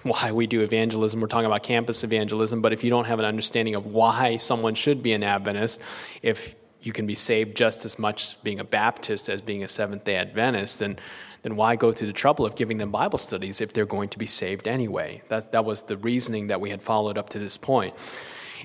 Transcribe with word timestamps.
why 0.02 0.32
we 0.32 0.46
do 0.46 0.62
evangelism. 0.62 1.20
We're 1.20 1.28
talking 1.28 1.46
about 1.46 1.62
campus 1.62 2.02
evangelism, 2.02 2.62
but 2.62 2.72
if 2.72 2.82
you 2.82 2.90
don't 2.90 3.04
have 3.04 3.18
an 3.18 3.24
understanding 3.24 3.74
of 3.74 3.86
why 3.86 4.38
someone 4.38 4.74
should 4.74 5.02
be 5.02 5.12
an 5.12 5.22
Adventist, 5.22 5.80
if 6.22 6.56
you 6.82 6.92
can 6.92 7.06
be 7.06 7.14
saved 7.14 7.56
just 7.56 7.84
as 7.84 7.98
much 7.98 8.42
being 8.42 8.58
a 8.58 8.64
Baptist 8.64 9.28
as 9.28 9.42
being 9.42 9.62
a 9.62 9.68
Seventh 9.68 10.04
day 10.04 10.16
Adventist, 10.16 10.78
then 10.78 10.98
then 11.42 11.56
why 11.56 11.76
go 11.76 11.92
through 11.92 12.06
the 12.06 12.12
trouble 12.12 12.44
of 12.44 12.54
giving 12.54 12.78
them 12.78 12.90
Bible 12.90 13.18
studies 13.18 13.60
if 13.60 13.72
they're 13.72 13.86
going 13.86 14.08
to 14.10 14.18
be 14.18 14.26
saved 14.26 14.68
anyway? 14.68 15.22
That, 15.28 15.52
that 15.52 15.64
was 15.64 15.82
the 15.82 15.96
reasoning 15.96 16.48
that 16.48 16.60
we 16.60 16.70
had 16.70 16.82
followed 16.82 17.16
up 17.16 17.30
to 17.30 17.38
this 17.38 17.56
point. 17.56 17.94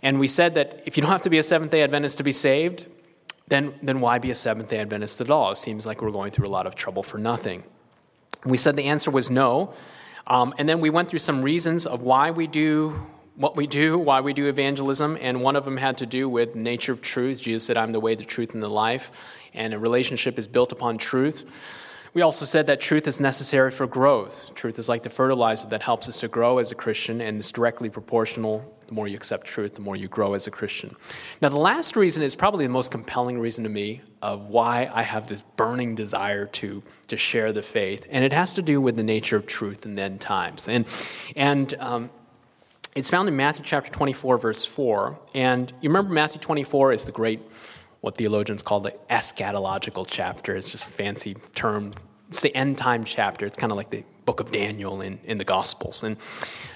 And 0.01 0.19
we 0.19 0.27
said 0.27 0.55
that 0.55 0.83
if 0.85 0.97
you 0.97 1.01
don't 1.01 1.11
have 1.11 1.21
to 1.23 1.29
be 1.29 1.37
a 1.37 1.43
Seventh 1.43 1.71
day 1.71 1.81
Adventist 1.81 2.17
to 2.17 2.23
be 2.23 2.31
saved, 2.31 2.87
then, 3.47 3.75
then 3.81 4.01
why 4.01 4.19
be 4.19 4.31
a 4.31 4.35
Seventh 4.35 4.69
day 4.69 4.79
Adventist 4.79 5.21
at 5.21 5.29
all? 5.29 5.51
It 5.51 5.57
seems 5.57 5.85
like 5.85 6.01
we're 6.01 6.11
going 6.11 6.31
through 6.31 6.47
a 6.47 6.49
lot 6.49 6.67
of 6.67 6.75
trouble 6.75 7.03
for 7.03 7.17
nothing. 7.17 7.63
We 8.43 8.57
said 8.57 8.75
the 8.75 8.85
answer 8.85 9.11
was 9.11 9.29
no. 9.29 9.73
Um, 10.27 10.53
and 10.57 10.67
then 10.67 10.81
we 10.81 10.89
went 10.89 11.09
through 11.09 11.19
some 11.19 11.41
reasons 11.41 11.85
of 11.85 12.01
why 12.01 12.31
we 12.31 12.47
do 12.47 13.07
what 13.35 13.57
we 13.57 13.67
do, 13.67 13.97
why 13.97 14.21
we 14.21 14.33
do 14.33 14.47
evangelism, 14.47 15.17
and 15.19 15.41
one 15.41 15.55
of 15.55 15.65
them 15.65 15.77
had 15.77 15.97
to 15.97 16.05
do 16.05 16.29
with 16.29 16.55
nature 16.55 16.93
of 16.93 17.01
truth. 17.01 17.41
Jesus 17.41 17.65
said, 17.65 17.75
I'm 17.75 17.91
the 17.91 17.99
way, 17.99 18.15
the 18.15 18.23
truth, 18.23 18.53
and 18.53 18.63
the 18.63 18.69
life, 18.69 19.11
and 19.53 19.73
a 19.73 19.79
relationship 19.79 20.39
is 20.39 20.47
built 20.47 20.71
upon 20.71 20.97
truth. 20.97 21.43
We 22.15 22.21
also 22.21 22.45
said 22.45 22.67
that 22.67 22.79
truth 22.79 23.09
is 23.09 23.19
necessary 23.19 23.71
for 23.71 23.85
growth. 23.85 24.55
Truth 24.55 24.79
is 24.79 24.87
like 24.87 25.03
the 25.03 25.09
fertilizer 25.09 25.67
that 25.67 25.81
helps 25.81 26.07
us 26.07 26.21
to 26.21 26.29
grow 26.29 26.59
as 26.59 26.71
a 26.71 26.75
Christian, 26.75 27.19
and 27.19 27.37
it's 27.37 27.51
directly 27.51 27.89
proportional. 27.89 28.73
The 28.87 28.93
more 28.93 29.05
you 29.05 29.17
accept 29.17 29.45
truth, 29.45 29.75
the 29.75 29.81
more 29.81 29.97
you 29.97 30.07
grow 30.07 30.33
as 30.33 30.47
a 30.47 30.51
Christian. 30.51 30.95
Now, 31.41 31.49
the 31.49 31.57
last 31.57 31.97
reason 31.97 32.23
is 32.23 32.33
probably 32.33 32.65
the 32.65 32.71
most 32.71 32.89
compelling 32.89 33.37
reason 33.37 33.65
to 33.65 33.69
me 33.69 34.01
of 34.21 34.47
why 34.47 34.89
I 34.93 35.01
have 35.01 35.27
this 35.27 35.41
burning 35.57 35.93
desire 35.93 36.45
to, 36.45 36.81
to 37.07 37.17
share 37.17 37.51
the 37.51 37.61
faith, 37.61 38.07
and 38.09 38.23
it 38.23 38.31
has 38.31 38.53
to 38.53 38.61
do 38.61 38.79
with 38.79 38.95
the 38.95 39.03
nature 39.03 39.35
of 39.35 39.45
truth 39.45 39.85
in 39.85 39.95
the 39.95 40.03
end 40.03 40.21
times. 40.21 40.69
And, 40.69 40.85
and 41.35 41.73
um, 41.81 42.09
it's 42.95 43.09
found 43.09 43.27
in 43.27 43.35
Matthew 43.35 43.65
chapter 43.65 43.91
24, 43.91 44.37
verse 44.37 44.63
4. 44.63 45.19
And 45.33 45.69
you 45.81 45.89
remember 45.89 46.13
Matthew 46.13 46.39
24 46.39 46.93
is 46.93 47.03
the 47.03 47.11
great 47.11 47.41
what 48.05 48.17
theologians 48.17 48.61
call 48.61 48.81
the 48.81 48.93
eschatological 49.09 50.05
chapter. 50.07 50.55
It's 50.55 50.71
just 50.71 50.87
a 50.87 50.91
fancy 50.91 51.33
term. 51.55 51.91
It's 52.29 52.39
the 52.39 52.55
end 52.55 52.77
time 52.77 53.03
chapter. 53.03 53.47
It's 53.47 53.57
kind 53.57 53.71
of 53.71 53.77
like 53.77 53.89
the 53.89 54.03
book 54.25 54.39
of 54.39 54.51
Daniel 54.51 55.01
in, 55.01 55.17
in 55.23 55.39
the 55.39 55.43
Gospels. 55.43 56.03
And 56.03 56.17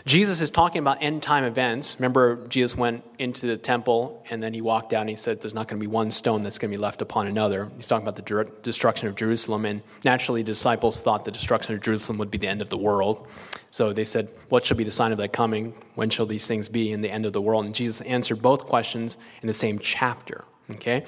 Jesus 0.08 0.42
is 0.42 0.50
talking 0.50 0.80
about 0.80 1.04
end 1.04 1.22
time 1.22 1.44
events. 1.44 1.98
Remember, 2.00 2.48
Jesus 2.48 2.76
went 2.76 3.04
into 3.20 3.46
the 3.46 3.58
temple 3.58 4.26
and 4.32 4.42
then 4.42 4.56
he 4.56 4.62
walked 4.62 4.92
out 4.92 5.02
and 5.02 5.10
he 5.12 5.16
said, 5.16 5.40
There's 5.40 5.54
not 5.54 5.68
going 5.68 5.80
to 5.80 5.84
be 5.84 5.92
one 5.92 6.10
stone 6.10 6.42
that's 6.42 6.58
going 6.58 6.72
to 6.72 6.76
be 6.76 6.82
left 6.82 7.00
upon 7.00 7.28
another. 7.28 7.70
He's 7.76 7.86
talking 7.86 8.08
about 8.08 8.16
the 8.16 8.52
destruction 8.64 9.08
of 9.08 9.16
Jerusalem. 9.16 9.66
And 9.66 9.84
naturally, 10.04 10.42
disciples 10.42 11.00
thought 11.00 11.26
the 11.26 11.32
destruction 11.32 11.76
of 11.76 11.82
Jerusalem 11.82 12.18
would 12.18 12.32
be 12.32 12.40
the 12.40 12.48
end 12.48 12.64
of 12.64 12.70
the 12.70 12.78
world. 12.78 13.28
So 13.70 13.94
they 13.94 14.06
said, 14.06 14.32
What 14.50 14.66
shall 14.66 14.78
be 14.78 14.84
the 14.84 14.90
sign 14.90 15.12
of 15.12 15.20
that 15.20 15.32
coming? 15.32 15.76
When 15.94 16.10
shall 16.10 16.26
these 16.26 16.48
things 16.48 16.70
be 16.70 16.92
in 16.92 17.02
the 17.02 17.12
end 17.12 17.28
of 17.28 17.34
the 17.34 17.42
world? 17.42 17.66
And 17.66 17.76
Jesus 17.76 18.02
answered 18.02 18.42
both 18.42 18.66
questions 18.66 19.20
in 19.44 19.48
the 19.48 19.54
same 19.54 19.78
chapter. 19.78 20.46
Okay? 20.72 21.06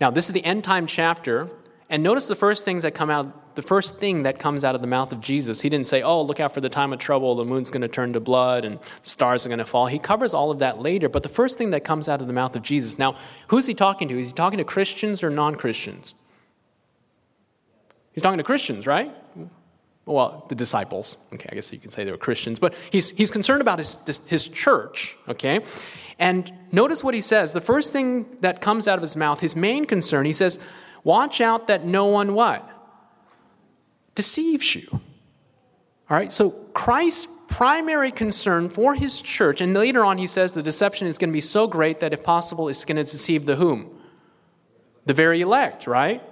Now, 0.00 0.10
this 0.10 0.26
is 0.26 0.32
the 0.32 0.44
end 0.44 0.64
time 0.64 0.86
chapter, 0.86 1.48
and 1.88 2.02
notice 2.02 2.26
the 2.26 2.34
first 2.34 2.64
things 2.64 2.82
that 2.82 2.92
come 2.92 3.10
out, 3.10 3.54
the 3.54 3.62
first 3.62 3.96
thing 3.96 4.22
that 4.22 4.38
comes 4.38 4.64
out 4.64 4.74
of 4.74 4.80
the 4.80 4.86
mouth 4.86 5.12
of 5.12 5.20
Jesus. 5.20 5.60
He 5.60 5.68
didn't 5.68 5.86
say, 5.86 6.02
oh, 6.02 6.22
look 6.22 6.40
out 6.40 6.54
for 6.54 6.60
the 6.60 6.68
time 6.68 6.92
of 6.92 6.98
trouble, 6.98 7.34
the 7.34 7.44
moon's 7.44 7.70
going 7.70 7.82
to 7.82 7.88
turn 7.88 8.12
to 8.14 8.20
blood 8.20 8.64
and 8.64 8.78
stars 9.02 9.44
are 9.44 9.48
going 9.48 9.58
to 9.58 9.66
fall. 9.66 9.86
He 9.86 9.98
covers 9.98 10.32
all 10.32 10.50
of 10.50 10.60
that 10.60 10.80
later, 10.80 11.08
but 11.08 11.22
the 11.22 11.28
first 11.28 11.58
thing 11.58 11.70
that 11.70 11.84
comes 11.84 12.08
out 12.08 12.20
of 12.20 12.26
the 12.26 12.32
mouth 12.32 12.56
of 12.56 12.62
Jesus. 12.62 12.98
Now, 12.98 13.16
who's 13.48 13.66
he 13.66 13.74
talking 13.74 14.08
to? 14.08 14.18
Is 14.18 14.28
he 14.28 14.32
talking 14.32 14.58
to 14.58 14.64
Christians 14.64 15.22
or 15.22 15.30
non 15.30 15.54
Christians? 15.56 16.14
He's 18.12 18.22
talking 18.22 18.38
to 18.38 18.44
Christians, 18.44 18.86
right? 18.86 19.14
well, 20.04 20.46
the 20.48 20.54
disciples. 20.54 21.16
Okay, 21.32 21.48
I 21.50 21.54
guess 21.54 21.72
you 21.72 21.78
can 21.78 21.90
say 21.90 22.04
they 22.04 22.10
were 22.10 22.16
Christians, 22.16 22.58
but 22.58 22.74
he's, 22.90 23.10
he's 23.10 23.30
concerned 23.30 23.60
about 23.60 23.78
his, 23.78 23.98
his 24.26 24.48
church, 24.48 25.16
okay? 25.28 25.60
And 26.18 26.52
notice 26.72 27.04
what 27.04 27.14
he 27.14 27.20
says. 27.20 27.52
The 27.52 27.60
first 27.60 27.92
thing 27.92 28.38
that 28.40 28.60
comes 28.60 28.88
out 28.88 28.98
of 28.98 29.02
his 29.02 29.16
mouth, 29.16 29.40
his 29.40 29.54
main 29.54 29.84
concern, 29.84 30.26
he 30.26 30.32
says, 30.32 30.58
Watch 31.04 31.40
out 31.40 31.66
that 31.68 31.84
no 31.84 32.06
one 32.06 32.34
what? 32.34 32.68
Deceives 34.14 34.74
you. 34.74 34.88
All 34.92 36.16
right, 36.16 36.32
so 36.32 36.50
Christ's 36.50 37.26
primary 37.48 38.10
concern 38.10 38.68
for 38.68 38.94
his 38.94 39.20
church, 39.20 39.60
and 39.60 39.74
later 39.74 40.04
on 40.04 40.18
he 40.18 40.26
says 40.26 40.52
the 40.52 40.62
deception 40.62 41.06
is 41.06 41.18
going 41.18 41.30
to 41.30 41.32
be 41.32 41.40
so 41.40 41.66
great 41.66 42.00
that 42.00 42.12
if 42.12 42.22
possible, 42.22 42.68
it's 42.68 42.84
going 42.84 42.96
to 42.96 43.04
deceive 43.04 43.46
the 43.46 43.56
whom? 43.56 43.98
The 45.06 45.14
very 45.14 45.40
elect, 45.40 45.86
right? 45.86 46.22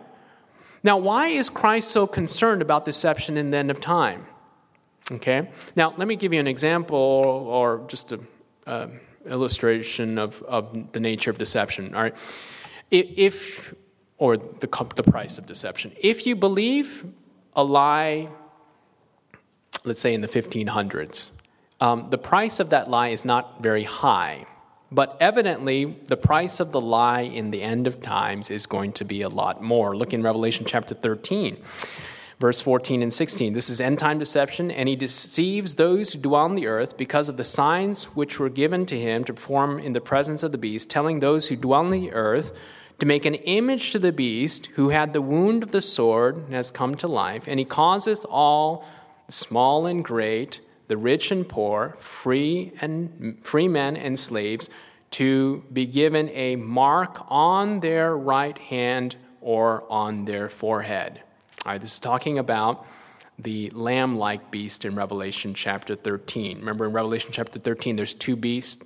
Now, 0.82 0.96
why 0.96 1.28
is 1.28 1.50
Christ 1.50 1.90
so 1.90 2.06
concerned 2.06 2.62
about 2.62 2.84
deception 2.84 3.36
in 3.36 3.50
the 3.50 3.58
end 3.58 3.70
of 3.70 3.80
time? 3.80 4.26
Okay, 5.12 5.50
now 5.76 5.92
let 5.96 6.06
me 6.06 6.16
give 6.16 6.32
you 6.32 6.40
an 6.40 6.46
example 6.46 6.96
or 6.96 7.84
just 7.88 8.12
a. 8.12 8.20
uh, 8.66 8.88
illustration 9.30 10.18
of, 10.18 10.42
of 10.42 10.92
the 10.92 11.00
nature 11.00 11.30
of 11.30 11.38
deception. 11.38 11.94
All 11.94 12.02
right, 12.02 12.16
if 12.90 13.74
or 14.20 14.36
the, 14.36 14.86
the 14.94 15.02
price 15.02 15.38
of 15.38 15.46
deception. 15.46 15.92
If 15.98 16.26
you 16.26 16.36
believe 16.36 17.06
a 17.56 17.64
lie, 17.64 18.28
let's 19.82 20.00
say 20.00 20.12
in 20.12 20.20
the 20.20 20.28
1500s, 20.28 21.30
um, 21.80 22.10
the 22.10 22.18
price 22.18 22.60
of 22.60 22.70
that 22.70 22.90
lie 22.90 23.08
is 23.08 23.24
not 23.24 23.62
very 23.62 23.84
high. 23.84 24.44
But 24.92 25.16
evidently, 25.20 25.96
the 26.04 26.16
price 26.16 26.60
of 26.60 26.72
the 26.72 26.80
lie 26.80 27.22
in 27.22 27.50
the 27.50 27.62
end 27.62 27.86
of 27.86 28.02
times 28.02 28.50
is 28.50 28.66
going 28.66 28.92
to 28.94 29.04
be 29.04 29.22
a 29.22 29.28
lot 29.28 29.62
more. 29.62 29.96
Look 29.96 30.12
in 30.12 30.22
Revelation 30.22 30.66
chapter 30.66 30.94
13, 30.94 31.56
verse 32.40 32.62
14 32.62 33.02
and 33.02 33.12
16. 33.12 33.52
This 33.52 33.68
is 33.68 33.80
end 33.80 33.98
time 33.98 34.18
deception, 34.18 34.70
and 34.70 34.88
he 34.88 34.96
deceives 34.96 35.74
those 35.74 36.12
who 36.12 36.18
dwell 36.18 36.44
on 36.44 36.54
the 36.54 36.66
earth 36.66 36.96
because 36.96 37.28
of 37.28 37.36
the 37.36 37.44
signs 37.44 38.04
which 38.16 38.40
were 38.40 38.48
given 38.48 38.86
to 38.86 38.98
him 38.98 39.22
to 39.24 39.34
perform 39.34 39.78
in 39.78 39.92
the 39.92 40.00
presence 40.00 40.42
of 40.42 40.50
the 40.50 40.58
beast, 40.58 40.88
telling 40.88 41.20
those 41.20 41.48
who 41.48 41.56
dwell 41.56 41.80
on 41.80 41.90
the 41.90 42.10
earth 42.12 42.58
to 42.98 43.06
make 43.06 43.26
an 43.26 43.34
image 43.34 43.92
to 43.92 43.98
the 43.98 44.12
beast 44.12 44.66
who 44.74 44.88
had 44.88 45.12
the 45.12 45.22
wound 45.22 45.62
of 45.62 45.70
the 45.70 45.80
sword 45.80 46.36
and 46.36 46.54
has 46.54 46.70
come 46.70 46.94
to 46.94 47.06
life, 47.06 47.46
and 47.46 47.58
he 47.58 47.64
causes 47.64 48.24
all, 48.24 48.86
small 49.28 49.86
and 49.86 50.02
great, 50.02 50.60
the 50.88 50.96
rich 50.96 51.30
and 51.30 51.46
poor, 51.48 51.94
free 51.98 52.72
and 52.80 53.38
free 53.42 53.68
men 53.68 53.96
and 53.96 54.18
slaves, 54.18 54.70
to 55.10 55.62
be 55.72 55.86
given 55.86 56.30
a 56.30 56.56
mark 56.56 57.22
on 57.28 57.80
their 57.80 58.16
right 58.16 58.56
hand 58.58 59.16
or 59.40 59.84
on 59.90 60.24
their 60.24 60.48
forehead. 60.48 61.22
All 61.66 61.72
right, 61.72 61.80
this 61.80 61.92
is 61.92 61.98
talking 61.98 62.38
about 62.38 62.86
the 63.38 63.68
lamb 63.70 64.16
like 64.16 64.50
beast 64.50 64.86
in 64.86 64.94
Revelation 64.94 65.52
chapter 65.52 65.94
13. 65.94 66.60
Remember 66.60 66.86
in 66.86 66.92
Revelation 66.92 67.32
chapter 67.32 67.58
13, 67.58 67.96
there's 67.96 68.14
two 68.14 68.34
beasts 68.34 68.82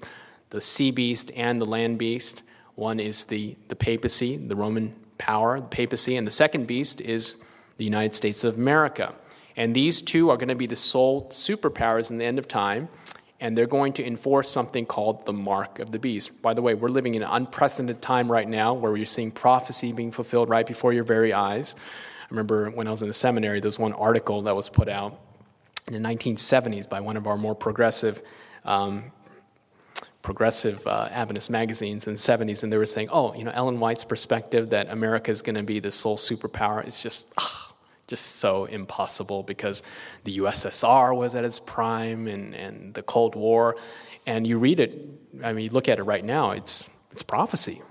the 0.50 0.60
sea 0.60 0.90
beast 0.90 1.30
and 1.36 1.60
the 1.60 1.66
land 1.66 1.99
beast. 1.99 2.43
One 2.75 2.99
is 2.99 3.26
the, 3.26 3.56
the 3.69 3.76
papacy, 3.76 4.37
the 4.37 4.56
Roman 4.56 4.93
power, 5.19 5.60
the 5.60 5.69
papacy, 5.69 6.16
and 6.16 6.26
the 6.26 6.32
second 6.32 6.66
beast 6.66 7.00
is 7.00 7.37
the 7.76 7.84
United 7.84 8.16
States 8.16 8.43
of 8.43 8.56
America. 8.56 9.14
And 9.56 9.72
these 9.72 10.02
two 10.02 10.31
are 10.31 10.37
going 10.37 10.49
to 10.49 10.56
be 10.56 10.66
the 10.66 10.75
sole 10.75 11.28
superpowers 11.31 12.10
in 12.10 12.19
the 12.19 12.25
end 12.25 12.40
of 12.40 12.49
time, 12.49 12.88
and 13.38 13.56
they're 13.56 13.66
going 13.66 13.93
to 13.94 14.04
enforce 14.04 14.50
something 14.50 14.84
called 14.84 15.26
the 15.26 15.32
mark 15.32 15.78
of 15.78 15.93
the 15.93 16.00
beast. 16.00 16.43
By 16.43 16.54
the 16.54 16.62
way, 16.62 16.75
we're 16.75 16.88
living 16.88 17.14
in 17.14 17.22
an 17.22 17.28
unprecedented 17.31 18.02
time 18.02 18.31
right 18.31 18.49
now 18.49 18.75
where 18.75 18.96
you're 18.96 19.06
seeing 19.06 19.31
prophecy 19.31 19.93
being 19.93 20.10
fulfilled 20.10 20.49
right 20.49 20.66
before 20.66 20.93
your 20.93 21.04
very 21.04 21.32
eyes. 21.32 21.76
I 22.25 22.26
remember 22.31 22.71
when 22.71 22.88
I 22.88 22.91
was 22.91 23.03
in 23.03 23.09
the 23.09 23.15
seminary, 23.15 23.61
there 23.61 23.69
was 23.69 23.79
one 23.79 23.93
article 23.93 24.43
that 24.43 24.56
was 24.56 24.69
put 24.69 24.88
out 24.88 25.21
in 25.87 25.93
the 25.93 26.09
1970s 26.09 26.88
by 26.88 27.00
one 27.00 27.17
of 27.17 27.26
our 27.26 27.37
more 27.37 27.55
progressive 27.55 28.23
um, 28.65 29.12
progressive 30.25 30.85
uh, 30.87 31.06
Adventist 31.12 31.50
magazines 31.50 32.06
in 32.06 32.15
the 32.15 32.19
70s, 32.19 32.62
and 32.62 32.73
they 32.73 32.79
were 32.79 32.87
saying, 32.87 33.09
oh, 33.12 33.35
you 33.35 33.44
know, 33.44 33.50
Ellen 33.53 33.79
White's 33.79 34.05
perspective 34.05 34.71
that 34.71 34.88
America 34.88 35.31
is 35.31 35.43
going 35.43 35.55
to 35.55 35.62
be 35.62 35.81
the 35.81 35.91
sole 35.91 36.17
superpower 36.17 36.85
is 36.85 37.03
just, 37.03 37.26
ugh, 37.37 37.75
just 38.06 38.37
so 38.37 38.65
impossible 38.65 39.43
because 39.43 39.82
the 40.25 40.38
USSR 40.38 41.15
was 41.15 41.35
at 41.35 41.44
its 41.44 41.61
prime 41.61 42.26
and, 42.26 42.55
and 42.55 42.94
the 42.94 43.03
Cold 43.03 43.35
War. 43.35 43.76
And 44.26 44.47
you 44.47 44.59
read 44.59 44.81
it, 44.81 44.99
I 45.43 45.53
mean, 45.53 45.67
you 45.67 45.71
look 45.71 45.91
at 45.91 45.99
it 45.99 46.05
right 46.05 46.25
now, 46.25 46.53
it's, 46.53 46.88
it's 47.12 47.23
prophecy. 47.23 47.82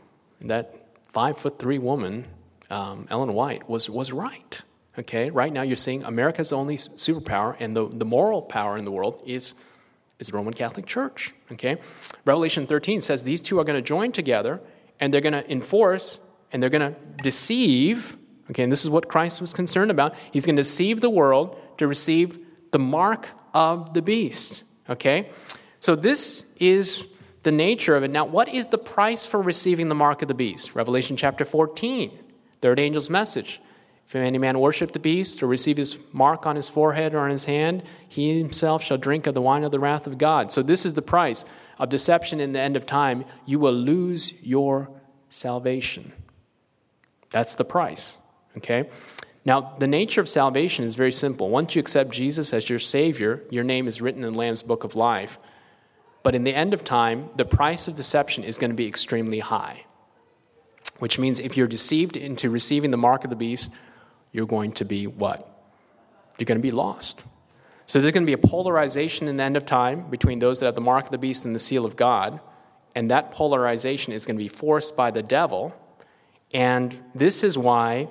That 0.42 0.88
five 1.12 1.38
foot 1.38 1.60
three 1.60 1.78
woman, 1.78 2.26
um, 2.74 3.08
Ellen 3.10 3.34
White, 3.34 3.70
was, 3.70 3.90
was 3.90 4.12
right. 4.12 4.62
Okay, 4.98 5.30
right 5.30 5.52
now 5.52 5.64
you're 5.64 5.78
seeing 5.78 6.04
America's 6.04 6.54
only 6.54 6.76
superpower, 6.76 7.56
and 7.60 7.76
the, 7.76 7.88
the 7.88 8.06
moral 8.06 8.42
power 8.42 8.78
in 8.78 8.84
the 8.84 8.92
world 8.92 9.22
is, 9.26 9.56
is 10.20 10.28
the 10.28 10.34
Roman 10.34 10.54
Catholic 10.54 10.86
Church. 10.86 11.34
Okay, 11.52 11.78
Revelation 12.26 12.68
13 12.68 13.02
says 13.02 13.24
these 13.24 13.42
two 13.42 13.60
are 13.60 13.64
going 13.64 13.78
to 13.78 13.82
join 13.82 14.12
together, 14.12 14.62
and 15.00 15.14
they're 15.14 15.22
going 15.22 15.34
to 15.34 15.50
enforce 15.52 16.20
and 16.52 16.62
they're 16.62 16.70
going 16.70 16.94
to 16.94 17.00
deceive. 17.24 18.18
Okay, 18.52 18.64
and 18.64 18.72
this 18.72 18.84
is 18.84 18.90
what 18.90 19.10
Christ 19.10 19.42
was 19.42 19.54
concerned 19.54 19.90
about. 19.90 20.14
He's 20.32 20.46
going 20.46 20.56
to 20.56 20.62
deceive 20.62 21.02
the 21.02 21.10
world 21.10 21.60
to 21.78 21.88
receive 21.88 22.40
the 22.72 22.80
mark 22.80 23.30
of 23.54 23.94
the 23.94 24.02
beast. 24.02 24.64
Okay, 24.90 25.30
so 25.80 25.96
this 25.96 26.46
is 26.58 27.06
the 27.42 27.52
nature 27.52 27.96
of 27.96 28.04
it. 28.04 28.12
Now, 28.12 28.26
what 28.26 28.48
is 28.48 28.68
the 28.68 28.78
price 28.78 29.26
for 29.26 29.42
receiving 29.42 29.90
the 29.90 29.96
mark 29.96 30.22
of 30.22 30.28
the 30.28 30.34
beast? 30.34 30.76
Revelation 30.76 31.18
chapter 31.18 31.46
14, 31.46 32.12
third 32.64 32.80
angel's 32.80 33.10
message. 33.10 33.62
If 34.08 34.16
any 34.16 34.38
man 34.38 34.58
worship 34.58 34.94
the 34.94 35.00
beast 35.00 35.44
or 35.44 35.48
receive 35.48 35.76
his 35.76 36.00
mark 36.14 36.46
on 36.46 36.56
his 36.56 36.70
forehead 36.70 37.14
or 37.14 37.20
on 37.20 37.30
his 37.30 37.46
hand, 37.46 37.84
he 38.08 38.38
himself 38.38 38.82
shall 38.82 38.98
drink 38.98 39.28
of 39.28 39.34
the 39.34 39.42
wine 39.42 39.66
of 39.66 39.72
the 39.72 39.80
wrath 39.80 40.08
of 40.08 40.18
God. 40.18 40.52
So, 40.52 40.64
this 40.64 40.86
is 40.86 40.94
the 40.94 41.02
price 41.02 41.44
of 41.78 41.90
deception 41.90 42.40
in 42.40 42.54
the 42.54 42.62
end 42.62 42.78
of 42.78 42.86
time. 42.86 43.26
You 43.46 43.60
will 43.60 43.74
lose 43.74 44.42
your 44.42 44.90
salvation. 45.30 46.14
That's 47.32 47.56
the 47.56 47.66
price. 47.66 48.18
Okay? 48.58 48.90
Now, 49.44 49.76
the 49.80 49.88
nature 49.88 50.22
of 50.22 50.30
salvation 50.30 50.86
is 50.86 50.96
very 50.96 51.12
simple. 51.12 51.50
Once 51.50 51.76
you 51.76 51.82
accept 51.82 52.12
Jesus 52.12 52.54
as 52.54 52.70
your 52.70 52.80
Savior, 52.80 53.44
your 53.50 53.66
name 53.66 53.88
is 53.90 54.02
written 54.02 54.24
in 54.24 54.32
the 54.32 54.40
Lamb's 54.40 54.64
Book 54.64 54.86
of 54.86 54.96
Life. 54.96 55.38
But 56.22 56.34
in 56.34 56.46
the 56.46 56.56
end 56.56 56.74
of 56.74 56.86
time, 56.86 57.30
the 57.36 57.44
price 57.44 57.90
of 57.90 57.96
deception 57.96 58.46
is 58.46 58.58
going 58.58 58.72
to 58.72 58.78
be 58.78 58.88
extremely 58.88 59.40
high, 59.40 59.86
which 61.04 61.20
means 61.20 61.42
if 61.42 61.58
you're 61.58 61.68
deceived 61.68 62.16
into 62.16 62.50
receiving 62.50 62.90
the 62.90 62.96
mark 62.96 63.26
of 63.26 63.30
the 63.30 63.36
beast, 63.36 63.70
you're 64.32 64.46
going 64.46 64.72
to 64.72 64.86
be 64.86 65.06
what? 65.06 65.40
You're 66.40 66.46
going 66.46 66.58
to 66.58 66.62
be 66.62 66.72
lost. 66.72 67.22
So 67.86 68.00
there's 68.00 68.14
going 68.14 68.24
to 68.24 68.26
be 68.26 68.32
a 68.32 68.38
polarization 68.38 69.28
in 69.28 69.36
the 69.36 69.44
end 69.44 69.58
of 69.58 69.66
time 69.66 70.10
between 70.10 70.40
those 70.40 70.62
that 70.62 70.68
have 70.68 70.76
the 70.76 70.80
mark 70.80 71.04
of 71.04 71.12
the 71.12 71.18
beast 71.18 71.44
and 71.44 71.54
the 71.54 71.60
seal 71.60 71.84
of 71.84 71.98
God, 71.98 72.40
and 72.96 73.12
that 73.12 73.32
polarization 73.32 74.14
is 74.14 74.26
going 74.26 74.38
to 74.38 74.42
be 74.42 74.48
forced 74.48 74.96
by 74.96 75.12
the 75.12 75.22
devil. 75.22 75.76
And 76.54 76.98
this 77.14 77.44
is 77.44 77.58
why 77.58 78.08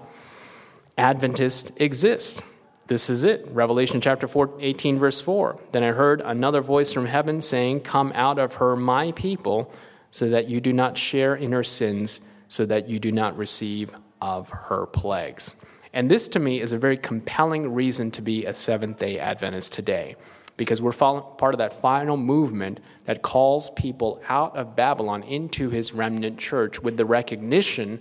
Adventists 0.99 1.73
exist. 1.77 2.43
This 2.89 3.09
is 3.09 3.25
it. 3.25 3.49
Revelation 3.49 4.03
chapter 4.03 4.29
4, 4.29 4.59
18, 4.61 4.99
verse 4.99 5.19
4. 5.19 5.59
Then 5.73 5.83
I 5.83 5.93
heard 5.93 6.21
another 6.21 6.61
voice 6.61 6.93
from 6.93 7.07
heaven 7.07 7.41
saying, 7.41 7.81
Come 7.81 8.13
out 8.15 8.39
of 8.39 8.57
her, 8.57 8.77
my 8.77 9.13
people, 9.13 9.73
so 10.11 10.29
that 10.29 10.51
you 10.51 10.61
do 10.61 10.75
not 10.75 10.99
share 10.99 11.35
in 11.35 11.53
her 11.53 11.65
sins, 11.65 12.21
so 12.53 12.67
that 12.67 12.87
you 12.87 12.99
do 12.99 13.11
not 13.11 13.35
receive 13.39 13.95
of 14.21 14.51
her 14.51 14.85
plagues. 14.85 15.55
And 15.95 16.11
this 16.11 16.29
to 16.29 16.39
me 16.39 16.61
is 16.61 16.73
a 16.73 16.77
very 16.77 16.99
compelling 16.99 17.73
reason 17.73 18.11
to 18.11 18.21
be 18.21 18.45
a 18.45 18.53
Seventh 18.53 18.99
day 18.99 19.19
Adventist 19.19 19.73
today, 19.73 20.17
because 20.59 20.83
we're 20.83 20.93
part 20.93 21.55
of 21.55 21.59
that 21.59 21.81
final 21.81 22.19
movement 22.19 22.79
that 23.07 23.23
calls 23.23 23.71
people 23.71 24.21
out 24.29 24.55
of 24.55 24.77
Babylon 24.77 25.23
into 25.23 25.71
his 25.71 25.95
remnant 25.95 26.39
church 26.39 26.83
with 26.83 26.99
the 26.99 27.07
recognition 27.07 28.01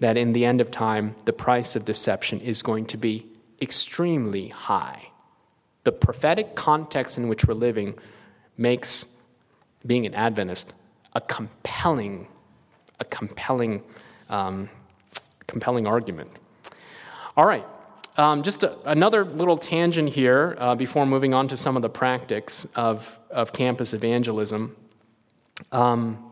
that 0.00 0.18
in 0.18 0.34
the 0.34 0.44
end 0.44 0.60
of 0.60 0.70
time, 0.70 1.16
the 1.24 1.32
price 1.32 1.74
of 1.74 1.86
deception 1.86 2.38
is 2.42 2.60
going 2.60 2.84
to 2.84 2.98
be 2.98 3.24
extremely 3.62 4.48
high. 4.48 5.08
The 5.84 5.92
prophetic 5.92 6.54
context 6.54 7.16
in 7.16 7.28
which 7.28 7.46
we're 7.46 7.54
living 7.54 7.94
makes 8.58 9.06
being 9.86 10.04
an 10.04 10.14
Adventist 10.14 10.74
a 11.14 11.20
compelling, 11.22 12.28
a 13.00 13.04
compelling, 13.04 13.82
um, 14.28 14.68
compelling 15.46 15.86
argument. 15.86 16.30
All 17.36 17.44
right, 17.44 17.64
um, 18.16 18.42
just 18.42 18.62
a, 18.62 18.78
another 18.88 19.24
little 19.24 19.58
tangent 19.58 20.08
here 20.08 20.56
uh, 20.58 20.74
before 20.74 21.04
moving 21.06 21.34
on 21.34 21.48
to 21.48 21.56
some 21.56 21.76
of 21.76 21.82
the 21.82 21.90
practices 21.90 22.70
of, 22.74 23.18
of 23.30 23.52
campus 23.52 23.92
evangelism. 23.92 24.74
Um, 25.72 26.22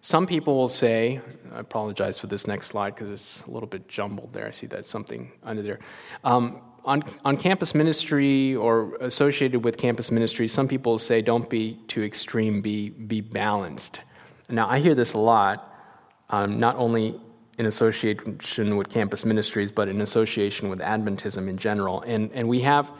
some 0.00 0.26
people 0.26 0.56
will 0.56 0.68
say, 0.68 1.20
I 1.52 1.60
apologize 1.60 2.18
for 2.18 2.26
this 2.26 2.46
next 2.46 2.68
slide 2.68 2.94
because 2.94 3.08
it's 3.10 3.42
a 3.42 3.50
little 3.50 3.68
bit 3.68 3.86
jumbled 3.86 4.32
there. 4.32 4.46
I 4.46 4.50
see 4.50 4.66
that 4.68 4.86
something 4.86 5.30
under 5.42 5.62
there. 5.62 5.78
Um, 6.24 6.62
on, 6.84 7.04
on 7.24 7.36
campus 7.36 7.74
ministry 7.74 8.56
or 8.56 8.96
associated 8.96 9.62
with 9.62 9.76
campus 9.76 10.10
ministry, 10.10 10.48
some 10.48 10.66
people 10.66 10.98
say 10.98 11.20
don't 11.20 11.50
be 11.50 11.78
too 11.86 12.02
extreme, 12.02 12.62
be, 12.62 12.88
be 12.88 13.20
balanced. 13.20 14.00
Now, 14.48 14.68
I 14.68 14.78
hear 14.80 14.94
this 14.94 15.12
a 15.12 15.18
lot, 15.18 15.69
um, 16.30 16.58
not 16.58 16.76
only 16.76 17.20
in 17.58 17.66
association 17.66 18.76
with 18.76 18.88
campus 18.88 19.24
ministries, 19.24 19.70
but 19.70 19.88
in 19.88 20.00
association 20.00 20.70
with 20.70 20.80
Adventism 20.80 21.48
in 21.48 21.58
general. 21.58 22.00
And, 22.02 22.30
and 22.32 22.48
we 22.48 22.60
have 22.62 22.90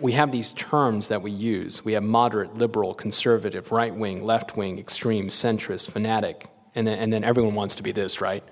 we 0.00 0.12
have 0.12 0.32
these 0.32 0.52
terms 0.54 1.08
that 1.08 1.22
we 1.22 1.30
use. 1.30 1.84
We 1.84 1.92
have 1.92 2.02
moderate, 2.02 2.56
liberal, 2.56 2.92
conservative, 2.92 3.70
right 3.70 3.94
wing, 3.94 4.24
left 4.24 4.56
wing, 4.56 4.78
extreme, 4.78 5.28
centrist, 5.28 5.90
fanatic, 5.90 6.46
and 6.74 6.86
then, 6.86 6.98
and 6.98 7.12
then 7.12 7.22
everyone 7.22 7.54
wants 7.54 7.76
to 7.76 7.82
be 7.82 7.92
this, 7.92 8.20
right? 8.20 8.42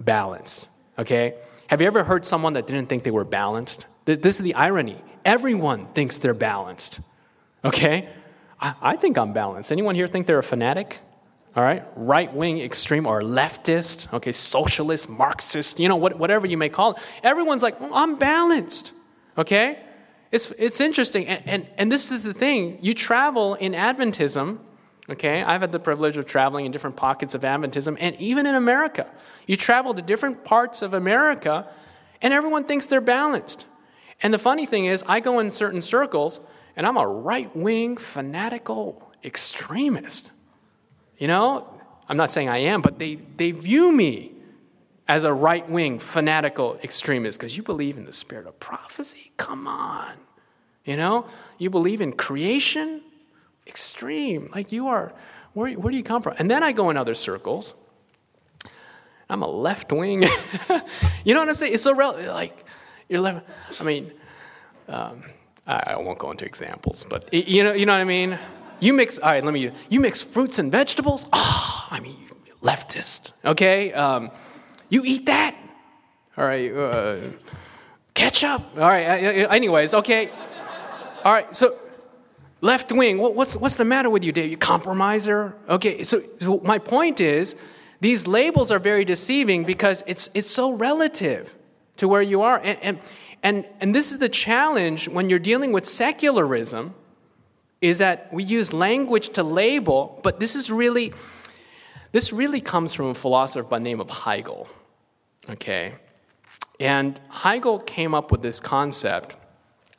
Balanced. 0.00 0.68
Okay? 0.98 1.34
Have 1.68 1.80
you 1.80 1.86
ever 1.86 2.02
heard 2.02 2.24
someone 2.24 2.54
that 2.54 2.66
didn't 2.66 2.86
think 2.86 3.04
they 3.04 3.10
were 3.10 3.24
balanced? 3.24 3.86
This 4.04 4.36
is 4.36 4.42
the 4.42 4.54
irony. 4.54 5.00
Everyone 5.24 5.86
thinks 5.94 6.18
they're 6.18 6.34
balanced. 6.34 7.00
Okay? 7.64 8.08
I, 8.60 8.74
I 8.82 8.96
think 8.96 9.18
I'm 9.18 9.32
balanced. 9.32 9.70
Anyone 9.70 9.94
here 9.94 10.08
think 10.08 10.26
they're 10.26 10.38
a 10.38 10.42
fanatic? 10.42 10.98
All 11.54 11.62
right? 11.62 11.84
Right 11.96 12.32
wing, 12.32 12.60
extreme, 12.60 13.06
or 13.06 13.20
leftist, 13.20 14.12
okay, 14.12 14.32
socialist, 14.32 15.08
Marxist, 15.08 15.78
you 15.78 15.88
know, 15.88 15.96
what, 15.96 16.18
whatever 16.18 16.46
you 16.46 16.56
may 16.56 16.68
call 16.68 16.92
it. 16.92 16.98
Everyone's 17.22 17.62
like, 17.62 17.78
mm, 17.78 17.90
I'm 17.92 18.16
balanced. 18.16 18.92
Okay? 19.36 19.78
It's, 20.30 20.50
it's 20.52 20.80
interesting. 20.80 21.26
And, 21.26 21.42
and, 21.46 21.70
and 21.76 21.92
this 21.92 22.10
is 22.10 22.24
the 22.24 22.32
thing 22.32 22.78
you 22.80 22.94
travel 22.94 23.54
in 23.54 23.72
Adventism, 23.72 24.60
okay? 25.10 25.42
I've 25.42 25.60
had 25.60 25.72
the 25.72 25.78
privilege 25.78 26.16
of 26.16 26.24
traveling 26.24 26.64
in 26.64 26.72
different 26.72 26.96
pockets 26.96 27.34
of 27.34 27.42
Adventism, 27.42 27.98
and 28.00 28.16
even 28.16 28.46
in 28.46 28.54
America. 28.54 29.06
You 29.46 29.58
travel 29.58 29.92
to 29.92 30.00
different 30.00 30.44
parts 30.44 30.80
of 30.80 30.94
America, 30.94 31.68
and 32.22 32.32
everyone 32.32 32.64
thinks 32.64 32.86
they're 32.86 33.02
balanced. 33.02 33.66
And 34.22 34.32
the 34.32 34.38
funny 34.38 34.64
thing 34.64 34.86
is, 34.86 35.04
I 35.06 35.20
go 35.20 35.38
in 35.38 35.50
certain 35.50 35.82
circles, 35.82 36.40
and 36.76 36.86
I'm 36.86 36.96
a 36.96 37.06
right 37.06 37.54
wing, 37.54 37.98
fanatical 37.98 39.12
extremist. 39.22 40.30
You 41.22 41.28
know, 41.28 41.68
I'm 42.08 42.16
not 42.16 42.32
saying 42.32 42.48
I 42.48 42.58
am, 42.58 42.82
but 42.82 42.98
they, 42.98 43.14
they 43.14 43.52
view 43.52 43.92
me 43.92 44.32
as 45.06 45.22
a 45.22 45.32
right 45.32 45.70
wing, 45.70 46.00
fanatical 46.00 46.80
extremist 46.82 47.38
because 47.38 47.56
you 47.56 47.62
believe 47.62 47.96
in 47.96 48.06
the 48.06 48.12
spirit 48.12 48.44
of 48.44 48.58
prophecy? 48.58 49.30
Come 49.36 49.68
on. 49.68 50.14
You 50.84 50.96
know, 50.96 51.26
you 51.58 51.70
believe 51.70 52.00
in 52.00 52.14
creation? 52.14 53.02
Extreme. 53.68 54.50
Like 54.52 54.72
you 54.72 54.88
are, 54.88 55.14
where, 55.52 55.70
where 55.74 55.92
do 55.92 55.96
you 55.96 56.02
come 56.02 56.22
from? 56.22 56.34
And 56.40 56.50
then 56.50 56.64
I 56.64 56.72
go 56.72 56.90
in 56.90 56.96
other 56.96 57.14
circles. 57.14 57.74
I'm 59.30 59.42
a 59.42 59.48
left 59.48 59.92
wing. 59.92 60.22
you 61.24 61.34
know 61.34 61.38
what 61.38 61.48
I'm 61.48 61.54
saying? 61.54 61.74
It's 61.74 61.84
so 61.84 61.94
relevant. 61.94 62.30
Like, 62.30 62.64
you're 63.08 63.20
left. 63.20 63.46
I 63.80 63.84
mean, 63.84 64.10
um, 64.88 65.22
I, 65.68 65.82
I 65.86 65.98
won't 66.00 66.18
go 66.18 66.32
into 66.32 66.44
examples, 66.44 67.04
but 67.08 67.32
you 67.32 67.62
know, 67.62 67.74
you 67.74 67.86
know 67.86 67.92
what 67.92 68.00
I 68.00 68.04
mean? 68.04 68.40
You 68.82 68.92
mix, 68.92 69.20
all 69.20 69.30
right, 69.30 69.44
let 69.44 69.54
me, 69.54 69.70
you 69.90 70.00
mix 70.00 70.22
fruits 70.22 70.58
and 70.58 70.72
vegetables? 70.72 71.28
Oh, 71.32 71.86
I 71.88 72.00
mean, 72.00 72.16
leftist, 72.62 73.32
okay? 73.44 73.92
Um, 73.92 74.32
you 74.88 75.04
eat 75.04 75.26
that? 75.26 75.54
All 76.36 76.44
right. 76.44 76.74
Uh, 76.74 77.16
ketchup? 78.12 78.60
All 78.74 78.88
right. 78.88 79.04
Anyways, 79.04 79.94
okay. 79.94 80.30
All 81.24 81.32
right. 81.32 81.54
So, 81.54 81.78
left 82.60 82.90
wing, 82.90 83.18
what's, 83.18 83.56
what's 83.56 83.76
the 83.76 83.84
matter 83.84 84.10
with 84.10 84.24
you, 84.24 84.32
Dave? 84.32 84.50
You 84.50 84.56
compromiser? 84.56 85.54
Okay. 85.68 86.02
So, 86.02 86.20
so 86.40 86.58
my 86.64 86.78
point 86.78 87.20
is, 87.20 87.54
these 88.00 88.26
labels 88.26 88.72
are 88.72 88.80
very 88.80 89.04
deceiving 89.04 89.62
because 89.62 90.02
it's, 90.08 90.28
it's 90.34 90.50
so 90.50 90.72
relative 90.72 91.54
to 91.98 92.08
where 92.08 92.22
you 92.22 92.42
are. 92.42 92.58
And, 92.58 92.78
and, 92.82 93.00
and, 93.44 93.64
and 93.80 93.94
this 93.94 94.10
is 94.10 94.18
the 94.18 94.28
challenge 94.28 95.08
when 95.08 95.30
you're 95.30 95.38
dealing 95.38 95.70
with 95.70 95.86
secularism 95.86 96.96
is 97.82 97.98
that 97.98 98.32
we 98.32 98.44
use 98.44 98.72
language 98.72 99.30
to 99.30 99.42
label, 99.42 100.20
but 100.22 100.38
this 100.38 100.54
is 100.54 100.70
really, 100.70 101.12
this 102.12 102.32
really 102.32 102.60
comes 102.60 102.94
from 102.94 103.06
a 103.06 103.14
philosopher 103.14 103.68
by 103.68 103.78
the 103.78 103.84
name 103.84 104.00
of 104.00 104.08
Hegel. 104.08 104.68
Okay? 105.50 105.96
And 106.78 107.20
Hegel 107.28 107.80
came 107.80 108.14
up 108.14 108.30
with 108.30 108.40
this 108.40 108.60
concept. 108.60 109.36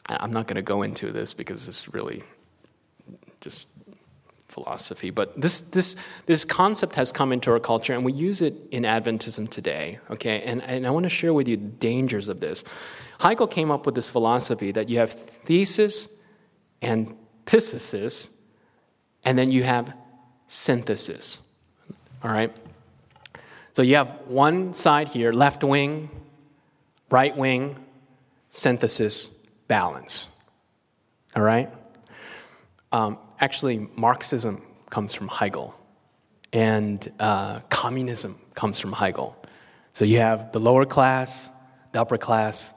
I'm 0.08 0.32
not 0.32 0.48
going 0.48 0.56
to 0.56 0.62
go 0.62 0.82
into 0.82 1.12
this 1.12 1.34
because 1.34 1.68
it's 1.68 1.94
really 1.94 2.24
just 3.42 3.68
philosophy, 4.48 5.10
but 5.10 5.40
this, 5.40 5.60
this, 5.60 5.98
this 6.26 6.46
concept 6.46 6.96
has 6.96 7.12
come 7.12 7.34
into 7.34 7.52
our 7.52 7.60
culture 7.60 7.94
and 7.94 8.06
we 8.06 8.14
use 8.14 8.42
it 8.42 8.54
in 8.72 8.84
Adventism 8.84 9.50
today, 9.50 10.00
okay? 10.10 10.42
And, 10.44 10.62
and 10.62 10.88
I 10.88 10.92
want 10.92 11.04
to 11.04 11.10
share 11.10 11.34
with 11.34 11.48
you 11.50 11.58
the 11.58 11.64
dangers 11.64 12.30
of 12.30 12.40
this. 12.40 12.64
Hegel 13.20 13.48
came 13.48 13.72
up 13.72 13.86
with 13.86 13.96
this 13.96 14.08
philosophy 14.08 14.72
that 14.72 14.90
you 14.90 15.00
have 15.00 15.12
thesis 15.12 16.08
and 16.82 17.18
antithesis, 17.46 18.30
and 19.24 19.38
then 19.38 19.52
you 19.52 19.64
have 19.64 19.94
synthesis, 20.48 21.40
all 22.24 22.32
right? 22.32 22.56
So 23.74 23.82
you 23.82 23.96
have 23.96 24.20
one 24.28 24.74
side 24.74 25.08
here 25.08 25.34
left 25.34 25.64
wing, 25.64 26.10
right 27.10 27.36
wing, 27.36 27.76
synthesis, 28.50 29.28
balance. 29.68 30.28
All 31.36 31.42
right? 31.42 31.72
Um, 32.92 33.18
actually, 33.40 33.88
Marxism 33.96 34.62
comes 34.90 35.14
from 35.14 35.28
Hegel, 35.28 35.74
and 36.54 37.12
uh, 37.20 37.60
communism 37.70 38.40
comes 38.54 38.80
from 38.80 38.94
Hegel. 38.94 39.36
So 39.94 40.06
you 40.06 40.20
have 40.20 40.52
the 40.52 40.60
lower 40.60 40.86
class, 40.86 41.50
the 41.92 42.02
upper 42.02 42.18
class, 42.18 42.74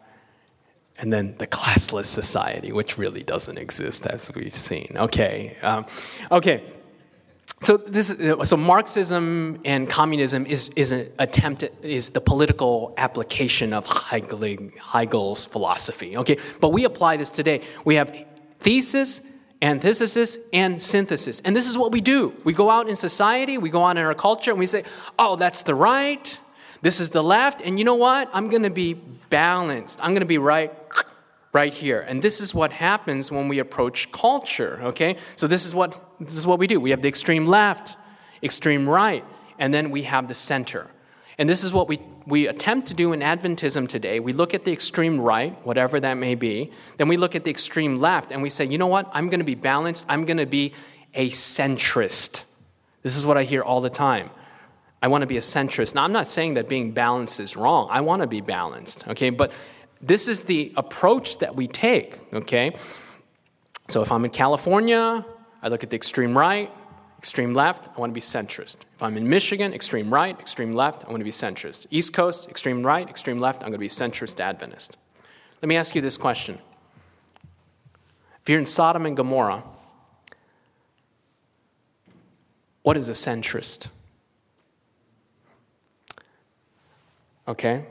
and 0.99 1.13
then 1.13 1.35
the 1.39 1.47
classless 1.47 2.07
society, 2.07 2.73
which 2.73 2.97
really 2.97 3.23
doesn't 3.23 3.59
exist, 3.59 4.07
as 4.07 4.33
we've 4.35 4.55
seen. 4.55 4.93
Okay, 4.97 5.57
um, 5.63 5.87
okay. 6.31 6.63
So 7.63 7.79
this, 7.79 8.15
so 8.45 8.57
Marxism 8.57 9.61
and 9.65 9.89
communism 9.89 10.45
is, 10.47 10.69
is 10.77 10.93
an 10.93 11.11
attempt 11.19 11.65
is 11.83 12.11
the 12.11 12.21
political 12.21 12.93
application 12.99 13.73
of 13.73 13.87
Hegel, 13.87 14.71
Hegel's 14.93 15.47
philosophy. 15.47 16.17
Okay, 16.19 16.39
but 16.61 16.69
we 16.71 16.85
apply 16.85 17.17
this 17.17 17.31
today. 17.31 17.63
We 17.85 17.95
have 17.95 18.15
thesis, 18.61 19.23
antithesis, 19.63 20.39
and 20.53 20.83
synthesis, 20.83 21.41
and 21.41 21.57
this 21.57 21.69
is 21.69 21.79
what 21.79 21.93
we 21.93 22.03
do. 22.03 22.35
We 22.45 22.53
go 22.53 22.71
out 22.71 22.89
in 22.89 22.97
society, 22.97 23.57
we 23.57 23.71
go 23.71 23.85
out 23.85 23.97
in 23.97 24.05
our 24.05 24.15
culture, 24.15 24.51
and 24.51 24.61
we 24.61 24.67
say, 24.67 24.85
"Oh, 25.19 25.37
that's 25.37 25.63
the 25.63 25.75
right. 25.75 26.39
This 26.87 27.01
is 27.01 27.11
the 27.11 27.23
left." 27.37 27.59
And 27.67 27.73
you 27.79 27.85
know 27.85 28.01
what? 28.09 28.25
I'm 28.37 28.49
going 28.49 28.67
to 28.71 28.77
be 28.87 28.91
balanced. 29.41 29.99
I'm 30.03 30.13
going 30.17 30.27
to 30.29 30.35
be 30.37 30.39
right 30.39 30.71
right 31.53 31.73
here. 31.73 32.01
And 32.09 32.21
this 32.21 32.41
is 32.45 32.55
what 32.55 32.71
happens 32.71 33.33
when 33.33 33.49
we 33.49 33.59
approach 33.67 33.99
culture, 34.13 34.79
okay? 34.91 35.17
So 35.37 35.47
this 35.47 35.65
is 35.67 35.73
what 35.75 35.91
this 36.21 36.37
is 36.41 36.47
what 36.47 36.59
we 36.59 36.67
do. 36.67 36.79
We 36.87 36.91
have 36.91 37.03
the 37.03 37.09
extreme 37.09 37.47
left, 37.47 37.97
extreme 38.43 38.85
right, 39.01 39.25
and 39.59 39.73
then 39.75 39.91
we 39.91 40.03
have 40.03 40.29
the 40.29 40.35
center. 40.35 40.83
And 41.39 41.49
this 41.49 41.65
is 41.65 41.73
what 41.73 41.89
we, 41.89 41.99
we 42.27 42.49
attempt 42.49 42.89
to 42.89 42.95
do 42.95 43.13
in 43.13 43.21
Adventism 43.21 43.89
today. 43.89 44.21
We 44.21 44.33
look 44.33 44.55
at 44.55 44.65
the 44.65 44.73
extreme 44.73 45.21
right, 45.21 45.55
whatever 45.67 46.01
that 46.01 46.15
may 46.15 46.35
be. 46.35 46.71
Then 46.97 47.09
we 47.09 47.17
look 47.17 47.35
at 47.35 47.45
the 47.45 47.51
extreme 47.51 48.01
left 48.01 48.33
and 48.33 48.43
we 48.43 48.51
say, 48.51 48.65
you 48.65 48.79
know 48.79 48.87
what? 48.87 49.11
I'm 49.13 49.29
going 49.29 49.41
to 49.41 49.51
be 49.55 49.55
balanced. 49.55 50.07
I'm 50.09 50.25
going 50.25 50.39
to 50.39 50.47
be 50.61 50.73
a 51.15 51.31
centrist. 51.31 52.45
This 53.03 53.17
is 53.17 53.27
what 53.27 53.37
I 53.37 53.45
hear 53.45 53.63
all 53.63 53.81
the 53.81 53.91
time. 53.91 54.31
I 55.07 55.09
want 55.09 55.23
to 55.23 55.29
be 55.29 55.37
a 55.37 55.41
centrist. 55.41 55.95
Now, 55.95 56.03
I'm 56.03 56.13
not 56.13 56.27
saying 56.27 56.55
that 56.55 56.69
being 56.69 56.91
balanced 56.91 57.39
is 57.39 57.57
wrong. 57.57 57.87
I 57.93 58.01
want 58.01 58.23
to 58.23 58.27
be 58.27 58.41
balanced, 58.41 59.07
okay? 59.07 59.31
But 59.31 59.53
this 60.03 60.27
is 60.27 60.43
the 60.43 60.73
approach 60.77 61.39
that 61.39 61.55
we 61.55 61.69
take, 61.69 62.19
okay? 62.35 62.75
So 63.87 64.03
if 64.03 64.11
I'm 64.11 64.25
in 64.25 64.33
California, 64.33 65.25
I 65.63 65.69
look 65.69 65.85
at 65.85 65.91
the 65.91 65.97
extreme 65.97 66.37
right, 66.37 66.73
extreme 67.19 67.55
left, 67.55 67.89
I 67.97 68.01
want 68.01 68.11
to 68.11 68.15
be 68.15 68.21
centrist. 68.21 68.79
If 68.97 69.01
I'm 69.01 69.17
in 69.17 69.29
Michigan, 69.29 69.73
extreme 69.73 70.13
right, 70.13 70.37
extreme 70.41 70.73
left, 70.73 71.05
I 71.05 71.11
want 71.11 71.21
to 71.21 71.25
be 71.25 71.31
centrist. 71.31 71.87
East 71.93 72.13
Coast, 72.13 72.49
extreme 72.49 72.85
right, 72.85 73.09
extreme 73.09 73.39
left, 73.39 73.63
I'm 73.63 73.69
going 73.69 73.75
to 73.75 73.79
be 73.79 73.87
centrist 73.87 74.41
Adventist. 74.41 74.97
Let 75.63 75.69
me 75.69 75.77
ask 75.77 75.95
you 75.95 76.03
this 76.03 76.19
question. 76.19 76.59
If 78.43 78.49
you're 78.49 78.59
in 78.59 78.67
Sodom 78.67 79.07
and 79.07 79.17
Gomorrah, 79.17 79.63
what 82.83 82.97
is 82.97 83.09
a 83.09 83.13
centrist? 83.13 83.87
Okay? 87.49 87.85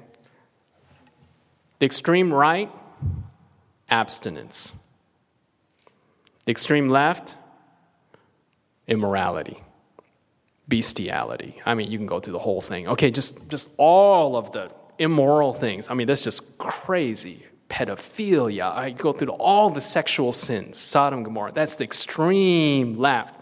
The 1.80 1.86
extreme 1.86 2.34
right, 2.34 2.72
abstinence. 3.90 4.74
The 6.46 6.52
extreme 6.52 6.90
left, 6.90 7.36
immorality, 8.88 9.62
bestiality. 10.68 11.62
I 11.66 11.74
mean, 11.74 11.92
you 11.92 11.98
can 11.98 12.08
go 12.08 12.20
through 12.20 12.34
the 12.34 12.40
whole 12.40 12.62
thing. 12.62 12.88
Okay, 12.88 13.12
just, 13.12 13.48
just 13.50 13.70
all 13.78 14.36
of 14.36 14.52
the 14.52 14.72
immoral 15.00 15.54
things. 15.54 15.90
I 15.90 15.94
mean, 15.94 16.08
that's 16.08 16.24
just 16.24 16.58
crazy. 16.58 17.46
Pedophilia. 17.70 18.72
I 18.72 18.92
go 18.92 19.12
through 19.12 19.32
all 19.34 19.70
the 19.70 19.82
sexual 19.82 20.32
sins. 20.32 20.78
Sodom, 20.78 21.20
and 21.20 21.26
Gomorrah. 21.26 21.52
That's 21.52 21.76
the 21.76 21.84
extreme 21.84 22.98
left. 22.98 23.36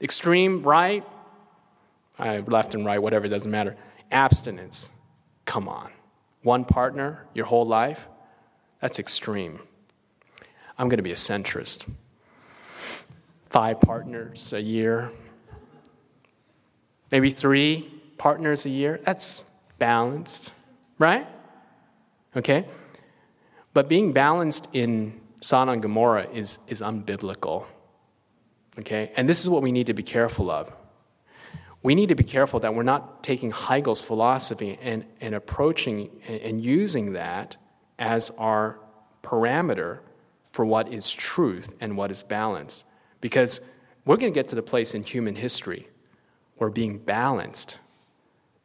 Extreme 0.00 0.62
right, 0.62 1.04
I 2.18 2.40
left 2.40 2.74
and 2.74 2.84
right, 2.84 2.98
whatever, 2.98 3.26
doesn't 3.28 3.50
matter. 3.50 3.76
Abstinence. 4.10 4.90
Come 5.44 5.68
on 5.68 5.90
one 6.44 6.64
partner 6.64 7.26
your 7.34 7.46
whole 7.46 7.66
life, 7.66 8.06
that's 8.80 9.00
extreme. 9.00 9.58
I'm 10.78 10.88
going 10.88 10.98
to 10.98 11.02
be 11.02 11.10
a 11.10 11.16
centrist. 11.16 11.90
Five 13.48 13.80
partners 13.80 14.52
a 14.52 14.60
year, 14.60 15.10
maybe 17.10 17.30
three 17.30 17.90
partners 18.18 18.66
a 18.66 18.70
year, 18.70 19.00
that's 19.04 19.42
balanced, 19.78 20.52
right? 20.98 21.26
Okay? 22.36 22.66
But 23.72 23.88
being 23.88 24.12
balanced 24.12 24.68
in 24.72 25.20
Sodom 25.40 25.74
and 25.74 25.82
Gomorrah 25.82 26.28
is, 26.32 26.58
is 26.68 26.80
unbiblical. 26.80 27.64
Okay? 28.78 29.12
And 29.16 29.28
this 29.28 29.40
is 29.40 29.48
what 29.48 29.62
we 29.62 29.72
need 29.72 29.86
to 29.86 29.94
be 29.94 30.02
careful 30.02 30.50
of 30.50 30.72
we 31.84 31.94
need 31.94 32.08
to 32.08 32.14
be 32.14 32.24
careful 32.24 32.58
that 32.60 32.74
we're 32.74 32.82
not 32.82 33.22
taking 33.22 33.52
Hegel's 33.52 34.00
philosophy 34.00 34.78
and, 34.80 35.04
and 35.20 35.34
approaching 35.34 36.10
and 36.26 36.58
using 36.60 37.12
that 37.12 37.58
as 37.98 38.30
our 38.38 38.80
parameter 39.22 39.98
for 40.50 40.64
what 40.64 40.90
is 40.90 41.12
truth 41.12 41.74
and 41.80 41.94
what 41.94 42.10
is 42.10 42.22
balanced. 42.22 42.84
Because 43.20 43.60
we're 44.06 44.16
going 44.16 44.32
to 44.32 44.34
get 44.34 44.48
to 44.48 44.56
the 44.56 44.62
place 44.62 44.94
in 44.94 45.02
human 45.02 45.36
history 45.36 45.88
where 46.56 46.70
being 46.70 46.96
balanced 46.96 47.78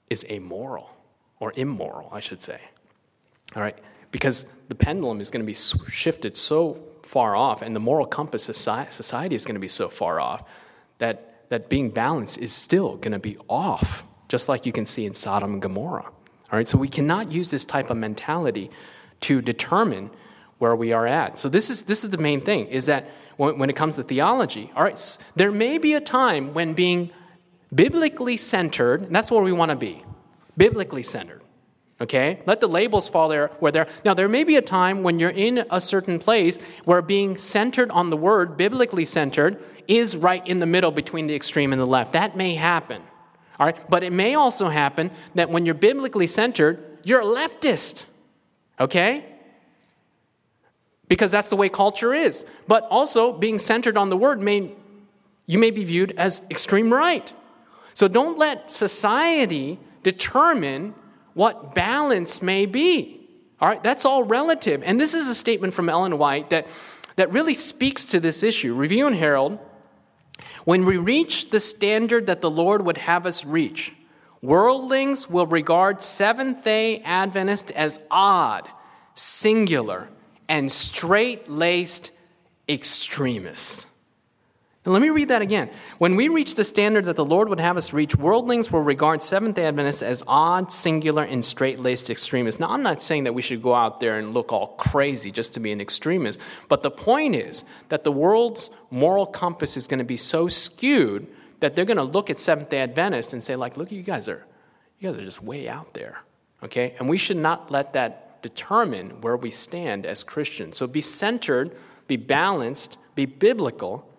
is 0.10 0.26
amoral, 0.30 0.90
or 1.42 1.52
immoral, 1.58 2.10
I 2.14 2.22
should 2.22 2.42
say. 2.42 2.62
All 3.54 3.62
right? 3.62 3.78
Because 4.12 4.46
the 4.70 4.76
pendulum 4.76 5.20
is 5.20 5.30
going 5.30 5.46
to 5.46 5.46
be 5.46 5.54
shifted 5.92 6.38
so 6.38 6.82
far 7.04 7.36
off, 7.36 7.62
and 7.62 7.76
the 7.76 7.82
moral 7.82 8.06
compass 8.06 8.48
of 8.48 8.56
society 8.56 9.36
is 9.36 9.44
going 9.44 9.56
to 9.56 9.60
be 9.60 9.68
so 9.68 9.90
far 9.90 10.22
off 10.22 10.44
that 11.00 11.29
that 11.50 11.70
being 11.70 11.90
balanced 11.90 12.40
is 12.40 12.52
still 12.52 12.96
going 12.98 13.12
to 13.12 13.20
be 13.20 13.38
off, 13.48 14.04
just 14.28 14.48
like 14.48 14.66
you 14.66 14.72
can 14.72 14.86
see 14.86 15.06
in 15.06 15.14
Sodom 15.14 15.54
and 15.54 15.62
Gomorrah. 15.62 16.06
All 16.52 16.58
right, 16.58 16.68
so 16.68 16.78
we 16.78 16.88
cannot 16.88 17.32
use 17.32 17.52
this 17.52 17.66
type 17.66 17.90
of 17.90 17.98
mentality 17.98 18.72
to 19.22 19.42
determine 19.42 20.10
where 20.58 20.76
we 20.76 20.94
are 20.94 21.06
at. 21.06 21.40
So 21.40 21.50
this 21.50 21.70
is 21.70 21.84
this 21.84 22.04
is 22.04 22.10
the 22.10 22.18
main 22.18 22.42
thing 22.42 22.68
is 22.68 22.86
that 22.88 23.10
when, 23.38 23.58
when 23.58 23.70
it 23.70 23.76
comes 23.76 23.96
to 23.96 24.04
theology, 24.04 24.72
all 24.76 24.84
right, 24.84 25.18
there 25.36 25.52
may 25.52 25.78
be 25.78 25.94
a 25.94 26.02
time 26.02 26.54
when 26.54 26.74
being 26.74 27.12
biblically 27.74 28.38
centered, 28.38 29.04
and 29.04 29.16
that's 29.16 29.32
where 29.32 29.44
we 29.44 29.52
want 29.52 29.72
to 29.72 29.78
be, 29.78 30.04
biblically 30.58 31.04
centered. 31.04 31.42
Okay? 32.02 32.42
Let 32.46 32.62
the 32.62 32.68
labels 32.68 33.10
fall 33.10 33.30
there 33.30 33.50
where 33.60 33.72
they're. 33.72 33.88
Now, 34.06 34.14
there 34.14 34.30
may 34.30 34.44
be 34.44 34.56
a 34.56 34.62
time 34.62 35.04
when 35.04 35.20
you're 35.20 35.30
in 35.30 35.66
a 35.70 35.82
certain 35.82 36.20
place 36.20 36.58
where 36.86 37.02
being 37.02 37.36
centered 37.36 37.92
on 37.92 38.10
the 38.10 38.18
word, 38.18 38.58
biblically 38.58 39.06
centered, 39.06 39.62
is 39.90 40.16
right 40.16 40.46
in 40.48 40.60
the 40.60 40.66
middle 40.66 40.92
between 40.92 41.28
the 41.28 41.36
extreme 41.36 41.74
and 41.74 41.82
the 41.82 41.86
left. 41.86 42.14
That 42.14 42.38
may 42.38 42.54
happen. 42.54 43.02
All 43.60 43.66
right? 43.66 43.90
But 43.90 44.04
it 44.04 44.14
may 44.14 44.36
also 44.36 44.70
happen 44.70 45.12
that 45.36 45.50
when 45.50 45.66
you're 45.66 45.76
biblically 45.76 46.28
centered, 46.28 47.00
you're 47.04 47.22
a 47.22 47.26
leftist. 47.26 48.06
Okay? 48.80 49.26
Because 51.08 51.32
that's 51.32 51.50
the 51.50 51.56
way 51.56 51.68
culture 51.70 52.14
is. 52.14 52.46
But 52.68 52.84
also, 52.84 53.34
being 53.34 53.58
centered 53.58 53.98
on 53.98 54.10
the 54.10 54.16
word 54.16 54.40
may 54.40 54.72
you 55.48 55.58
may 55.58 55.72
be 55.72 55.84
viewed 55.84 56.12
as 56.16 56.44
extreme 56.52 56.94
right. 56.94 57.34
So 57.96 58.08
don't 58.08 58.38
let 58.38 58.70
society 58.70 59.80
determine 60.04 60.94
what 61.34 61.74
balance 61.74 62.44
may 62.44 62.68
be. 62.68 63.28
All 63.60 63.68
right, 63.68 63.82
that's 63.82 64.06
all 64.06 64.24
relative. 64.24 64.84
And 64.86 65.00
this 65.00 65.16
is 65.16 65.28
a 65.28 65.34
statement 65.34 65.74
from 65.74 65.90
Ellen 65.90 66.20
White 66.20 66.52
that, 66.52 66.68
that 67.16 67.32
really 67.34 67.56
speaks 67.56 68.06
to 68.06 68.20
this 68.20 68.44
issue. 68.44 68.76
Review 68.76 69.08
and 69.08 69.16
Herald 69.16 69.58
when 70.70 70.86
we 70.86 70.98
reach 70.98 71.50
the 71.50 71.60
standard 71.60 72.28
that 72.28 72.42
the 72.42 72.50
Lord 72.52 72.86
would 72.86 72.98
have 72.98 73.26
us 73.26 73.44
reach, 73.44 73.92
worldlings 74.40 75.28
will 75.28 75.48
regard 75.48 76.00
Seventh 76.00 76.64
day 76.64 77.00
Adventists 77.00 77.72
as 77.72 78.00
odd, 78.12 78.70
singular, 79.16 80.10
and 80.48 80.72
straight 80.72 81.50
laced 81.50 82.12
extremists. 82.68 83.88
And 84.86 84.94
let 84.94 85.02
me 85.02 85.10
read 85.10 85.30
that 85.30 85.42
again. 85.42 85.72
When 85.98 86.16
we 86.16 86.28
reach 86.28 86.54
the 86.54 86.64
standard 86.64 87.06
that 87.06 87.16
the 87.16 87.26
Lord 87.26 87.50
would 87.50 87.60
have 87.60 87.76
us 87.76 87.92
reach, 87.92 88.16
worldlings 88.16 88.72
will 88.72 88.82
regard 88.82 89.24
Seventh 89.24 89.56
day 89.56 89.66
Adventists 89.66 90.04
as 90.04 90.24
odd, 90.28 90.72
singular, 90.72 91.24
and 91.24 91.44
straight 91.44 91.80
laced 91.80 92.12
extremists. 92.12 92.60
Now, 92.60 92.70
I'm 92.70 92.84
not 92.84 93.02
saying 93.02 93.24
that 93.24 93.34
we 93.34 93.42
should 93.42 93.64
go 93.64 93.74
out 93.74 94.00
there 94.00 94.20
and 94.20 94.36
look 94.36 94.54
all 94.54 94.68
crazy 94.78 95.32
just 95.32 95.56
to 95.56 95.60
be 95.60 95.72
an 95.72 95.82
extremist, 95.82 96.40
but 96.68 96.84
the 96.84 96.92
point 96.92 97.36
is 97.36 97.64
that 97.88 98.04
the 98.04 98.12
world's 98.12 98.70
moral 98.90 99.26
compass 99.26 99.78
is 99.78 99.88
going 99.88 100.00
to 100.00 100.06
be 100.06 100.18
so 100.18 100.48
skewed 100.48 101.28
that 101.60 101.76
they're 101.76 101.86
going 101.86 101.98
to 101.98 102.04
look 102.04 102.30
at 102.30 102.40
Seventh 102.40 102.70
day 102.70 102.82
Adventists 102.82 103.34
and 103.34 103.44
say, 103.44 103.56
like, 103.56 103.78
look, 103.78 103.92
you 103.92 104.02
guys 104.02 104.28
are, 104.28 104.46
you 105.00 105.10
guys 105.10 105.20
are 105.20 105.26
just 105.26 105.44
way 105.44 105.68
out 105.68 105.94
there. 105.94 106.20
Okay? 106.64 106.96
And 107.00 107.10
we 107.10 107.18
should 107.18 107.38
not 107.38 107.72
let 107.72 107.94
that 107.94 108.42
determine 108.42 109.22
where 109.22 109.36
we 109.36 109.52
stand 109.52 110.06
as 110.06 110.24
Christians. 110.24 110.78
So 110.78 110.88
be 110.88 111.02
centered, 111.02 111.76
be 112.08 112.16
balanced, 112.16 112.98
be 113.16 113.26
biblical 113.26 114.10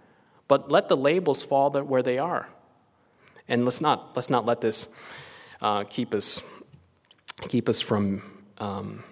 but 0.50 0.68
let 0.68 0.88
the 0.88 0.96
labels 0.96 1.44
fall 1.44 1.70
where 1.70 2.02
they 2.02 2.18
are. 2.18 2.48
And 3.46 3.64
let's 3.64 3.80
not, 3.80 4.16
let's 4.16 4.28
not 4.28 4.44
let 4.44 4.60
this 4.60 4.88
uh, 5.62 5.84
keep 5.84 6.12
us 6.12 6.42
keep 7.48 7.68
us 7.68 7.80
from 7.80 8.42
um, 8.58 9.04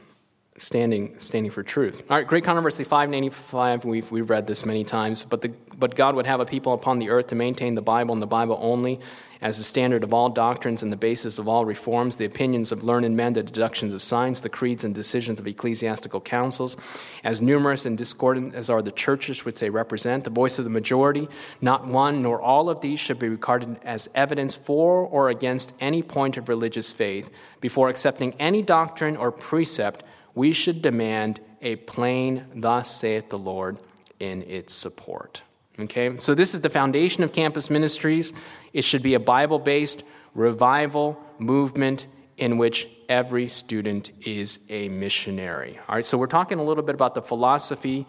standing 0.59 1.19
standing 1.19 1.50
for 1.50 1.62
truth. 1.62 2.03
All 2.11 2.17
right, 2.17 2.27
Great 2.27 2.45
Controversy 2.45 2.85
595, 2.85 3.85
We've 3.85 4.11
we've 4.11 4.29
read 4.29 4.47
this 4.47 4.67
many 4.67 4.85
times, 4.85 5.25
but 5.25 5.43
the 5.43 5.53
but 5.79 5.95
God 5.95 6.15
would 6.17 6.27
have 6.27 6.41
a 6.41 6.45
people 6.45 6.73
upon 6.73 6.99
the 6.99 7.11
earth 7.11 7.29
to 7.29 7.35
maintain 7.35 7.75
the 7.75 7.83
Bible 7.83 8.12
and 8.12 8.21
the 8.21 8.27
Bible 8.27 8.59
only 8.61 9.00
as 9.41 9.57
the 9.57 9.65
standard 9.65 10.03
of 10.03 10.12
all 10.12 10.29
doctrines 10.29 10.83
and 10.83 10.93
the 10.93 10.97
basis 10.97 11.38
of 11.38 11.47
all 11.47 11.65
reforms, 11.65 12.17
the 12.17 12.25
opinions 12.25 12.73
of 12.73 12.83
learned 12.83 13.17
men, 13.17 13.33
the 13.33 13.43
deductions 13.43 13.95
of 13.95 14.03
science, 14.03 14.41
the 14.41 14.49
creeds 14.49 14.83
and 14.83 14.95
decisions 14.95 15.38
of 15.38 15.47
ecclesiastical 15.47 16.21
councils, 16.21 16.77
as 17.23 17.41
numerous 17.41 17.87
and 17.87 17.97
discordant 17.97 18.55
as 18.55 18.69
are 18.69 18.83
the 18.83 18.91
churches 18.91 19.45
which 19.45 19.61
they 19.61 19.71
represent, 19.71 20.25
the 20.25 20.31
voice 20.31 20.59
of 20.59 20.65
the 20.65 20.71
majority, 20.71 21.29
not 21.61 21.87
one 21.87 22.21
nor 22.23 22.41
all 22.41 22.69
of 22.69 22.81
these 22.81 22.99
should 22.99 23.19
be 23.19 23.29
regarded 23.29 23.79
as 23.85 24.09
evidence 24.15 24.57
for 24.57 25.07
or 25.07 25.29
against 25.29 25.73
any 25.81 26.03
point 26.03 26.37
of 26.37 26.49
religious 26.49 26.91
faith. 26.91 27.31
Before 27.61 27.88
accepting 27.88 28.35
any 28.41 28.62
doctrine 28.62 29.17
or 29.17 29.31
precept, 29.31 30.03
we 30.38 30.52
should 30.52 30.80
demand 30.80 31.40
a 31.61 31.75
plain, 31.75 32.45
thus 32.54 32.88
saith 32.88 33.28
the 33.28 33.38
Lord, 33.38 33.76
in 34.21 34.42
its 34.42 34.73
support. 34.73 35.42
Okay, 35.80 36.16
so 36.18 36.33
this 36.33 36.54
is 36.54 36.61
the 36.61 36.71
foundation 36.71 37.25
of 37.25 37.33
campus 37.33 37.68
ministries. 37.71 38.33
It 38.73 38.83
should 38.83 39.02
be 39.02 39.14
a 39.14 39.21
Bible 39.21 39.59
based 39.59 40.04
revival 40.35 41.21
movement 41.38 42.07
in 42.37 42.57
which 42.57 42.88
every 43.09 43.49
student 43.49 44.12
is 44.25 44.61
a 44.68 44.88
missionary. 44.90 45.80
All 45.88 45.97
right, 45.97 46.04
so 46.04 46.16
we're 46.16 46.28
talking 46.28 46.61
a 46.61 46.64
little 46.64 46.85
bit 46.85 46.95
about 46.95 47.16
the 47.16 47.23
philosophy 47.23 48.07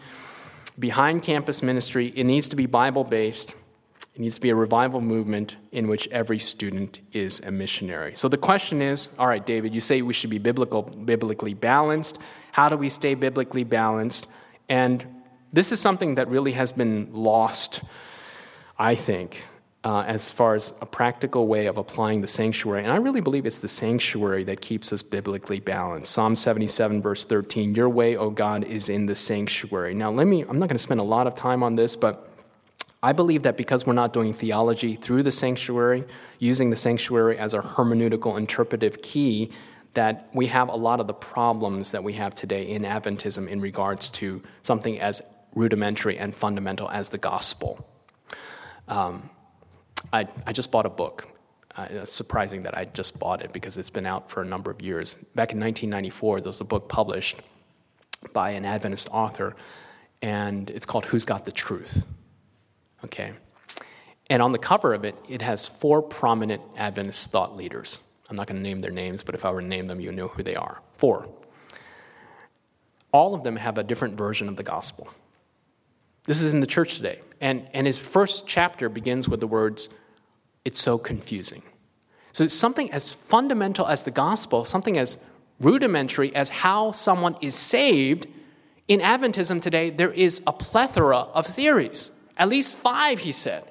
behind 0.78 1.24
campus 1.24 1.64
ministry. 1.64 2.14
It 2.16 2.26
needs 2.26 2.48
to 2.50 2.56
be 2.56 2.68
Bible 2.68 3.04
based. 3.04 3.56
It 4.20 4.24
needs 4.24 4.36
to 4.36 4.42
be 4.42 4.50
a 4.50 4.56
revival 4.56 5.00
movement 5.00 5.56
in 5.72 5.88
which 5.88 6.06
every 6.10 6.40
student 6.40 7.00
is 7.14 7.40
a 7.40 7.52
missionary. 7.52 8.16
So 8.16 8.28
the 8.28 8.36
question 8.36 8.82
is 8.82 9.08
all 9.18 9.28
right, 9.28 9.46
David, 9.46 9.74
you 9.74 9.80
say 9.80 10.02
we 10.02 10.12
should 10.12 10.30
be 10.30 10.40
biblical, 10.40 10.82
biblically 10.82 11.54
balanced. 11.54 12.20
How 12.52 12.68
do 12.68 12.76
we 12.76 12.90
stay 12.90 13.14
biblically 13.14 13.64
balanced? 13.64 14.28
And 14.68 15.06
this 15.54 15.72
is 15.72 15.80
something 15.80 16.16
that 16.16 16.28
really 16.28 16.52
has 16.52 16.74
been 16.74 17.08
lost, 17.14 17.80
I 18.78 18.94
think, 18.94 19.46
uh, 19.86 20.04
as 20.06 20.30
far 20.30 20.56
as 20.56 20.74
a 20.82 20.86
practical 20.86 21.48
way 21.48 21.68
of 21.68 21.78
applying 21.78 22.20
the 22.20 22.28
sanctuary. 22.28 22.84
And 22.84 22.92
I 22.92 22.98
really 22.98 23.22
believe 23.22 23.46
it's 23.46 23.60
the 23.60 23.70
sanctuary 23.70 24.44
that 24.44 24.60
keeps 24.60 24.92
us 24.92 25.02
biblically 25.02 25.62
balanced. 25.62 26.12
Psalm 26.12 26.36
77, 26.36 27.02
verse 27.02 27.24
13 27.24 27.74
Your 27.74 27.88
way, 27.88 28.18
O 28.18 28.32
God, 28.32 28.66
is 28.66 28.90
in 28.90 29.06
the 29.06 29.16
sanctuary. 29.16 29.94
Now, 29.94 30.12
let 30.12 30.28
me, 30.28 30.42
I'm 30.42 30.60
not 30.60 30.68
going 30.68 30.76
to 30.76 30.78
spend 30.78 31.00
a 31.00 31.06
lot 31.06 31.26
of 31.26 31.36
time 31.36 31.64
on 31.64 31.78
this, 31.78 31.96
but 31.96 32.29
I 33.02 33.14
believe 33.14 33.44
that 33.44 33.56
because 33.56 33.86
we're 33.86 33.94
not 33.94 34.12
doing 34.12 34.34
theology 34.34 34.96
through 34.96 35.24
the 35.24 35.32
sanctuary, 35.32 36.04
using 36.38 36.70
the 36.70 36.76
sanctuary 36.76 37.38
as 37.38 37.54
our 37.54 37.62
hermeneutical 37.62 38.38
interpretive 38.38 39.02
key, 39.02 39.52
that 39.94 40.30
we 40.34 40.48
have 40.48 40.68
a 40.70 40.76
lot 40.76 41.00
of 41.00 41.08
the 41.08 41.14
problems 41.14 41.92
that 41.92 42.04
we 42.04 42.14
have 42.14 42.36
today 42.36 42.70
in 42.70 42.84
Adventism 42.84 43.48
in 43.48 43.62
regards 43.62 44.10
to 44.10 44.42
something 44.62 45.00
as 45.00 45.22
rudimentary 45.56 46.18
and 46.18 46.36
fundamental 46.36 46.90
as 46.90 47.10
the 47.10 47.18
gospel. 47.18 47.88
Um, 48.88 49.30
I, 50.14 50.28
I 50.46 50.54
just 50.54 50.72
bought 50.72 50.86
a 50.86 50.90
book. 50.90 51.28
Uh, 51.76 51.88
it's 51.90 52.14
surprising 52.14 52.64
that 52.64 52.78
I 52.78 52.86
just 52.86 53.20
bought 53.20 53.42
it 53.42 53.54
because 53.54 53.78
it's 53.78 53.90
been 53.90 54.06
out 54.06 54.30
for 54.30 54.42
a 54.42 54.46
number 54.46 54.70
of 54.70 54.82
years. 54.82 55.16
Back 55.36 55.54
in 55.54 55.60
1994, 55.60 56.42
there 56.42 56.50
was 56.50 56.62
a 56.62 56.66
book 56.66 56.90
published 56.90 57.38
by 58.34 58.52
an 58.52 58.66
Adventist 58.66 59.08
author, 59.12 59.56
and 60.22 60.70
it's 60.70 60.86
called 60.86 61.06
Who's 61.06 61.26
Got 61.26 61.46
the 61.46 61.52
Truth? 61.52 62.06
Okay. 63.06 63.34
And 64.30 64.42
on 64.42 64.52
the 64.52 64.60
cover 64.60 64.94
of 64.94 65.04
it, 65.04 65.16
it 65.28 65.42
has 65.42 65.68
four 65.68 66.02
prominent 66.02 66.62
Adventist 66.78 67.32
thought 67.32 67.56
leaders. 67.56 68.02
I'm 68.30 68.36
not 68.36 68.48
going 68.48 68.62
to 68.62 68.64
name 68.64 68.80
their 68.80 68.92
names, 68.92 69.24
but 69.24 69.34
if 69.34 69.44
I 69.44 69.52
were 69.52 69.62
to 69.62 69.68
name 69.68 69.88
them, 69.88 70.00
you 70.00 70.12
know 70.12 70.28
who 70.28 70.44
they 70.44 70.56
are. 70.56 70.82
Four. 70.98 71.28
All 73.12 73.34
of 73.34 73.44
them 73.44 73.56
have 73.56 73.80
a 73.80 73.84
different 73.84 74.16
version 74.16 74.48
of 74.48 74.56
the 74.56 74.64
gospel. 74.64 75.08
This 76.26 76.44
is 76.44 76.52
in 76.52 76.60
the 76.60 76.68
church 76.68 76.98
today. 76.98 77.22
And, 77.42 77.68
and 77.74 77.88
his 77.88 77.98
first 77.98 78.46
chapter 78.46 78.88
begins 78.88 79.28
with 79.28 79.40
the 79.40 79.48
words, 79.48 79.90
It's 80.64 80.80
so 80.80 81.00
confusing. 81.00 81.64
So 82.34 82.48
something 82.48 82.92
as 82.92 83.12
fundamental 83.12 83.88
as 83.88 84.04
the 84.04 84.12
gospel, 84.12 84.64
something 84.64 84.98
as 84.98 85.18
rudimentary 85.60 86.36
as 86.36 86.50
how 86.50 86.92
someone 86.92 87.36
is 87.42 87.56
saved. 87.56 88.28
In 88.88 89.00
Adventism 89.00 89.62
today, 89.62 89.90
there 89.90 90.12
is 90.12 90.42
a 90.46 90.54
plethora 90.54 91.18
of 91.18 91.48
theories. 91.48 92.12
At 92.40 92.50
least 92.50 92.74
five, 92.76 93.20
he 93.20 93.32
said. 93.32 93.66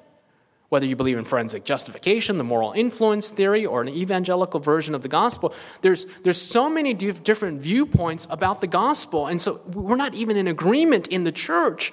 Whether 0.68 0.84
you 0.84 0.96
believe 0.96 1.16
in 1.16 1.24
forensic 1.24 1.64
justification, 1.64 2.36
the 2.36 2.44
moral 2.44 2.72
influence 2.72 3.30
theory, 3.30 3.64
or 3.64 3.80
an 3.80 3.88
evangelical 3.88 4.60
version 4.60 4.94
of 4.94 5.00
the 5.00 5.08
gospel, 5.08 5.54
there's, 5.80 6.04
there's 6.22 6.40
so 6.40 6.68
many 6.68 6.92
different 6.92 7.62
viewpoints 7.62 8.26
about 8.28 8.60
the 8.60 8.66
gospel. 8.66 9.26
And 9.26 9.40
so 9.40 9.62
we're 9.72 9.96
not 9.96 10.14
even 10.14 10.36
in 10.36 10.46
agreement 10.46 11.08
in 11.08 11.24
the 11.24 11.32
church 11.32 11.90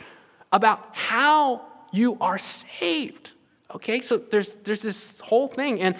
about 0.51 0.89
how 0.91 1.61
you 1.93 2.17
are 2.19 2.37
saved. 2.37 3.31
Okay, 3.73 4.01
so 4.01 4.17
there's, 4.17 4.55
there's 4.55 4.81
this 4.81 5.21
whole 5.21 5.47
thing. 5.47 5.79
And, 5.79 5.95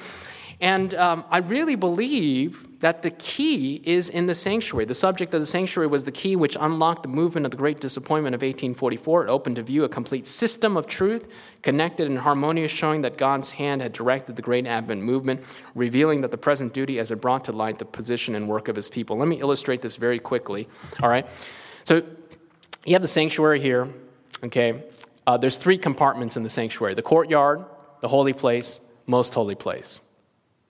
and 0.60 0.94
um, 0.96 1.24
I 1.32 1.38
really 1.38 1.76
believe 1.76 2.75
that 2.86 3.02
the 3.02 3.10
key 3.10 3.82
is 3.84 4.12
in 4.12 4.28
the 4.28 4.36
sanctuary. 4.36 4.86
The 4.86 4.94
subject 4.94 5.34
of 5.34 5.40
the 5.40 5.48
sanctuary 5.48 5.88
was 5.88 6.04
the 6.04 6.12
key 6.12 6.36
which 6.36 6.56
unlocked 6.60 7.02
the 7.02 7.10
movement 7.10 7.48
of 7.48 7.50
the 7.50 7.58
Great 7.58 7.82
Disappointment 7.82 8.36
of 8.36 8.44
1844. 8.44 9.26
It 9.26 9.30
opened 9.32 9.56
to 9.56 9.64
view 9.64 9.86
a 9.86 9.90
complete 9.90 10.28
system 10.28 10.78
of 10.78 10.86
truth, 10.86 11.28
connected 11.64 12.06
and 12.06 12.20
harmonious, 12.20 12.72
showing 12.72 13.02
that 13.02 13.18
God's 13.18 13.50
hand 13.50 13.82
had 13.82 13.92
directed 13.92 14.36
the 14.36 14.44
Great 14.44 14.68
Advent 14.68 15.02
movement, 15.02 15.44
revealing 15.74 16.22
that 16.22 16.30
the 16.30 16.38
present 16.38 16.76
duty 16.76 17.00
as 17.00 17.10
it 17.10 17.22
brought 17.22 17.46
to 17.46 17.52
light 17.52 17.80
the 17.80 17.86
position 17.86 18.36
and 18.36 18.48
work 18.48 18.68
of 18.68 18.76
his 18.76 18.88
people. 18.88 19.18
Let 19.18 19.30
me 19.30 19.40
illustrate 19.40 19.82
this 19.82 19.96
very 19.96 20.20
quickly. 20.20 20.68
All 21.02 21.10
right? 21.10 21.26
So 21.86 22.04
you 22.86 22.94
have 22.94 23.02
the 23.02 23.08
sanctuary 23.08 23.62
here. 23.62 23.90
Okay? 24.44 24.84
Uh, 25.26 25.38
there's 25.38 25.58
three 25.58 25.80
compartments 25.80 26.38
in 26.38 26.44
the 26.44 26.50
sanctuary 26.50 26.94
the 26.94 27.02
courtyard, 27.02 27.66
the 28.02 28.10
holy 28.10 28.34
place, 28.34 28.80
most 29.08 29.34
holy 29.34 29.56
place. 29.56 30.00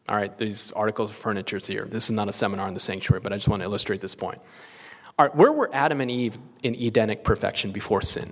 All 0.08 0.16
right, 0.16 0.38
these 0.38 0.72
articles 0.74 1.10
of 1.10 1.16
furniture 1.16 1.58
here. 1.58 1.86
This 1.90 2.06
is 2.06 2.12
not 2.12 2.30
a 2.30 2.34
seminar 2.34 2.68
in 2.68 2.74
the 2.74 2.80
sanctuary, 2.80 3.22
but 3.22 3.34
I 3.34 3.38
just 3.38 3.48
want 3.48 3.62
to 3.62 3.66
illustrate 3.66 4.02
this 4.02 4.14
point. 4.14 4.40
All 5.18 5.26
right, 5.26 5.36
where 5.36 5.52
were 5.52 5.70
Adam 5.74 6.02
and 6.02 6.12
Eve 6.12 6.38
in 6.62 6.76
Edenic 6.76 7.24
perfection 7.24 7.72
before 7.72 8.02
sin? 8.02 8.32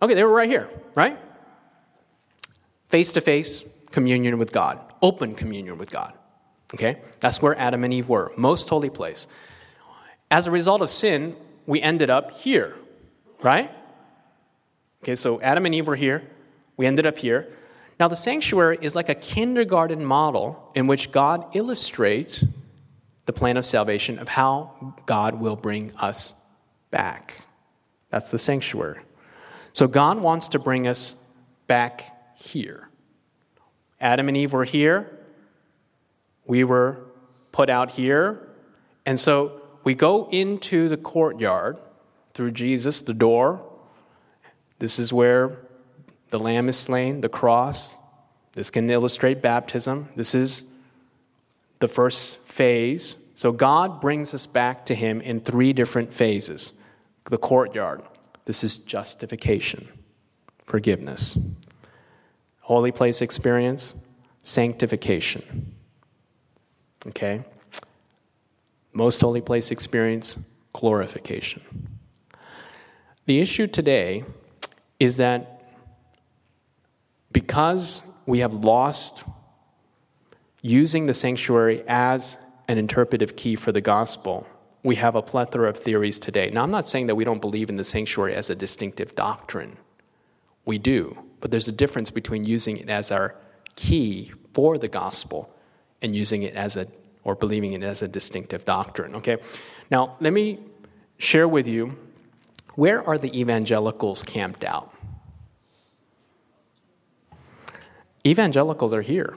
Okay, 0.00 0.14
they 0.14 0.22
were 0.22 0.32
right 0.32 0.48
here, 0.48 0.68
right? 0.94 1.18
Face 2.90 3.12
to 3.12 3.20
face 3.20 3.64
communion 3.90 4.38
with 4.38 4.52
God, 4.52 4.78
open 5.00 5.34
communion 5.34 5.78
with 5.78 5.90
God. 5.90 6.12
Okay, 6.74 7.00
that's 7.20 7.42
where 7.42 7.58
Adam 7.58 7.84
and 7.84 7.92
Eve 7.92 8.08
were, 8.08 8.32
most 8.36 8.68
holy 8.68 8.90
place. 8.90 9.26
As 10.30 10.46
a 10.46 10.50
result 10.50 10.80
of 10.80 10.90
sin, 10.90 11.36
we 11.66 11.82
ended 11.82 12.08
up 12.08 12.38
here, 12.38 12.76
right? 13.42 13.70
Okay, 15.02 15.16
so 15.16 15.40
Adam 15.40 15.66
and 15.66 15.74
Eve 15.74 15.86
were 15.86 15.96
here. 15.96 16.22
We 16.76 16.86
ended 16.86 17.06
up 17.06 17.18
here. 17.18 17.48
Now, 18.02 18.08
the 18.08 18.16
sanctuary 18.16 18.78
is 18.80 18.96
like 18.96 19.08
a 19.08 19.14
kindergarten 19.14 20.04
model 20.04 20.72
in 20.74 20.88
which 20.88 21.12
God 21.12 21.54
illustrates 21.54 22.44
the 23.26 23.32
plan 23.32 23.56
of 23.56 23.64
salvation 23.64 24.18
of 24.18 24.26
how 24.26 24.96
God 25.06 25.38
will 25.38 25.54
bring 25.54 25.92
us 25.94 26.34
back. 26.90 27.42
That's 28.10 28.28
the 28.28 28.40
sanctuary. 28.40 28.98
So, 29.72 29.86
God 29.86 30.18
wants 30.18 30.48
to 30.48 30.58
bring 30.58 30.88
us 30.88 31.14
back 31.68 32.34
here. 32.34 32.88
Adam 34.00 34.26
and 34.26 34.36
Eve 34.36 34.52
were 34.52 34.64
here. 34.64 35.08
We 36.44 36.64
were 36.64 37.04
put 37.52 37.70
out 37.70 37.92
here. 37.92 38.48
And 39.06 39.20
so 39.20 39.62
we 39.84 39.94
go 39.94 40.28
into 40.30 40.88
the 40.88 40.96
courtyard 40.96 41.78
through 42.34 42.50
Jesus, 42.50 43.02
the 43.02 43.14
door. 43.14 43.64
This 44.80 44.98
is 44.98 45.12
where 45.12 45.61
the 46.32 46.38
lamb 46.38 46.66
is 46.66 46.78
slain, 46.78 47.20
the 47.20 47.28
cross. 47.28 47.94
This 48.54 48.70
can 48.70 48.88
illustrate 48.88 49.42
baptism. 49.42 50.08
This 50.16 50.34
is 50.34 50.64
the 51.78 51.88
first 51.88 52.38
phase. 52.38 53.18
So 53.34 53.52
God 53.52 54.00
brings 54.00 54.32
us 54.32 54.46
back 54.46 54.86
to 54.86 54.94
Him 54.94 55.20
in 55.20 55.40
three 55.40 55.72
different 55.72 56.12
phases 56.12 56.72
the 57.26 57.38
courtyard. 57.38 58.02
This 58.46 58.64
is 58.64 58.78
justification, 58.78 59.88
forgiveness. 60.64 61.38
Holy 62.60 62.92
place 62.92 63.20
experience, 63.20 63.94
sanctification. 64.42 65.74
Okay? 67.08 67.44
Most 68.94 69.20
holy 69.20 69.42
place 69.42 69.70
experience, 69.70 70.38
glorification. 70.72 71.62
The 73.26 73.40
issue 73.40 73.66
today 73.66 74.24
is 74.98 75.18
that 75.18 75.61
because 77.32 78.02
we 78.26 78.40
have 78.40 78.54
lost 78.54 79.24
using 80.60 81.06
the 81.06 81.14
sanctuary 81.14 81.82
as 81.88 82.38
an 82.68 82.78
interpretive 82.78 83.36
key 83.36 83.56
for 83.56 83.72
the 83.72 83.80
gospel, 83.80 84.46
we 84.82 84.96
have 84.96 85.14
a 85.14 85.22
plethora 85.22 85.68
of 85.68 85.76
theories 85.76 86.18
today. 86.18 86.50
Now, 86.50 86.62
I'm 86.62 86.70
not 86.70 86.88
saying 86.88 87.06
that 87.06 87.14
we 87.14 87.24
don't 87.24 87.40
believe 87.40 87.68
in 87.68 87.76
the 87.76 87.84
sanctuary 87.84 88.34
as 88.34 88.50
a 88.50 88.54
distinctive 88.54 89.14
doctrine. 89.14 89.76
We 90.64 90.78
do, 90.78 91.18
but 91.40 91.50
there's 91.50 91.68
a 91.68 91.72
difference 91.72 92.10
between 92.10 92.44
using 92.44 92.76
it 92.76 92.88
as 92.88 93.10
our 93.10 93.36
key 93.74 94.32
for 94.54 94.78
the 94.78 94.88
gospel 94.88 95.54
and 96.00 96.14
using 96.14 96.42
it 96.42 96.54
as 96.54 96.76
a, 96.76 96.86
or 97.24 97.34
believing 97.34 97.72
it 97.72 97.82
as 97.82 98.02
a 98.02 98.08
distinctive 98.08 98.64
doctrine. 98.64 99.16
Okay? 99.16 99.38
Now, 99.90 100.16
let 100.20 100.32
me 100.32 100.60
share 101.18 101.48
with 101.48 101.66
you 101.66 101.96
where 102.74 103.06
are 103.06 103.18
the 103.18 103.38
evangelicals 103.38 104.22
camped 104.22 104.64
out? 104.64 104.94
Evangelicals 108.26 108.92
are 108.92 109.02
here. 109.02 109.36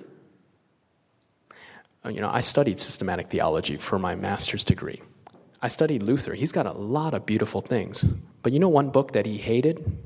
Uh, 2.05 2.09
you 2.09 2.21
know, 2.21 2.29
I 2.29 2.41
studied 2.41 2.79
systematic 2.79 3.29
theology 3.29 3.77
for 3.77 3.97
my 3.97 4.15
master's 4.15 4.63
degree. 4.63 5.01
I 5.61 5.69
studied 5.69 6.03
Luther. 6.03 6.35
He's 6.35 6.51
got 6.51 6.67
a 6.67 6.73
lot 6.73 7.13
of 7.13 7.25
beautiful 7.25 7.61
things. 7.61 8.05
But 8.43 8.53
you 8.53 8.59
know 8.59 8.69
one 8.69 8.91
book 8.91 9.13
that 9.13 9.25
he 9.25 9.37
hated? 9.37 9.97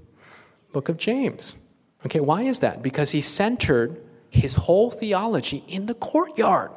Book 0.71 0.87
of 0.87 0.97
James. 0.97 1.55
Okay, 2.05 2.21
why 2.21 2.43
is 2.43 2.59
that? 2.59 2.81
Because 2.81 3.11
he 3.11 3.19
centered 3.19 4.01
his 4.29 4.55
whole 4.55 4.89
theology 4.91 5.63
in 5.67 5.87
the 5.87 5.93
courtyard. 5.93 6.71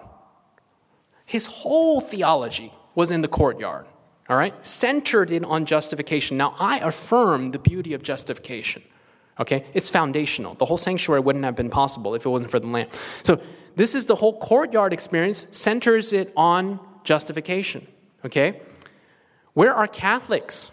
His 1.24 1.46
whole 1.46 2.00
theology 2.00 2.72
was 2.96 3.12
in 3.12 3.20
the 3.20 3.28
courtyard. 3.28 3.86
All 4.28 4.36
right? 4.36 4.54
Centered 4.66 5.30
in 5.30 5.44
on 5.44 5.66
justification. 5.66 6.36
Now, 6.36 6.56
I 6.58 6.78
affirm 6.78 7.46
the 7.46 7.58
beauty 7.58 7.92
of 7.94 8.02
justification. 8.02 8.82
Okay? 9.42 9.66
It's 9.74 9.90
foundational. 9.90 10.54
The 10.54 10.64
whole 10.64 10.76
sanctuary 10.76 11.20
wouldn't 11.20 11.44
have 11.44 11.56
been 11.56 11.68
possible 11.68 12.14
if 12.14 12.24
it 12.24 12.28
wasn't 12.28 12.52
for 12.52 12.60
the 12.60 12.68
Lamb. 12.68 12.88
So, 13.24 13.40
this 13.74 13.94
is 13.94 14.06
the 14.06 14.14
whole 14.14 14.38
courtyard 14.38 14.92
experience, 14.92 15.46
centers 15.50 16.12
it 16.12 16.32
on 16.36 16.78
justification. 17.04 17.86
Okay? 18.24 18.60
Where 19.54 19.74
are 19.74 19.88
Catholics? 19.88 20.70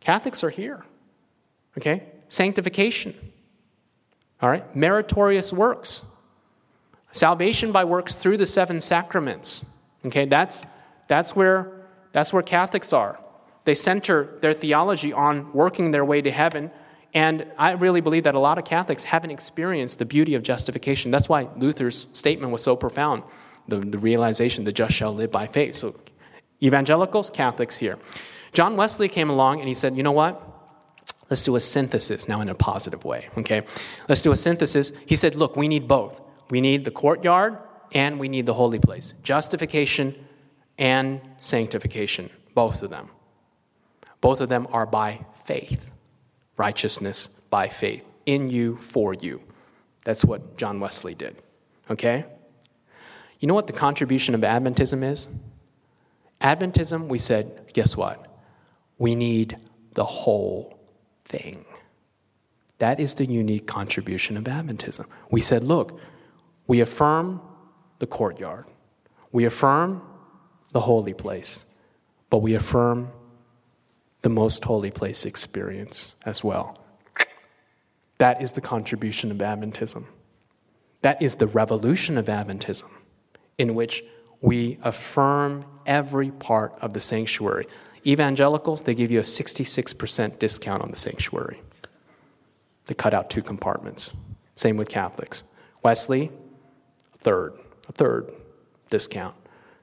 Catholics 0.00 0.44
are 0.44 0.50
here. 0.50 0.84
Okay? 1.78 2.02
Sanctification. 2.28 3.14
All 4.42 4.50
right? 4.50 4.76
Meritorious 4.76 5.52
works. 5.52 6.04
Salvation 7.12 7.72
by 7.72 7.84
works 7.84 8.16
through 8.16 8.36
the 8.36 8.46
seven 8.46 8.82
sacraments. 8.82 9.64
Okay? 10.04 10.26
That's, 10.26 10.62
that's, 11.08 11.34
where, 11.34 11.70
that's 12.12 12.32
where 12.32 12.42
Catholics 12.42 12.92
are. 12.92 13.18
They 13.64 13.74
center 13.74 14.36
their 14.40 14.52
theology 14.52 15.12
on 15.12 15.52
working 15.52 15.92
their 15.92 16.04
way 16.04 16.20
to 16.20 16.30
heaven. 16.30 16.70
And 17.12 17.46
I 17.58 17.72
really 17.72 18.00
believe 18.00 18.24
that 18.24 18.34
a 18.34 18.38
lot 18.38 18.58
of 18.58 18.64
Catholics 18.64 19.04
haven't 19.04 19.30
experienced 19.30 19.98
the 19.98 20.04
beauty 20.04 20.34
of 20.34 20.42
justification. 20.42 21.10
That's 21.10 21.28
why 21.28 21.48
Luther's 21.56 22.06
statement 22.12 22.52
was 22.52 22.62
so 22.62 22.76
profound 22.76 23.24
the, 23.68 23.78
the 23.78 23.98
realization 23.98 24.64
the 24.64 24.72
just 24.72 24.94
shall 24.94 25.12
live 25.12 25.30
by 25.30 25.46
faith. 25.46 25.74
So, 25.74 25.94
evangelicals, 26.62 27.30
Catholics 27.30 27.78
here. 27.78 27.98
John 28.52 28.76
Wesley 28.76 29.08
came 29.08 29.30
along 29.30 29.60
and 29.60 29.68
he 29.68 29.74
said, 29.74 29.96
you 29.96 30.02
know 30.02 30.12
what? 30.12 30.46
Let's 31.28 31.44
do 31.44 31.54
a 31.56 31.60
synthesis 31.60 32.28
now 32.28 32.40
in 32.40 32.48
a 32.48 32.54
positive 32.54 33.04
way, 33.04 33.28
okay? 33.38 33.62
Let's 34.08 34.22
do 34.22 34.32
a 34.32 34.36
synthesis. 34.36 34.92
He 35.06 35.14
said, 35.14 35.36
look, 35.36 35.56
we 35.56 35.68
need 35.68 35.86
both. 35.86 36.20
We 36.50 36.60
need 36.60 36.84
the 36.84 36.90
courtyard 36.90 37.58
and 37.92 38.18
we 38.18 38.28
need 38.28 38.46
the 38.46 38.54
holy 38.54 38.80
place. 38.80 39.14
Justification 39.22 40.14
and 40.76 41.20
sanctification, 41.38 42.30
both 42.54 42.82
of 42.82 42.90
them. 42.90 43.10
Both 44.20 44.40
of 44.40 44.48
them 44.48 44.66
are 44.72 44.86
by 44.86 45.24
faith. 45.44 45.89
Righteousness 46.60 47.30
by 47.48 47.68
faith. 47.68 48.04
In 48.26 48.48
you, 48.48 48.76
for 48.76 49.14
you. 49.14 49.40
That's 50.04 50.26
what 50.26 50.58
John 50.58 50.78
Wesley 50.78 51.14
did, 51.14 51.40
okay? 51.90 52.26
You 53.38 53.48
know 53.48 53.54
what 53.54 53.66
the 53.66 53.72
contribution 53.72 54.34
of 54.34 54.42
Adventism 54.42 55.02
is? 55.02 55.26
Adventism, 56.42 57.08
we 57.08 57.18
said, 57.18 57.72
guess 57.72 57.96
what? 57.96 58.26
We 58.98 59.14
need 59.14 59.56
the 59.94 60.04
whole 60.04 60.78
thing. 61.24 61.64
That 62.76 63.00
is 63.00 63.14
the 63.14 63.24
unique 63.24 63.66
contribution 63.66 64.36
of 64.36 64.44
Adventism. 64.44 65.06
We 65.30 65.40
said, 65.40 65.64
look, 65.64 65.98
we 66.66 66.82
affirm 66.82 67.40
the 68.00 68.06
courtyard, 68.06 68.66
we 69.32 69.46
affirm 69.46 70.02
the 70.72 70.80
holy 70.80 71.14
place, 71.14 71.64
but 72.28 72.38
we 72.42 72.52
affirm 72.54 73.12
the 74.22 74.28
most 74.28 74.64
holy 74.64 74.90
place 74.90 75.24
experience 75.24 76.14
as 76.24 76.44
well. 76.44 76.78
That 78.18 78.42
is 78.42 78.52
the 78.52 78.60
contribution 78.60 79.30
of 79.30 79.38
Adventism. 79.38 80.04
That 81.02 81.22
is 81.22 81.36
the 81.36 81.46
revolution 81.46 82.18
of 82.18 82.26
Adventism, 82.26 82.90
in 83.56 83.74
which 83.74 84.04
we 84.42 84.78
affirm 84.82 85.64
every 85.86 86.30
part 86.30 86.74
of 86.80 86.92
the 86.92 87.00
sanctuary. 87.00 87.66
Evangelicals, 88.06 88.82
they 88.82 88.94
give 88.94 89.10
you 89.10 89.18
a 89.18 89.22
66% 89.22 90.38
discount 90.38 90.82
on 90.82 90.90
the 90.90 90.96
sanctuary. 90.96 91.62
They 92.86 92.94
cut 92.94 93.14
out 93.14 93.30
two 93.30 93.42
compartments. 93.42 94.12
Same 94.54 94.76
with 94.76 94.88
Catholics. 94.88 95.42
Wesley, 95.82 96.30
a 97.14 97.18
third, 97.18 97.54
a 97.88 97.92
third 97.92 98.32
discount. 98.90 99.34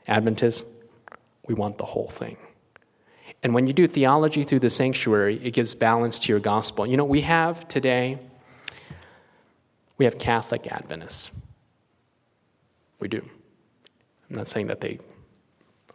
Adventists, 0.07 0.63
we 1.47 1.55
want 1.55 1.77
the 1.77 1.85
whole 1.85 2.09
thing. 2.09 2.37
And 3.43 3.53
when 3.53 3.67
you 3.67 3.73
do 3.73 3.87
theology 3.87 4.43
through 4.43 4.59
the 4.59 4.69
sanctuary, 4.69 5.39
it 5.43 5.51
gives 5.51 5.73
balance 5.73 6.19
to 6.19 6.33
your 6.33 6.39
gospel. 6.39 6.87
You 6.87 6.97
know, 6.97 7.05
we 7.05 7.21
have 7.21 7.67
today, 7.67 8.19
we 9.97 10.05
have 10.05 10.17
Catholic 10.17 10.67
Adventists. 10.67 11.31
We 12.99 13.07
do. 13.07 13.21
I'm 14.29 14.35
not 14.35 14.47
saying 14.47 14.67
that 14.67 14.81
they 14.81 14.99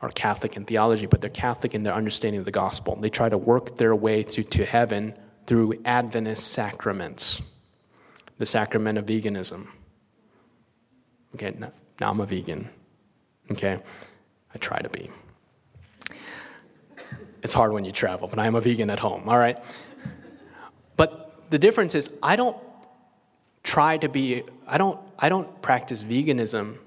are 0.00 0.10
Catholic 0.10 0.56
in 0.56 0.64
theology, 0.64 1.06
but 1.06 1.20
they're 1.20 1.30
Catholic 1.30 1.74
in 1.74 1.82
their 1.82 1.94
understanding 1.94 2.40
of 2.40 2.44
the 2.44 2.52
gospel. 2.52 2.96
They 2.96 3.10
try 3.10 3.28
to 3.28 3.38
work 3.38 3.76
their 3.76 3.94
way 3.94 4.22
to, 4.22 4.42
to 4.42 4.64
heaven 4.64 5.14
through 5.46 5.74
Adventist 5.84 6.48
sacraments, 6.48 7.40
the 8.38 8.46
sacrament 8.46 8.98
of 8.98 9.06
veganism. 9.06 9.66
Okay, 11.34 11.54
now 11.58 11.72
I'm 12.00 12.20
a 12.20 12.26
vegan. 12.26 12.68
Okay, 13.50 13.78
I 14.54 14.58
try 14.58 14.80
to 14.80 14.88
be. 14.88 15.10
It's 17.42 17.52
hard 17.52 17.72
when 17.72 17.84
you 17.84 17.92
travel, 17.92 18.28
but 18.28 18.38
I'm 18.38 18.54
a 18.54 18.60
vegan 18.60 18.90
at 18.90 19.00
home, 19.00 19.28
all 19.28 19.38
right? 19.38 19.58
But 20.96 21.50
the 21.50 21.58
difference 21.58 21.94
is, 21.94 22.10
I 22.22 22.36
don't 22.36 22.56
try 23.62 23.96
to 23.98 24.08
be, 24.08 24.44
I 24.66 24.78
don't, 24.78 24.98
I 25.18 25.28
don't 25.28 25.60
practice 25.60 26.04
veganism 26.04 26.78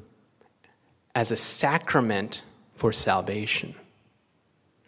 as 1.13 1.31
a 1.31 1.37
sacrament 1.37 2.43
for 2.75 2.91
salvation. 2.91 3.75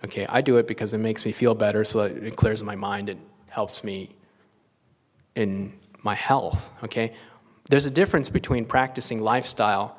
Okay, 0.06 0.26
I 0.30 0.42
do 0.42 0.58
it 0.58 0.68
because 0.68 0.94
it 0.94 1.00
makes 1.00 1.26
me 1.26 1.32
feel 1.32 1.56
better, 1.56 1.84
so 1.84 2.02
it 2.02 2.36
clears 2.36 2.64
my 2.64 2.76
mind, 2.76 3.10
it 3.10 3.18
helps 3.50 3.84
me 3.84 4.16
in 5.36 5.74
my 6.04 6.16
health. 6.16 6.72
Okay, 6.84 7.14
there's 7.70 7.86
a 7.86 7.92
difference 7.92 8.30
between 8.30 8.66
practicing 8.66 9.22
lifestyle 9.22 9.98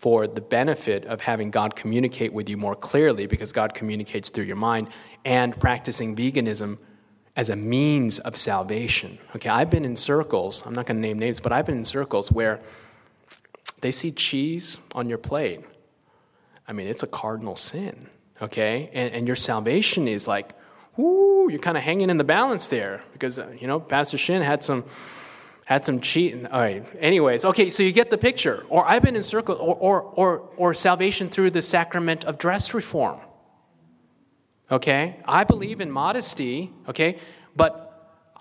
for 0.00 0.26
the 0.26 0.40
benefit 0.40 1.04
of 1.04 1.20
having 1.20 1.50
God 1.50 1.76
communicate 1.76 2.32
with 2.32 2.48
you 2.48 2.56
more 2.56 2.74
clearly 2.74 3.26
because 3.26 3.52
God 3.52 3.74
communicates 3.74 4.30
through 4.30 4.44
your 4.44 4.56
mind 4.56 4.88
and 5.24 5.58
practicing 5.58 6.16
veganism 6.16 6.78
as 7.36 7.48
a 7.48 7.56
means 7.56 8.18
of 8.18 8.36
salvation. 8.36 9.18
Okay, 9.36 9.48
I've 9.48 9.70
been 9.70 9.84
in 9.84 9.96
circles, 9.96 10.62
I'm 10.64 10.72
not 10.72 10.86
going 10.86 10.96
to 10.96 11.02
name 11.02 11.18
names, 11.18 11.40
but 11.40 11.52
I've 11.52 11.66
been 11.66 11.78
in 11.78 11.84
circles 11.84 12.32
where 12.32 12.60
they 13.82 13.90
see 13.90 14.10
cheese 14.10 14.78
on 14.94 15.08
your 15.08 15.18
plate 15.18 15.60
I 16.70 16.72
mean, 16.72 16.86
it's 16.86 17.02
a 17.02 17.08
cardinal 17.08 17.56
sin, 17.56 18.06
okay? 18.40 18.90
And, 18.92 19.12
and 19.12 19.26
your 19.26 19.34
salvation 19.34 20.06
is 20.06 20.28
like, 20.28 20.54
whoo, 20.96 21.50
you're 21.50 21.58
kind 21.58 21.76
of 21.76 21.82
hanging 21.82 22.10
in 22.10 22.16
the 22.16 22.22
balance 22.22 22.68
there 22.68 23.02
because, 23.12 23.40
uh, 23.40 23.52
you 23.58 23.66
know, 23.66 23.80
Pastor 23.80 24.16
Shin 24.16 24.40
had 24.40 24.62
some 24.62 24.84
had 25.70 25.84
some 25.84 26.00
cheating. 26.00 26.48
All 26.48 26.60
right. 26.60 26.84
Anyways, 26.98 27.44
okay, 27.44 27.70
so 27.70 27.84
you 27.84 27.92
get 27.92 28.10
the 28.10 28.18
picture. 28.18 28.66
Or 28.68 28.84
I've 28.84 29.02
been 29.02 29.14
in 29.14 29.22
or, 29.32 29.42
or, 29.52 30.02
or, 30.02 30.50
or 30.56 30.74
salvation 30.74 31.28
through 31.28 31.52
the 31.52 31.62
sacrament 31.62 32.24
of 32.24 32.38
dress 32.38 32.74
reform. 32.74 33.20
Okay? 34.68 35.20
I 35.24 35.44
believe 35.44 35.80
in 35.80 35.88
modesty, 35.88 36.72
okay? 36.88 37.18
But 37.54 37.86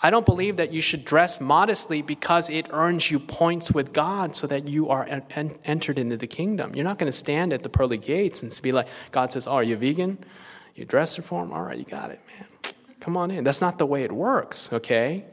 I 0.01 0.09
don't 0.09 0.25
believe 0.25 0.57
that 0.57 0.73
you 0.73 0.81
should 0.81 1.05
dress 1.05 1.39
modestly 1.39 2.01
because 2.01 2.49
it 2.49 2.65
earns 2.71 3.11
you 3.11 3.19
points 3.19 3.71
with 3.71 3.93
God 3.93 4.35
so 4.35 4.47
that 4.47 4.67
you 4.67 4.89
are 4.89 5.05
en- 5.05 5.53
entered 5.63 5.99
into 5.99 6.17
the 6.17 6.25
kingdom. 6.25 6.73
You're 6.73 6.83
not 6.83 6.97
going 6.97 7.11
to 7.11 7.17
stand 7.17 7.53
at 7.53 7.61
the 7.61 7.69
pearly 7.69 7.99
gates 7.99 8.41
and 8.41 8.59
be 8.63 8.71
like, 8.71 8.87
God 9.11 9.31
says, 9.31 9.45
Oh, 9.45 9.51
are 9.51 9.63
you 9.63 9.77
vegan? 9.77 10.17
You 10.73 10.83
dress 10.83 11.15
reform? 11.15 11.53
All 11.53 11.61
right, 11.61 11.77
you 11.77 11.85
got 11.85 12.09
it, 12.09 12.21
man. 12.27 12.73
Come 12.99 13.15
on 13.17 13.29
in. 13.29 13.43
That's 13.43 13.61
not 13.61 13.77
the 13.77 13.85
way 13.85 14.03
it 14.03 14.11
works, 14.11 14.73
okay? 14.73 15.25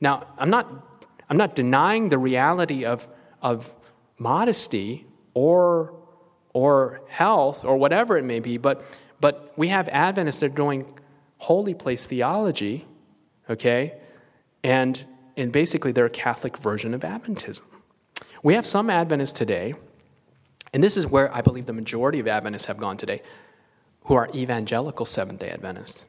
Now, 0.00 0.26
I'm 0.38 0.48
not, 0.48 0.87
I'm 1.28 1.36
not 1.36 1.54
denying 1.54 2.08
the 2.08 2.18
reality 2.18 2.84
of, 2.84 3.06
of 3.42 3.74
modesty 4.18 5.06
or, 5.34 5.94
or 6.52 7.00
health 7.08 7.64
or 7.64 7.76
whatever 7.76 8.16
it 8.16 8.24
may 8.24 8.40
be, 8.40 8.56
but, 8.56 8.84
but 9.20 9.52
we 9.56 9.68
have 9.68 9.88
Adventists 9.90 10.38
that 10.38 10.46
are 10.46 10.54
doing 10.54 10.86
holy 11.38 11.74
place 11.74 12.06
theology 12.06 12.86
okay? 13.48 13.94
And, 14.62 15.04
and 15.36 15.52
basically, 15.52 15.92
they're 15.92 16.06
a 16.06 16.10
Catholic 16.10 16.58
version 16.58 16.94
of 16.94 17.02
Adventism. 17.02 17.62
We 18.42 18.54
have 18.54 18.66
some 18.66 18.90
Adventists 18.90 19.32
today, 19.32 19.74
and 20.72 20.82
this 20.82 20.96
is 20.96 21.06
where 21.06 21.34
I 21.34 21.40
believe 21.40 21.66
the 21.66 21.72
majority 21.72 22.20
of 22.20 22.28
Adventists 22.28 22.66
have 22.66 22.78
gone 22.78 22.96
today, 22.96 23.22
who 24.04 24.14
are 24.14 24.28
evangelical 24.34 25.06
Seventh 25.06 25.40
day 25.40 25.50
Adventists. 25.50 26.04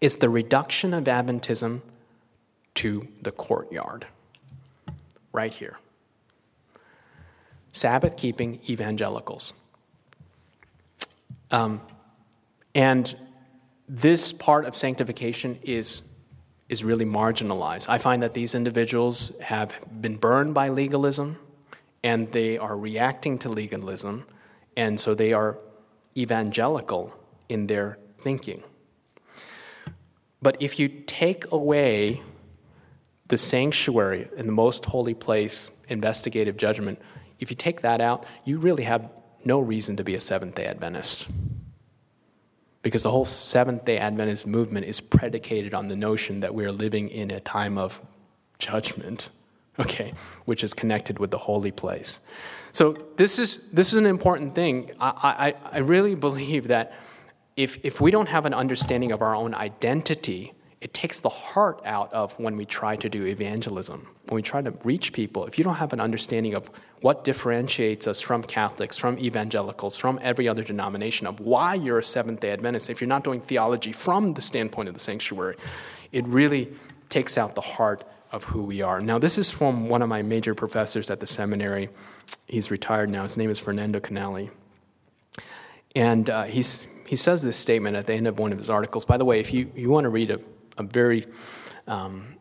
It's 0.00 0.16
the 0.16 0.28
reduction 0.28 0.94
of 0.94 1.04
Adventism 1.04 1.82
to 2.74 3.08
the 3.22 3.32
courtyard, 3.32 4.06
right 5.38 5.54
here. 5.62 5.76
Sabbath 7.70 8.16
keeping 8.16 8.50
evangelicals. 8.68 9.54
Um, 11.50 11.80
and 12.74 13.04
this 13.88 14.32
part 14.32 14.64
of 14.66 14.74
sanctification 14.74 15.50
is, 15.62 16.02
is 16.68 16.82
really 16.82 17.04
marginalized. 17.04 17.86
I 17.88 17.98
find 17.98 18.18
that 18.24 18.34
these 18.34 18.52
individuals 18.54 19.16
have 19.40 19.70
been 20.04 20.16
burned 20.16 20.54
by 20.54 20.66
legalism 20.82 21.38
and 22.02 22.20
they 22.32 22.58
are 22.58 22.76
reacting 22.76 23.38
to 23.38 23.48
legalism, 23.48 24.24
and 24.76 25.00
so 25.00 25.14
they 25.14 25.32
are 25.32 25.58
evangelical 26.16 27.12
in 27.48 27.66
their 27.66 27.98
thinking. 28.18 28.62
But 30.40 30.56
if 30.60 30.78
you 30.78 30.88
take 30.88 31.42
away 31.50 32.22
the 33.28 33.38
sanctuary 33.38 34.28
in 34.36 34.46
the 34.46 34.52
most 34.52 34.86
holy 34.86 35.14
place, 35.14 35.70
investigative 35.88 36.56
judgment, 36.56 37.00
if 37.38 37.50
you 37.50 37.56
take 37.56 37.82
that 37.82 38.00
out, 38.00 38.26
you 38.44 38.58
really 38.58 38.84
have 38.84 39.10
no 39.44 39.60
reason 39.60 39.96
to 39.96 40.04
be 40.04 40.14
a 40.14 40.20
Seventh 40.20 40.54
day 40.56 40.66
Adventist. 40.66 41.28
Because 42.82 43.02
the 43.02 43.10
whole 43.10 43.24
Seventh 43.24 43.84
day 43.84 43.98
Adventist 43.98 44.46
movement 44.46 44.86
is 44.86 45.00
predicated 45.00 45.74
on 45.74 45.88
the 45.88 45.96
notion 45.96 46.40
that 46.40 46.54
we 46.54 46.64
are 46.64 46.72
living 46.72 47.08
in 47.08 47.30
a 47.30 47.40
time 47.40 47.78
of 47.78 48.00
judgment, 48.58 49.28
okay, 49.78 50.14
which 50.44 50.64
is 50.64 50.74
connected 50.74 51.18
with 51.18 51.30
the 51.30 51.38
holy 51.38 51.70
place. 51.70 52.18
So 52.72 52.92
this 53.16 53.38
is, 53.38 53.60
this 53.72 53.88
is 53.88 53.94
an 53.94 54.06
important 54.06 54.54
thing. 54.54 54.90
I, 55.00 55.54
I, 55.72 55.76
I 55.76 55.78
really 55.78 56.14
believe 56.26 56.68
that 56.68 56.92
if, 57.56 57.78
if 57.84 58.00
we 58.00 58.10
don't 58.10 58.28
have 58.28 58.44
an 58.44 58.54
understanding 58.54 59.12
of 59.12 59.20
our 59.20 59.34
own 59.34 59.54
identity, 59.54 60.52
it 60.80 60.94
takes 60.94 61.20
the 61.20 61.28
heart 61.28 61.80
out 61.84 62.12
of 62.12 62.38
when 62.38 62.56
we 62.56 62.64
try 62.64 62.94
to 62.96 63.08
do 63.08 63.26
evangelism, 63.26 64.06
when 64.28 64.36
we 64.36 64.42
try 64.42 64.62
to 64.62 64.70
reach 64.84 65.12
people. 65.12 65.44
If 65.46 65.58
you 65.58 65.64
don't 65.64 65.74
have 65.76 65.92
an 65.92 65.98
understanding 65.98 66.54
of 66.54 66.70
what 67.00 67.24
differentiates 67.24 68.06
us 68.06 68.20
from 68.20 68.44
Catholics, 68.44 68.96
from 68.96 69.18
evangelicals, 69.18 69.96
from 69.96 70.20
every 70.22 70.46
other 70.46 70.62
denomination, 70.62 71.26
of 71.26 71.40
why 71.40 71.74
you're 71.74 71.98
a 71.98 72.04
Seventh 72.04 72.40
day 72.40 72.52
Adventist, 72.52 72.90
if 72.90 73.00
you're 73.00 73.08
not 73.08 73.24
doing 73.24 73.40
theology 73.40 73.90
from 73.90 74.34
the 74.34 74.40
standpoint 74.40 74.88
of 74.88 74.94
the 74.94 75.00
sanctuary, 75.00 75.56
it 76.12 76.24
really 76.26 76.72
takes 77.08 77.36
out 77.36 77.56
the 77.56 77.60
heart 77.60 78.04
of 78.30 78.44
who 78.44 78.62
we 78.62 78.80
are. 78.80 79.00
Now, 79.00 79.18
this 79.18 79.36
is 79.36 79.50
from 79.50 79.88
one 79.88 80.02
of 80.02 80.08
my 80.08 80.22
major 80.22 80.54
professors 80.54 81.10
at 81.10 81.18
the 81.18 81.26
seminary. 81.26 81.88
He's 82.46 82.70
retired 82.70 83.10
now. 83.10 83.24
His 83.24 83.36
name 83.36 83.50
is 83.50 83.58
Fernando 83.58 83.98
Canale. 84.00 84.50
And 85.96 86.30
uh, 86.30 86.44
he's, 86.44 86.86
he 87.06 87.16
says 87.16 87.42
this 87.42 87.56
statement 87.56 87.96
at 87.96 88.06
the 88.06 88.12
end 88.12 88.28
of 88.28 88.38
one 88.38 88.52
of 88.52 88.58
his 88.58 88.70
articles. 88.70 89.04
By 89.04 89.16
the 89.16 89.24
way, 89.24 89.40
if 89.40 89.52
you, 89.52 89.72
you 89.74 89.88
want 89.88 90.04
to 90.04 90.10
read 90.10 90.30
a 90.30 90.38
a 90.78 90.82
very 90.82 91.26
um, 91.86 92.36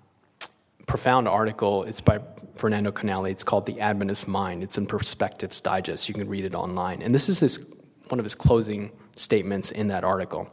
profound 0.86 1.28
article. 1.28 1.84
It's 1.84 2.02
by 2.02 2.19
Fernando 2.56 2.91
Canale. 2.91 3.26
It's 3.26 3.43
called 3.43 3.65
The 3.65 3.80
Adventist 3.80 4.28
Mind. 4.28 4.63
It's 4.63 4.78
in 4.78 4.86
Perspectives 4.86 5.60
Digest. 5.62 6.08
You 6.08 6.15
can 6.15 6.28
read 6.28 6.45
it 6.45 6.56
online. 6.56 7.02
And 7.02 7.13
this 7.13 7.30
is 7.30 7.39
his, 7.39 7.73
one 8.08 8.19
of 8.19 8.26
his 8.26 8.36
closing 8.36 8.91
statements 9.15 9.71
in 9.71 9.88
that 9.88 10.04
article. 10.04 10.50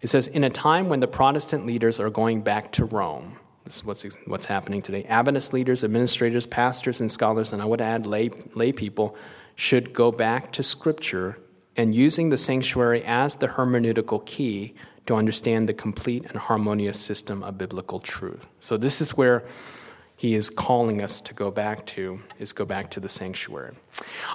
It 0.00 0.08
says 0.08 0.28
In 0.28 0.44
a 0.44 0.50
time 0.50 0.88
when 0.88 1.00
the 1.00 1.08
Protestant 1.08 1.66
leaders 1.66 2.00
are 2.00 2.10
going 2.10 2.42
back 2.42 2.72
to 2.72 2.84
Rome, 2.84 3.38
this 3.64 3.76
is 3.76 3.84
what's, 3.84 4.04
what's 4.26 4.46
happening 4.46 4.80
today. 4.80 5.04
Adventist 5.04 5.52
leaders, 5.52 5.84
administrators, 5.84 6.46
pastors, 6.46 7.00
and 7.00 7.12
scholars, 7.12 7.52
and 7.52 7.60
I 7.60 7.66
would 7.66 7.82
add 7.82 8.06
lay, 8.06 8.30
lay 8.54 8.72
people, 8.72 9.16
should 9.56 9.92
go 9.92 10.10
back 10.10 10.52
to 10.52 10.62
Scripture 10.62 11.38
and 11.76 11.94
using 11.94 12.30
the 12.30 12.36
sanctuary 12.36 13.04
as 13.04 13.36
the 13.36 13.46
hermeneutical 13.48 14.24
key 14.24 14.74
to 15.08 15.16
understand 15.16 15.68
the 15.68 15.74
complete 15.74 16.24
and 16.26 16.36
harmonious 16.36 16.98
system 16.98 17.42
of 17.42 17.58
biblical 17.58 17.98
truth. 17.98 18.46
So 18.60 18.76
this 18.76 19.00
is 19.00 19.16
where 19.16 19.44
he 20.16 20.34
is 20.34 20.50
calling 20.50 21.00
us 21.00 21.20
to 21.20 21.32
go 21.32 21.50
back 21.50 21.86
to 21.86 22.20
is 22.38 22.52
go 22.52 22.64
back 22.64 22.90
to 22.90 23.00
the 23.00 23.08
sanctuary. 23.08 23.74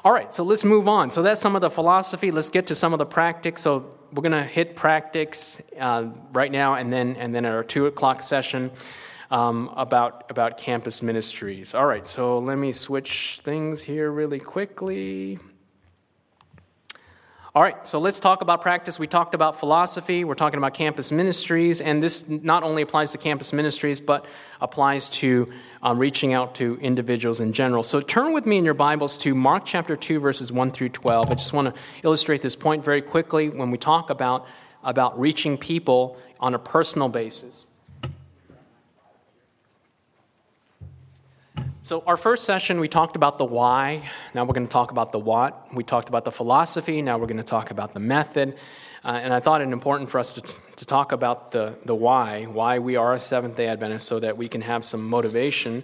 All 0.03 0.13
right, 0.13 0.33
so 0.33 0.43
let's 0.43 0.63
move 0.63 0.87
on. 0.87 1.11
So 1.11 1.21
that's 1.21 1.41
some 1.41 1.55
of 1.55 1.61
the 1.61 1.69
philosophy. 1.69 2.31
Let's 2.31 2.49
get 2.49 2.67
to 2.67 2.75
some 2.75 2.93
of 2.93 2.99
the 2.99 3.05
practice. 3.05 3.61
So 3.61 3.91
we're 4.13 4.21
going 4.21 4.31
to 4.31 4.43
hit 4.43 4.75
practice 4.75 5.61
uh, 5.79 6.07
right 6.31 6.51
now, 6.51 6.75
and 6.75 6.91
then 6.91 7.17
and 7.17 7.35
then 7.35 7.45
at 7.45 7.53
our 7.53 7.63
two 7.63 7.85
o'clock 7.85 8.21
session. 8.21 8.71
Um, 9.31 9.71
about 9.75 10.29
about 10.29 10.57
campus 10.57 11.01
ministries. 11.01 11.73
All 11.73 11.87
right, 11.87 12.05
so 12.05 12.37
let 12.37 12.57
me 12.57 12.71
switch 12.71 13.41
things 13.43 13.81
here 13.81 14.11
really 14.11 14.39
quickly. 14.39 15.39
All 17.55 17.61
right, 17.61 17.85
so 17.85 17.99
let's 17.99 18.19
talk 18.19 18.41
about 18.41 18.61
practice. 18.61 18.97
We 18.97 19.05
talked 19.05 19.35
about 19.35 19.59
philosophy, 19.59 20.23
we're 20.23 20.33
talking 20.33 20.57
about 20.57 20.73
campus 20.73 21.11
ministries, 21.11 21.81
and 21.81 22.01
this 22.01 22.27
not 22.27 22.63
only 22.63 22.81
applies 22.81 23.11
to 23.11 23.19
campus 23.19 23.53
ministries, 23.53 24.01
but 24.01 24.25
applies 24.59 25.07
to 25.09 25.47
um, 25.83 25.99
reaching 25.99 26.33
out 26.33 26.55
to 26.55 26.79
individuals 26.81 27.41
in 27.41 27.53
general. 27.53 27.83
So 27.83 28.01
turn 28.01 28.33
with 28.33 28.47
me 28.47 28.57
in 28.57 28.65
your 28.65 28.73
Bibles 28.73 29.17
to 29.17 29.35
Mark 29.35 29.65
chapter 29.67 29.95
2, 29.95 30.19
verses 30.19 30.51
1 30.51 30.71
through 30.71 30.89
12. 30.89 31.29
I 31.29 31.35
just 31.35 31.53
want 31.53 31.75
to 31.75 31.79
illustrate 32.01 32.41
this 32.41 32.55
point 32.55 32.83
very 32.83 33.03
quickly 33.03 33.49
when 33.49 33.69
we 33.69 33.77
talk 33.77 34.09
about, 34.09 34.47
about 34.81 35.19
reaching 35.19 35.55
people 35.55 36.17
on 36.39 36.55
a 36.55 36.59
personal 36.59 37.07
basis. 37.07 37.62
So, 41.85 42.01
our 42.07 42.15
first 42.15 42.45
session, 42.45 42.79
we 42.79 42.87
talked 42.87 43.17
about 43.17 43.37
the 43.37 43.43
why. 43.43 44.03
Now 44.33 44.45
we're 44.45 44.53
going 44.53 44.65
to 44.65 44.71
talk 44.71 44.91
about 44.91 45.11
the 45.11 45.19
what. 45.19 45.67
We 45.75 45.83
talked 45.83 46.07
about 46.07 46.23
the 46.23 46.31
philosophy. 46.31 47.01
Now 47.01 47.17
we're 47.17 47.27
going 47.27 47.35
to 47.35 47.43
talk 47.43 47.71
about 47.71 47.93
the 47.93 47.99
method. 47.99 48.55
Uh, 49.03 49.19
and 49.21 49.33
I 49.33 49.41
thought 49.41 49.59
it 49.59 49.67
important 49.67 50.09
for 50.09 50.17
us 50.17 50.31
to, 50.31 50.41
to 50.77 50.85
talk 50.85 51.11
about 51.11 51.51
the, 51.51 51.77
the 51.83 51.93
why, 51.93 52.45
why 52.45 52.79
we 52.79 52.95
are 52.95 53.15
a 53.15 53.19
Seventh 53.19 53.57
day 53.57 53.67
Adventist, 53.67 54.07
so 54.07 54.17
that 54.21 54.37
we 54.37 54.47
can 54.47 54.61
have 54.61 54.85
some 54.85 55.03
motivation 55.03 55.83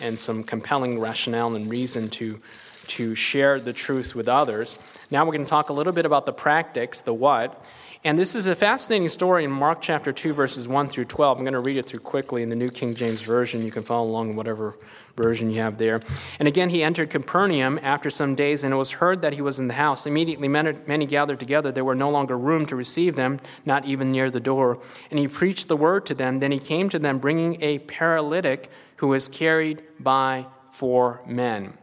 and 0.00 0.16
some 0.16 0.44
compelling 0.44 1.00
rationale 1.00 1.56
and 1.56 1.68
reason 1.68 2.08
to, 2.10 2.38
to 2.86 3.16
share 3.16 3.58
the 3.58 3.72
truth 3.72 4.14
with 4.14 4.28
others. 4.28 4.78
Now 5.10 5.24
we're 5.24 5.32
going 5.32 5.44
to 5.44 5.50
talk 5.50 5.70
a 5.70 5.72
little 5.72 5.92
bit 5.92 6.06
about 6.06 6.24
the 6.24 6.32
practice, 6.32 7.00
the 7.00 7.14
what. 7.14 7.66
And 8.04 8.18
this 8.18 8.34
is 8.34 8.48
a 8.48 8.56
fascinating 8.56 9.08
story 9.10 9.44
in 9.44 9.52
Mark 9.52 9.80
chapter 9.80 10.12
2, 10.12 10.32
verses 10.32 10.66
1 10.66 10.88
through 10.88 11.04
12. 11.04 11.38
I'm 11.38 11.44
going 11.44 11.52
to 11.52 11.60
read 11.60 11.76
it 11.76 11.86
through 11.86 12.00
quickly 12.00 12.42
in 12.42 12.48
the 12.48 12.56
New 12.56 12.68
King 12.68 12.96
James 12.96 13.20
Version. 13.20 13.62
You 13.62 13.70
can 13.70 13.84
follow 13.84 14.08
along 14.08 14.30
in 14.30 14.36
whatever 14.36 14.76
version 15.16 15.50
you 15.50 15.60
have 15.60 15.78
there. 15.78 16.00
And 16.40 16.48
again, 16.48 16.70
he 16.70 16.82
entered 16.82 17.10
Capernaum 17.10 17.78
after 17.80 18.10
some 18.10 18.34
days, 18.34 18.64
and 18.64 18.74
it 18.74 18.76
was 18.76 18.90
heard 18.90 19.22
that 19.22 19.34
he 19.34 19.40
was 19.40 19.60
in 19.60 19.68
the 19.68 19.74
house. 19.74 20.04
Immediately, 20.04 20.48
many 20.48 21.06
gathered 21.06 21.38
together. 21.38 21.70
There 21.70 21.84
were 21.84 21.94
no 21.94 22.10
longer 22.10 22.36
room 22.36 22.66
to 22.66 22.74
receive 22.74 23.14
them, 23.14 23.38
not 23.64 23.84
even 23.84 24.10
near 24.10 24.32
the 24.32 24.40
door. 24.40 24.80
And 25.12 25.20
he 25.20 25.28
preached 25.28 25.68
the 25.68 25.76
word 25.76 26.04
to 26.06 26.14
them. 26.14 26.40
Then 26.40 26.50
he 26.50 26.58
came 26.58 26.88
to 26.88 26.98
them, 26.98 27.20
bringing 27.20 27.62
a 27.62 27.78
paralytic 27.78 28.68
who 28.96 29.06
was 29.06 29.28
carried 29.28 29.80
by 30.00 30.46
four 30.72 31.22
men. 31.24 31.74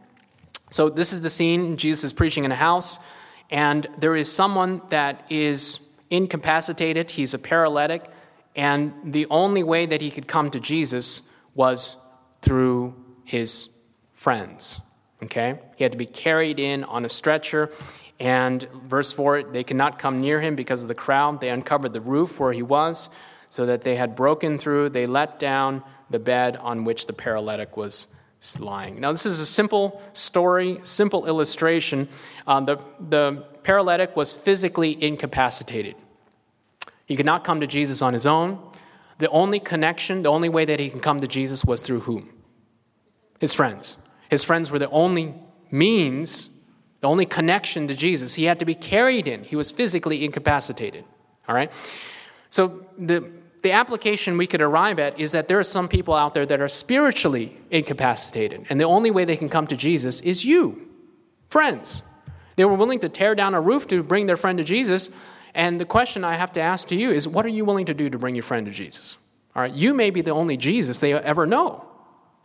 So, 0.68 0.90
this 0.90 1.14
is 1.14 1.22
the 1.22 1.30
scene. 1.30 1.78
Jesus 1.78 2.04
is 2.04 2.12
preaching 2.12 2.44
in 2.44 2.52
a 2.52 2.56
house, 2.56 2.98
and 3.48 3.86
there 3.96 4.14
is 4.14 4.30
someone 4.30 4.82
that 4.90 5.24
is 5.30 5.80
incapacitated. 6.10 7.12
He's 7.12 7.34
a 7.34 7.38
paralytic, 7.38 8.04
and 8.54 8.92
the 9.04 9.26
only 9.30 9.62
way 9.62 9.86
that 9.86 10.00
he 10.00 10.10
could 10.10 10.26
come 10.26 10.50
to 10.50 10.60
Jesus 10.60 11.22
was 11.54 11.96
through 12.42 12.94
his 13.24 13.70
friends. 14.12 14.80
Okay? 15.22 15.58
He 15.76 15.84
had 15.84 15.92
to 15.92 15.98
be 15.98 16.06
carried 16.06 16.58
in 16.58 16.84
on 16.84 17.04
a 17.04 17.08
stretcher. 17.08 17.70
And 18.18 18.68
verse 18.84 19.12
4 19.12 19.44
they 19.44 19.64
could 19.64 19.76
not 19.76 19.98
come 19.98 20.20
near 20.20 20.40
him 20.40 20.54
because 20.56 20.82
of 20.82 20.88
the 20.88 20.94
crowd. 20.94 21.40
They 21.40 21.48
uncovered 21.48 21.92
the 21.92 22.00
roof 22.00 22.38
where 22.38 22.52
he 22.52 22.62
was, 22.62 23.08
so 23.48 23.66
that 23.66 23.82
they 23.82 23.96
had 23.96 24.14
broken 24.14 24.58
through. 24.58 24.90
They 24.90 25.06
let 25.06 25.40
down 25.40 25.82
the 26.10 26.18
bed 26.18 26.56
on 26.56 26.84
which 26.84 27.06
the 27.06 27.12
paralytic 27.12 27.76
was 27.76 28.08
lying. 28.58 29.00
Now, 29.00 29.10
this 29.12 29.26
is 29.26 29.40
a 29.40 29.46
simple 29.46 30.02
story, 30.12 30.80
simple 30.82 31.26
illustration. 31.26 32.08
Uh, 32.46 32.60
the, 32.60 32.76
the 33.08 33.44
paralytic 33.62 34.16
was 34.16 34.32
physically 34.32 35.02
incapacitated. 35.02 35.96
He 37.06 37.16
could 37.16 37.26
not 37.26 37.44
come 37.44 37.60
to 37.60 37.66
Jesus 37.66 38.02
on 38.02 38.12
his 38.12 38.26
own. 38.26 38.58
The 39.18 39.28
only 39.30 39.60
connection, 39.60 40.22
the 40.22 40.30
only 40.30 40.48
way 40.48 40.64
that 40.64 40.80
he 40.80 40.88
can 40.88 41.00
come 41.00 41.20
to 41.20 41.26
Jesus 41.26 41.64
was 41.64 41.80
through 41.80 42.00
whom? 42.00 42.30
his 43.40 43.54
friends. 43.54 43.96
His 44.30 44.44
friends 44.44 44.70
were 44.70 44.78
the 44.78 44.90
only 44.90 45.34
means, 45.70 46.50
the 47.00 47.08
only 47.08 47.26
connection 47.26 47.88
to 47.88 47.94
Jesus. 47.94 48.34
He 48.34 48.44
had 48.44 48.58
to 48.60 48.64
be 48.64 48.74
carried 48.74 49.26
in, 49.26 49.44
he 49.44 49.56
was 49.56 49.70
physically 49.70 50.24
incapacitated. 50.24 51.04
All 51.48 51.54
right? 51.54 51.72
So 52.50 52.86
the, 52.98 53.28
the 53.62 53.72
application 53.72 54.36
we 54.36 54.46
could 54.46 54.62
arrive 54.62 54.98
at 54.98 55.18
is 55.18 55.32
that 55.32 55.48
there 55.48 55.58
are 55.58 55.64
some 55.64 55.88
people 55.88 56.14
out 56.14 56.34
there 56.34 56.46
that 56.46 56.60
are 56.60 56.68
spiritually 56.68 57.56
incapacitated, 57.70 58.66
and 58.70 58.78
the 58.78 58.84
only 58.84 59.10
way 59.10 59.24
they 59.24 59.36
can 59.36 59.48
come 59.48 59.66
to 59.68 59.76
Jesus 59.76 60.20
is 60.20 60.44
you, 60.44 60.88
friends. 61.48 62.02
They 62.60 62.66
were 62.66 62.74
willing 62.74 63.00
to 63.00 63.08
tear 63.08 63.34
down 63.34 63.54
a 63.54 63.60
roof 63.60 63.88
to 63.88 64.02
bring 64.02 64.26
their 64.26 64.36
friend 64.36 64.58
to 64.58 64.64
Jesus. 64.64 65.08
And 65.54 65.80
the 65.80 65.86
question 65.86 66.24
I 66.24 66.34
have 66.34 66.52
to 66.52 66.60
ask 66.60 66.88
to 66.88 66.94
you 66.94 67.10
is 67.10 67.26
what 67.26 67.46
are 67.46 67.48
you 67.48 67.64
willing 67.64 67.86
to 67.86 67.94
do 67.94 68.10
to 68.10 68.18
bring 68.18 68.34
your 68.34 68.42
friend 68.42 68.66
to 68.66 68.70
Jesus? 68.70 69.16
All 69.56 69.62
right, 69.62 69.72
you 69.72 69.94
may 69.94 70.10
be 70.10 70.20
the 70.20 70.32
only 70.32 70.58
Jesus 70.58 70.98
they 70.98 71.14
ever 71.14 71.46
know. 71.46 71.82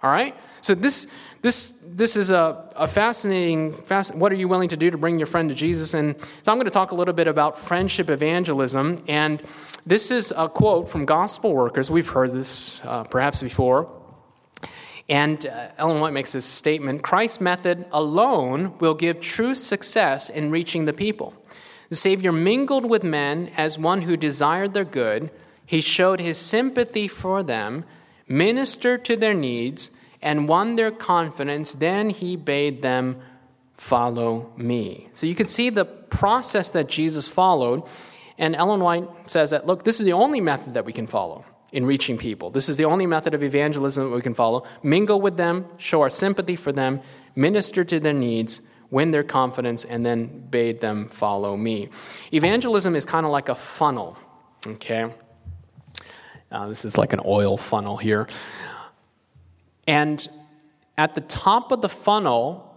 All 0.02 0.10
right? 0.10 0.34
So 0.62 0.74
this, 0.74 1.10
this, 1.42 1.74
this 1.84 2.16
is 2.16 2.32
a, 2.32 2.66
a 2.78 2.88
fascinating, 2.88 3.74
fast, 3.74 4.16
what 4.16 4.32
are 4.32 4.36
you 4.36 4.48
willing 4.48 4.70
to 4.70 4.78
do 4.78 4.90
to 4.90 4.98
bring 4.98 5.20
your 5.20 5.26
friend 5.26 5.50
to 5.50 5.56
Jesus? 5.56 5.94
And 5.94 6.16
so 6.44 6.50
I'm 6.50 6.58
going 6.58 6.64
to 6.64 6.72
talk 6.72 6.94
a 6.94 6.96
little 6.96 7.14
bit 7.14 7.28
about 7.28 7.58
friendship 7.58 8.10
evangelism. 8.10 9.04
And 9.10 9.44
this 9.86 10.12
is 10.12 10.34
a 10.38 10.48
quote 10.48 10.88
from 10.88 11.04
Gospel 11.04 11.54
Workers. 11.54 11.92
We've 11.92 12.08
heard 12.08 12.32
this 12.32 12.80
uh, 12.86 13.04
perhaps 13.04 13.44
before. 13.44 13.92
And 15.08 15.46
uh, 15.46 15.68
Ellen 15.78 16.00
White 16.00 16.14
makes 16.14 16.32
this 16.34 16.46
statement 16.46 17.04
Christ's 17.04 17.42
method 17.42 17.86
alone 17.92 18.78
will 18.80 18.96
give 18.96 19.22
true 19.22 19.54
success 19.54 20.30
in 20.30 20.52
reaching 20.52 20.86
the 20.86 20.94
people. 20.94 21.34
The 21.90 21.96
Savior 21.96 22.32
mingled 22.32 22.86
with 22.86 23.04
men 23.04 23.52
as 23.56 23.78
one 23.78 24.04
who 24.04 24.18
desired 24.18 24.74
their 24.74 24.86
good. 24.86 25.30
He 25.66 25.82
showed 25.82 26.20
his 26.20 26.40
sympathy 26.40 27.08
for 27.08 27.44
them, 27.44 27.86
ministered 28.28 29.06
to 29.06 29.16
their 29.16 29.34
needs, 29.34 29.92
and 30.22 30.48
won 30.48 30.76
their 30.76 30.92
confidence. 30.92 31.74
Then 31.74 32.10
he 32.10 32.36
bade 32.36 32.82
them 32.82 33.22
follow 33.76 34.52
me. 34.58 35.10
So 35.14 35.28
you 35.28 35.36
can 35.36 35.48
see 35.48 35.70
the 35.70 35.86
process 35.86 36.72
that 36.72 36.90
Jesus 36.90 37.28
followed. 37.28 37.84
And 38.38 38.56
Ellen 38.56 38.80
White 38.80 39.08
says 39.30 39.52
that, 39.52 39.68
look, 39.68 39.84
this 39.84 40.00
is 40.00 40.06
the 40.06 40.14
only 40.14 40.42
method 40.42 40.74
that 40.74 40.86
we 40.86 40.94
can 40.94 41.06
follow 41.06 41.46
in 41.76 41.86
reaching 41.86 42.18
people. 42.18 42.50
This 42.50 42.70
is 42.70 42.78
the 42.78 42.86
only 42.86 43.06
method 43.06 43.34
of 43.34 43.44
evangelism 43.44 44.10
that 44.10 44.16
we 44.16 44.22
can 44.22 44.34
follow. 44.34 44.64
Mingle 44.82 45.20
with 45.20 45.36
them, 45.36 45.66
show 45.78 46.02
our 46.02 46.10
sympathy 46.10 46.56
for 46.56 46.72
them, 46.72 47.02
minister 47.36 47.84
to 47.84 48.00
their 48.00 48.14
needs, 48.14 48.62
win 48.90 49.12
their 49.12 49.26
confidence, 49.26 49.84
and 49.84 50.06
then 50.06 50.48
bade 50.50 50.80
them 50.80 51.10
follow 51.10 51.58
me. 51.58 51.90
Evangelism 52.32 52.96
is 52.96 53.04
kind 53.04 53.26
of 53.26 53.32
like 53.34 53.50
a 53.50 53.56
funnel, 53.56 54.18
okay? 54.66 55.14
Uh, 56.50 56.70
this 56.70 56.86
is 56.86 56.98
like 56.98 57.12
an 57.12 57.20
oil 57.26 57.58
funnel 57.58 57.98
here. 57.98 58.30
And 59.86 60.26
at 60.98 61.14
the 61.14 61.22
top 61.22 61.74
of 61.74 61.82
the 61.82 61.90
funnel 61.90 62.72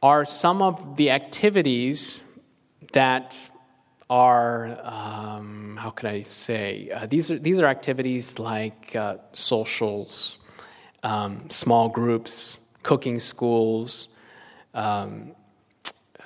are 0.00 0.24
some 0.24 0.62
of 0.62 0.96
the 0.96 1.10
activities 1.10 2.22
that 2.94 3.36
are 4.12 4.78
um, 4.82 5.78
how 5.80 5.88
could 5.88 6.06
I 6.06 6.20
say 6.20 6.90
uh, 6.94 7.06
these 7.06 7.30
are 7.30 7.38
these 7.38 7.58
are 7.58 7.64
activities 7.64 8.38
like 8.38 8.94
uh, 8.94 9.16
socials, 9.32 10.36
um, 11.02 11.48
small 11.48 11.88
groups, 11.88 12.58
cooking 12.82 13.18
schools, 13.18 14.08
um, 14.74 15.32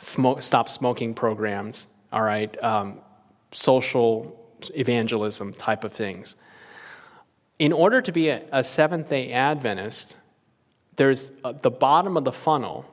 smoke, 0.01 0.42
stop 0.42 0.68
smoking 0.68 1.14
programs. 1.14 1.87
All 2.12 2.22
right, 2.22 2.53
um, 2.61 2.99
social 3.53 4.37
evangelism 4.75 5.55
type 5.55 5.85
of 5.85 5.92
things. 5.92 6.35
In 7.61 7.72
order 7.72 8.03
to 8.03 8.11
be 8.11 8.31
a, 8.31 8.42
a 8.51 8.64
Seventh 8.64 9.11
Day 9.11 9.31
Adventist, 9.31 10.16
there's 10.96 11.31
uh, 11.44 11.53
the 11.53 11.70
bottom 11.70 12.16
of 12.16 12.25
the 12.25 12.33
funnel. 12.33 12.85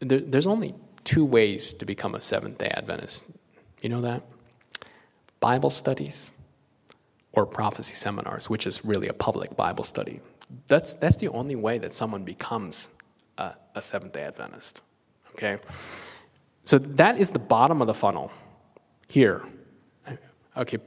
There, 0.00 0.20
there's 0.20 0.46
only 0.46 0.74
two 1.04 1.24
ways 1.24 1.72
to 1.72 1.86
become 1.86 2.14
a 2.14 2.20
Seventh 2.20 2.58
Day 2.58 2.68
Adventist. 2.68 3.24
You 3.82 3.88
know 3.88 4.00
that? 4.02 4.22
Bible 5.40 5.70
studies 5.70 6.30
or 7.32 7.46
prophecy 7.46 7.94
seminars, 7.94 8.48
which 8.48 8.66
is 8.66 8.84
really 8.84 9.08
a 9.08 9.12
public 9.12 9.56
Bible 9.56 9.84
study. 9.84 10.20
That's, 10.68 10.94
that's 10.94 11.16
the 11.16 11.28
only 11.28 11.56
way 11.56 11.78
that 11.78 11.92
someone 11.92 12.24
becomes 12.24 12.88
a, 13.36 13.54
a 13.74 13.82
Seventh 13.82 14.12
day 14.12 14.22
Adventist. 14.22 14.80
Okay? 15.34 15.58
So 16.64 16.78
that 16.78 17.20
is 17.20 17.30
the 17.30 17.38
bottom 17.38 17.80
of 17.80 17.86
the 17.86 17.94
funnel 17.94 18.32
here. 19.08 19.42
Okay, 20.56 20.78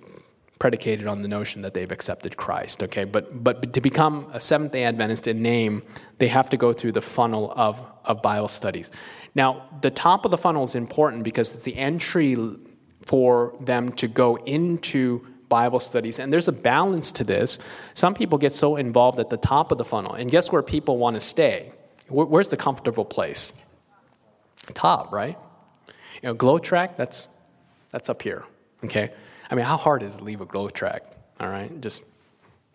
predicated 0.57 1.05
on 1.05 1.21
the 1.21 1.27
notion 1.27 1.61
that 1.61 1.75
they've 1.75 1.91
accepted 1.91 2.35
Christ. 2.35 2.81
Okay, 2.83 3.03
but, 3.03 3.43
but 3.43 3.71
to 3.73 3.81
become 3.81 4.27
a 4.33 4.39
Seventh 4.39 4.71
day 4.71 4.83
Adventist 4.83 5.27
in 5.27 5.41
name, 5.41 5.83
they 6.17 6.27
have 6.27 6.49
to 6.49 6.57
go 6.57 6.73
through 6.73 6.93
the 6.93 7.01
funnel 7.01 7.53
of, 7.55 7.79
of 8.03 8.21
Bible 8.23 8.47
studies. 8.47 8.91
Now, 9.35 9.69
the 9.81 9.91
top 9.91 10.25
of 10.25 10.31
the 10.31 10.37
funnel 10.37 10.63
is 10.63 10.73
important 10.73 11.23
because 11.23 11.53
it's 11.53 11.63
the 11.63 11.77
entry 11.77 12.35
for 13.05 13.55
them 13.59 13.91
to 13.93 14.07
go 14.07 14.35
into 14.37 15.25
Bible 15.49 15.79
studies. 15.79 16.19
And 16.19 16.31
there's 16.31 16.47
a 16.47 16.53
balance 16.53 17.11
to 17.13 17.23
this. 17.23 17.57
Some 17.95 18.13
people 18.13 18.37
get 18.37 18.53
so 18.53 18.75
involved 18.75 19.19
at 19.19 19.29
the 19.29 19.37
top 19.37 19.71
of 19.71 19.77
the 19.77 19.85
funnel. 19.85 20.13
And 20.13 20.29
guess 20.29 20.51
where 20.51 20.61
people 20.61 20.97
want 20.97 21.15
to 21.15 21.21
stay? 21.21 21.71
Where's 22.07 22.49
the 22.49 22.57
comfortable 22.57 23.05
place? 23.05 23.51
Top, 24.73 25.11
right? 25.11 25.37
You 26.21 26.29
know, 26.29 26.33
GLOW 26.33 26.59
tract, 26.59 26.97
that's, 26.97 27.27
that's 27.91 28.09
up 28.09 28.21
here. 28.21 28.43
Okay? 28.83 29.11
I 29.49 29.55
mean, 29.55 29.65
how 29.65 29.77
hard 29.77 30.03
is 30.03 30.15
it 30.15 30.17
to 30.19 30.23
leave 30.23 30.41
a 30.41 30.45
GLOW 30.45 30.69
tract? 30.69 31.13
All 31.39 31.49
right? 31.49 31.81
Just, 31.81 32.03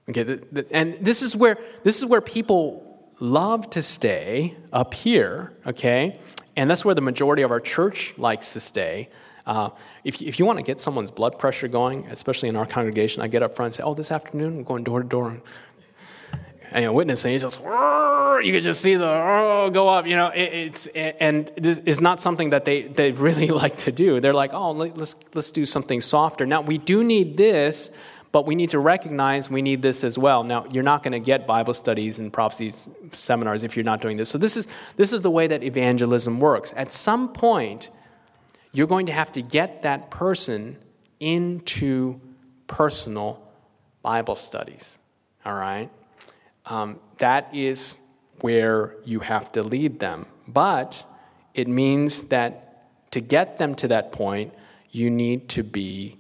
okay. 0.09 0.41
And 0.71 0.95
this 1.01 1.23
is 1.23 1.37
where, 1.37 1.59
this 1.85 1.99
is 1.99 2.05
where 2.07 2.21
people 2.21 3.13
love 3.21 3.71
to 3.71 3.83
stay 3.83 4.57
up 4.73 4.95
here, 4.95 5.53
okay? 5.67 6.19
And 6.57 6.69
that's 6.69 6.85
where 6.85 6.95
the 6.95 7.01
majority 7.01 7.43
of 7.43 7.51
our 7.51 7.61
church 7.61 8.15
likes 8.19 8.53
to 8.55 8.61
stay. 8.61 9.09
Uh, 9.47 9.71
if, 10.05 10.23
if 10.23 10.39
you 10.39 10.47
want 10.47 10.59
to 10.59 10.65
get 10.65 10.81
someone's 10.81 11.11
blood 11.11 11.39
pressure 11.39 11.69
going, 11.69 12.07
especially 12.07 12.49
in 12.49 12.57
our 12.57 12.67
congregation, 12.67 13.23
I 13.23 13.29
get 13.29 13.43
up 13.43 13.55
front 13.55 13.67
and 13.67 13.75
say, 13.75 13.83
Oh, 13.83 13.95
this 13.95 14.11
afternoon 14.11 14.57
we're 14.57 14.63
going 14.63 14.85
door 14.85 15.03
to 15.03 15.09
door. 15.09 15.41
And 16.71 16.83
you 16.83 16.89
know, 16.89 16.93
witnessing, 16.93 17.39
just, 17.39 17.61
you 17.61 18.53
could 18.53 18.63
just 18.63 18.81
see 18.81 18.97
the 18.97 19.07
oh, 19.07 19.71
go 19.73 19.89
up. 19.89 20.07
You 20.07 20.17
know, 20.17 20.29
it, 20.29 20.53
it's 20.53 20.87
and 20.87 21.51
this 21.57 21.79
is 21.79 22.01
not 22.01 22.21
something 22.21 22.51
that 22.51 22.65
they, 22.65 22.83
they 22.83 23.13
really 23.29 23.49
like 23.49 23.77
to 23.79 23.93
do. 23.93 24.21
They're 24.21 24.35
like, 24.35 24.53
oh, 24.53 24.73
let's 24.73 25.15
let's 25.35 25.51
do 25.51 25.67
something 25.67 26.01
softer. 26.01 26.47
Now 26.47 26.61
we 26.61 26.79
do 26.79 27.05
need 27.05 27.37
this, 27.37 27.91
but 28.33 28.47
we 28.47 28.55
need 28.55 28.71
to 28.71 28.79
recognize 28.79 29.49
we 29.49 29.63
need 29.63 29.83
this 29.83 30.03
as 30.03 30.19
well. 30.19 30.43
Now 30.43 30.67
you're 30.71 30.83
not 30.83 31.03
going 31.03 31.13
to 31.13 31.21
get 31.21 31.47
Bible 31.47 31.75
studies 31.75 32.19
and 32.19 32.33
prophecy 32.33 32.75
seminars 33.13 33.63
if 33.63 33.77
you're 33.77 33.85
not 33.85 34.01
doing 34.01 34.17
this. 34.17 34.29
So 34.29 34.39
this 34.39 34.57
is 34.57 34.67
this 34.97 35.13
is 35.13 35.23
the 35.23 35.31
way 35.31 35.47
that 35.47 35.63
evangelism 35.63 36.41
works. 36.41 36.73
At 36.77 36.93
some 36.93 37.33
point, 37.33 37.91
you're 38.75 38.89
going 38.89 39.07
to 39.07 39.13
have 39.13 39.33
to 39.33 39.41
get 39.41 39.83
that 39.83 40.11
person 40.11 40.77
into 41.21 42.21
personal 42.67 43.41
Bible 44.03 44.35
studies. 44.35 44.99
All 45.47 45.55
right? 45.55 45.89
Um, 46.67 46.99
that 47.19 47.55
is 47.55 47.97
where 48.41 48.97
you 49.05 49.21
have 49.21 49.53
to 49.53 49.63
lead 49.63 50.01
them. 50.01 50.27
But 50.49 51.05
it 51.55 51.69
means 51.69 52.25
that 52.25 53.11
to 53.13 53.21
get 53.21 53.59
them 53.59 53.77
to 53.77 53.89
that 53.89 54.11
point, 54.11 54.53
you 54.91 55.09
need 55.09 55.49
to 55.51 55.63
be 55.63 56.19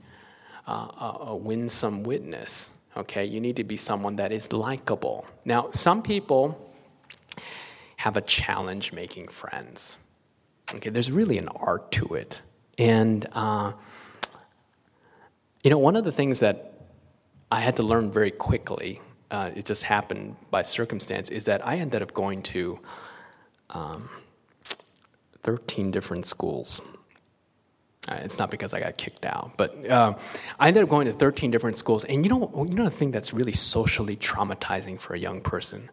uh, 0.68 0.72
a, 0.72 1.16
a 1.26 1.36
winsome 1.36 2.04
witness. 2.04 2.70
Okay? 2.96 3.24
You 3.24 3.40
need 3.40 3.56
to 3.56 3.64
be 3.64 3.76
someone 3.76 4.14
that 4.16 4.32
is 4.32 4.52
likable. 4.52 5.26
Now, 5.44 5.70
some 5.72 6.02
people 6.02 6.70
have 7.96 8.16
a 8.16 8.20
challenge 8.20 8.92
making 8.92 9.26
friends. 9.26 9.96
Okay, 10.72 10.90
there's 10.90 11.10
really 11.10 11.38
an 11.38 11.48
art 11.48 11.92
to 11.92 12.14
it. 12.14 12.40
And, 12.78 13.28
uh, 13.32 13.72
you 15.62 15.70
know, 15.70 15.78
one 15.78 15.96
of 15.96 16.04
the 16.04 16.12
things 16.12 16.40
that 16.40 16.72
I 17.50 17.60
had 17.60 17.76
to 17.76 17.82
learn 17.82 18.10
very 18.10 18.30
quickly, 18.30 19.00
uh, 19.30 19.50
it 19.54 19.64
just 19.64 19.82
happened 19.84 20.36
by 20.50 20.62
circumstance, 20.62 21.28
is 21.28 21.44
that 21.44 21.66
I 21.66 21.76
ended 21.76 22.02
up 22.02 22.12
going 22.14 22.42
to 22.42 22.80
um, 23.70 24.08
13 25.42 25.90
different 25.90 26.26
schools. 26.26 26.80
Uh, 28.08 28.18
it's 28.22 28.38
not 28.38 28.50
because 28.50 28.74
I 28.74 28.80
got 28.80 28.98
kicked 28.98 29.24
out, 29.24 29.52
but 29.56 29.88
uh, 29.88 30.14
I 30.58 30.68
ended 30.68 30.82
up 30.82 30.88
going 30.88 31.06
to 31.06 31.12
13 31.12 31.50
different 31.50 31.76
schools. 31.76 32.04
And 32.04 32.24
you 32.24 32.30
know, 32.30 32.66
you 32.68 32.74
know 32.74 32.84
the 32.84 32.90
thing 32.90 33.10
that's 33.10 33.32
really 33.32 33.54
socially 33.54 34.16
traumatizing 34.16 35.00
for 35.00 35.14
a 35.14 35.18
young 35.18 35.40
person? 35.40 35.90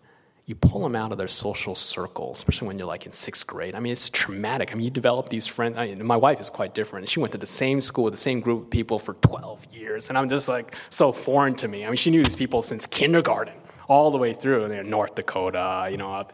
You 0.51 0.55
pull 0.55 0.83
them 0.83 0.97
out 0.97 1.13
of 1.13 1.17
their 1.17 1.29
social 1.29 1.75
circle, 1.75 2.33
especially 2.33 2.67
when 2.67 2.77
you're 2.77 2.85
like 2.85 3.05
in 3.05 3.13
sixth 3.13 3.47
grade. 3.47 3.73
I 3.73 3.79
mean, 3.79 3.93
it's 3.93 4.09
traumatic. 4.09 4.71
I 4.71 4.75
mean, 4.75 4.83
you 4.83 4.91
develop 4.91 5.29
these 5.29 5.47
friends. 5.47 5.77
I 5.77 5.87
mean, 5.87 6.05
my 6.05 6.17
wife 6.17 6.41
is 6.41 6.49
quite 6.49 6.75
different. 6.75 7.07
She 7.07 7.21
went 7.21 7.31
to 7.31 7.37
the 7.37 7.45
same 7.45 7.79
school 7.79 8.11
the 8.11 8.17
same 8.17 8.41
group 8.41 8.63
of 8.63 8.69
people 8.69 8.99
for 8.99 9.13
12 9.13 9.67
years, 9.71 10.09
and 10.09 10.17
I'm 10.17 10.27
just 10.27 10.49
like 10.49 10.75
so 10.89 11.13
foreign 11.13 11.55
to 11.55 11.69
me. 11.69 11.85
I 11.85 11.87
mean, 11.87 11.95
she 11.95 12.11
knew 12.11 12.21
these 12.21 12.35
people 12.35 12.61
since 12.61 12.85
kindergarten 12.85 13.53
all 13.87 14.11
the 14.11 14.17
way 14.17 14.33
through 14.33 14.63
you 14.63 14.75
know, 14.75 14.81
North 14.81 15.15
Dakota, 15.15 15.87
you 15.89 15.95
know, 15.95 16.27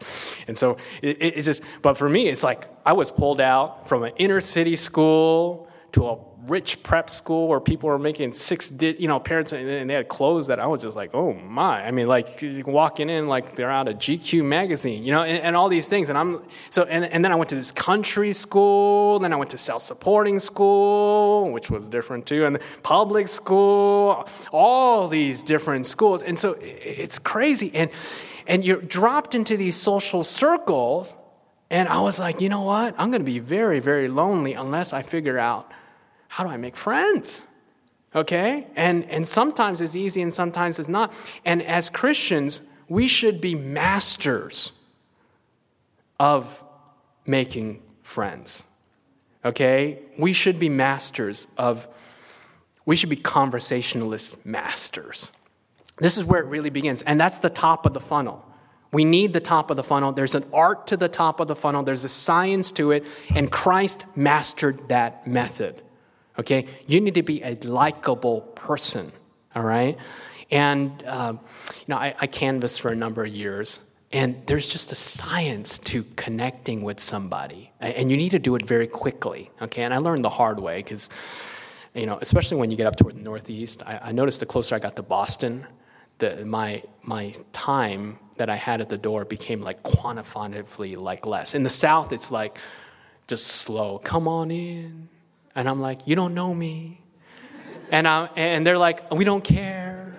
and 0.48 0.58
so 0.58 0.78
it, 1.00 1.16
it's 1.20 1.46
just. 1.46 1.62
But 1.80 1.96
for 1.96 2.08
me, 2.08 2.26
it's 2.26 2.42
like 2.42 2.68
I 2.84 2.94
was 2.94 3.12
pulled 3.12 3.40
out 3.40 3.88
from 3.88 4.02
an 4.02 4.12
inner 4.16 4.40
city 4.40 4.74
school 4.74 5.67
to 5.92 6.08
a 6.08 6.18
rich 6.46 6.82
prep 6.82 7.10
school 7.10 7.48
where 7.48 7.60
people 7.60 7.88
were 7.88 7.98
making 7.98 8.32
six, 8.32 8.68
di- 8.70 8.96
you 8.98 9.08
know, 9.08 9.18
parents, 9.18 9.52
and 9.52 9.88
they 9.88 9.94
had 9.94 10.08
clothes 10.08 10.46
that 10.46 10.60
I 10.60 10.66
was 10.66 10.82
just 10.82 10.96
like, 10.96 11.14
oh 11.14 11.32
my. 11.32 11.84
I 11.84 11.90
mean, 11.90 12.08
like 12.08 12.28
walking 12.66 13.10
in 13.10 13.28
like 13.28 13.56
they're 13.56 13.70
out 13.70 13.88
of 13.88 13.96
GQ 13.96 14.44
magazine, 14.44 15.02
you 15.04 15.12
know, 15.12 15.22
and, 15.22 15.42
and 15.42 15.56
all 15.56 15.68
these 15.68 15.86
things. 15.86 16.08
And 16.08 16.18
I'm 16.18 16.42
so, 16.70 16.84
and, 16.84 17.04
and 17.04 17.24
then 17.24 17.32
I 17.32 17.34
went 17.34 17.50
to 17.50 17.56
this 17.56 17.72
country 17.72 18.32
school, 18.32 19.18
then 19.18 19.32
I 19.32 19.36
went 19.36 19.50
to 19.50 19.58
self 19.58 19.82
supporting 19.82 20.38
school, 20.38 21.50
which 21.50 21.70
was 21.70 21.88
different 21.88 22.26
too, 22.26 22.44
and 22.44 22.58
public 22.82 23.28
school, 23.28 24.28
all 24.52 25.08
these 25.08 25.42
different 25.42 25.86
schools. 25.86 26.22
And 26.22 26.38
so 26.38 26.56
it's 26.60 27.18
crazy. 27.18 27.70
And, 27.74 27.90
and 28.46 28.64
you're 28.64 28.80
dropped 28.80 29.34
into 29.34 29.56
these 29.56 29.76
social 29.76 30.22
circles. 30.22 31.14
And 31.70 31.86
I 31.86 32.00
was 32.00 32.18
like, 32.18 32.40
you 32.40 32.48
know 32.48 32.62
what? 32.62 32.94
I'm 32.96 33.10
going 33.10 33.20
to 33.20 33.30
be 33.30 33.40
very, 33.40 33.78
very 33.78 34.08
lonely 34.08 34.54
unless 34.54 34.94
I 34.94 35.02
figure 35.02 35.38
out 35.38 35.70
how 36.28 36.44
do 36.44 36.50
I 36.50 36.56
make 36.56 36.76
friends? 36.76 37.42
Okay? 38.14 38.66
And, 38.76 39.04
and 39.10 39.26
sometimes 39.26 39.80
it's 39.80 39.96
easy 39.96 40.22
and 40.22 40.32
sometimes 40.32 40.78
it's 40.78 40.88
not. 40.88 41.12
And 41.44 41.62
as 41.62 41.90
Christians, 41.90 42.62
we 42.88 43.08
should 43.08 43.40
be 43.40 43.54
masters 43.54 44.72
of 46.18 46.62
making 47.26 47.82
friends. 48.02 48.64
Okay? 49.44 49.98
We 50.18 50.32
should 50.32 50.58
be 50.58 50.68
masters 50.68 51.46
of, 51.56 51.86
we 52.86 52.96
should 52.96 53.10
be 53.10 53.16
conversationalist 53.16 54.44
masters. 54.44 55.30
This 55.98 56.16
is 56.16 56.24
where 56.24 56.40
it 56.40 56.46
really 56.46 56.70
begins. 56.70 57.02
And 57.02 57.20
that's 57.20 57.40
the 57.40 57.50
top 57.50 57.86
of 57.86 57.92
the 57.92 58.00
funnel. 58.00 58.44
We 58.90 59.04
need 59.04 59.34
the 59.34 59.40
top 59.40 59.70
of 59.70 59.76
the 59.76 59.84
funnel. 59.84 60.12
There's 60.12 60.34
an 60.34 60.44
art 60.52 60.86
to 60.88 60.96
the 60.96 61.08
top 61.08 61.40
of 61.40 61.48
the 61.48 61.56
funnel, 61.56 61.82
there's 61.82 62.04
a 62.04 62.08
science 62.08 62.70
to 62.72 62.92
it, 62.92 63.04
and 63.34 63.50
Christ 63.50 64.06
mastered 64.16 64.88
that 64.88 65.26
method. 65.26 65.82
Okay? 66.38 66.66
You 66.86 67.00
need 67.00 67.14
to 67.14 67.22
be 67.22 67.42
a 67.42 67.54
likable 67.62 68.40
person, 68.40 69.12
all 69.54 69.62
right? 69.62 69.98
And, 70.50 71.02
uh, 71.04 71.34
you 71.36 71.84
know, 71.88 71.96
I, 71.96 72.14
I 72.18 72.26
canvassed 72.26 72.80
for 72.80 72.90
a 72.90 72.94
number 72.94 73.24
of 73.24 73.32
years, 73.32 73.80
and 74.12 74.42
there's 74.46 74.68
just 74.68 74.92
a 74.92 74.94
science 74.94 75.78
to 75.80 76.04
connecting 76.16 76.82
with 76.82 77.00
somebody. 77.00 77.72
And 77.80 78.10
you 78.10 78.16
need 78.16 78.30
to 78.30 78.38
do 78.38 78.54
it 78.54 78.62
very 78.62 78.86
quickly, 78.86 79.50
okay? 79.60 79.82
And 79.82 79.92
I 79.92 79.98
learned 79.98 80.24
the 80.24 80.30
hard 80.30 80.58
way 80.60 80.82
because, 80.82 81.10
you 81.94 82.06
know, 82.06 82.18
especially 82.22 82.56
when 82.56 82.70
you 82.70 82.76
get 82.76 82.86
up 82.86 82.96
toward 82.96 83.16
the 83.16 83.22
Northeast, 83.22 83.82
I, 83.84 84.00
I 84.04 84.12
noticed 84.12 84.40
the 84.40 84.46
closer 84.46 84.74
I 84.74 84.78
got 84.78 84.96
to 84.96 85.02
Boston, 85.02 85.66
the, 86.18 86.46
my, 86.46 86.82
my 87.02 87.34
time 87.52 88.18
that 88.38 88.48
I 88.48 88.56
had 88.56 88.80
at 88.80 88.88
the 88.88 88.96
door 88.98 89.24
became 89.24 89.60
like 89.60 89.82
quantifiably 89.82 90.96
like 90.96 91.26
less. 91.26 91.54
In 91.54 91.62
the 91.62 91.70
South, 91.70 92.12
it's 92.12 92.30
like 92.30 92.58
just 93.26 93.46
slow. 93.46 93.98
Come 93.98 94.26
on 94.26 94.50
in. 94.50 95.10
And 95.58 95.68
I'm 95.68 95.80
like, 95.80 96.06
you 96.06 96.14
don't 96.14 96.34
know 96.34 96.54
me. 96.54 97.00
And, 97.90 98.06
I'm, 98.06 98.28
and 98.36 98.64
they're 98.64 98.78
like, 98.78 99.10
we 99.10 99.24
don't 99.24 99.42
care. 99.42 100.14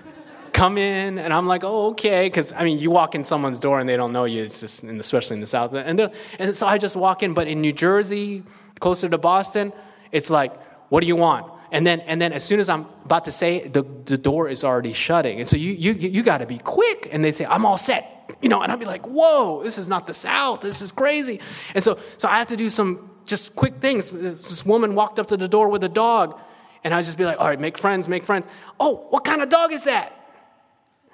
Come 0.52 0.78
in. 0.78 1.18
And 1.18 1.34
I'm 1.34 1.48
like, 1.48 1.64
oh, 1.64 1.92
okay. 1.92 2.26
Because, 2.26 2.52
I 2.52 2.66
mean, 2.66 2.78
you 2.78 2.92
walk 2.92 3.16
in 3.16 3.24
someone's 3.24 3.58
door 3.58 3.80
and 3.80 3.88
they 3.88 3.96
don't 3.96 4.12
know 4.12 4.26
you, 4.26 4.44
it's 4.44 4.60
just, 4.60 4.84
in, 4.84 5.00
especially 5.00 5.36
in 5.36 5.40
the 5.40 5.48
South. 5.48 5.74
And, 5.74 6.12
and 6.40 6.54
so 6.54 6.68
I 6.68 6.78
just 6.78 6.98
walk 6.98 7.24
in. 7.24 7.34
But 7.34 7.48
in 7.48 7.62
New 7.62 7.72
Jersey, 7.72 8.44
closer 8.82 9.08
to 9.08 9.18
Boston, 9.18 9.72
it's 10.12 10.30
like, 10.30 10.62
what 10.90 11.00
do 11.00 11.08
you 11.08 11.16
want? 11.16 11.54
and 11.72 11.86
then 11.86 12.00
and 12.02 12.20
then 12.20 12.34
as 12.34 12.44
soon 12.44 12.60
as 12.60 12.68
I'm 12.68 12.88
about 13.06 13.26
to 13.26 13.32
say 13.32 13.58
it, 13.58 13.74
the, 13.74 13.84
the 13.84 14.18
door 14.18 14.50
is 14.50 14.64
already 14.64 14.92
shutting. 14.92 15.40
And 15.40 15.48
so 15.48 15.56
you 15.56 15.72
you 15.72 15.94
you 15.94 16.24
got 16.24 16.40
to 16.40 16.48
be 16.48 16.58
quick. 16.58 17.08
And 17.12 17.24
they'd 17.24 17.36
say, 17.36 17.46
I'm 17.46 17.66
all 17.66 17.78
set. 17.78 18.34
You 18.42 18.50
know, 18.50 18.62
and 18.62 18.72
I'd 18.72 18.80
be 18.80 18.86
like, 18.86 19.06
whoa, 19.08 19.64
this 19.64 19.78
is 19.78 19.88
not 19.88 20.08
the 20.08 20.14
South. 20.14 20.62
This 20.62 20.82
is 20.82 20.92
crazy. 20.92 21.40
And 21.76 21.84
so 21.84 22.00
so 22.18 22.28
I 22.28 22.40
have 22.40 22.48
to 22.48 22.58
do 22.58 22.70
some 22.70 23.09
just 23.30 23.56
quick 23.56 23.76
things. 23.76 24.12
This 24.12 24.66
woman 24.66 24.96
walked 24.96 25.20
up 25.20 25.28
to 25.28 25.38
the 25.38 25.48
door 25.48 25.70
with 25.70 25.84
a 25.84 25.90
dog, 25.90 26.40
and 26.84 26.94
I'd 26.94 27.06
just 27.06 27.18
be 27.18 27.26
like, 27.26 27.40
all 27.40 27.48
right, 27.48 27.60
make 27.60 27.78
friends, 27.78 28.10
make 28.10 28.26
friends. 28.26 28.48
Oh, 28.80 29.06
what 29.10 29.24
kind 29.24 29.42
of 29.42 29.50
dog 29.50 29.72
is 29.72 29.84
that? 29.86 30.14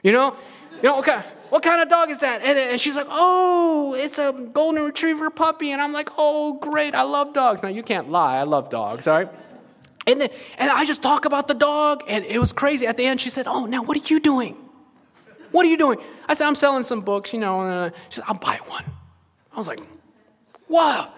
You 0.01 0.11
know? 0.11 0.35
You 0.77 0.83
know, 0.83 0.99
okay. 0.99 1.21
What 1.49 1.61
kind 1.61 1.81
of 1.81 1.89
dog 1.89 2.09
is 2.09 2.19
that? 2.19 2.41
And, 2.41 2.57
and 2.57 2.81
she's 2.81 2.95
like, 2.95 3.07
Oh, 3.09 3.95
it's 3.97 4.17
a 4.17 4.33
golden 4.33 4.83
retriever 4.83 5.29
puppy. 5.29 5.71
And 5.71 5.81
I'm 5.81 5.93
like, 5.93 6.09
Oh, 6.17 6.55
great. 6.55 6.95
I 6.95 7.03
love 7.03 7.33
dogs. 7.33 7.63
Now, 7.63 7.69
you 7.69 7.83
can't 7.83 8.09
lie. 8.09 8.37
I 8.37 8.43
love 8.43 8.69
dogs, 8.69 9.07
all 9.07 9.17
right? 9.17 9.29
And, 10.07 10.21
then, 10.21 10.29
and 10.57 10.69
I 10.69 10.85
just 10.85 11.01
talk 11.01 11.25
about 11.25 11.47
the 11.47 11.53
dog, 11.53 12.03
and 12.07 12.25
it 12.25 12.39
was 12.39 12.51
crazy. 12.53 12.85
At 12.85 12.97
the 12.97 13.05
end, 13.05 13.21
she 13.21 13.29
said, 13.29 13.47
Oh, 13.47 13.65
now 13.65 13.83
what 13.83 13.97
are 13.97 14.07
you 14.07 14.19
doing? 14.19 14.57
What 15.51 15.65
are 15.65 15.69
you 15.69 15.77
doing? 15.77 15.99
I 16.27 16.33
said, 16.33 16.47
I'm 16.47 16.55
selling 16.55 16.83
some 16.83 17.01
books, 17.01 17.31
you 17.33 17.39
know. 17.39 17.61
And 17.61 17.71
uh, 17.71 17.97
she 18.09 18.15
said, 18.17 18.25
I'll 18.27 18.35
buy 18.35 18.59
one. 18.65 18.83
I 19.53 19.57
was 19.57 19.67
like, 19.67 19.79
Wow. 20.67 21.11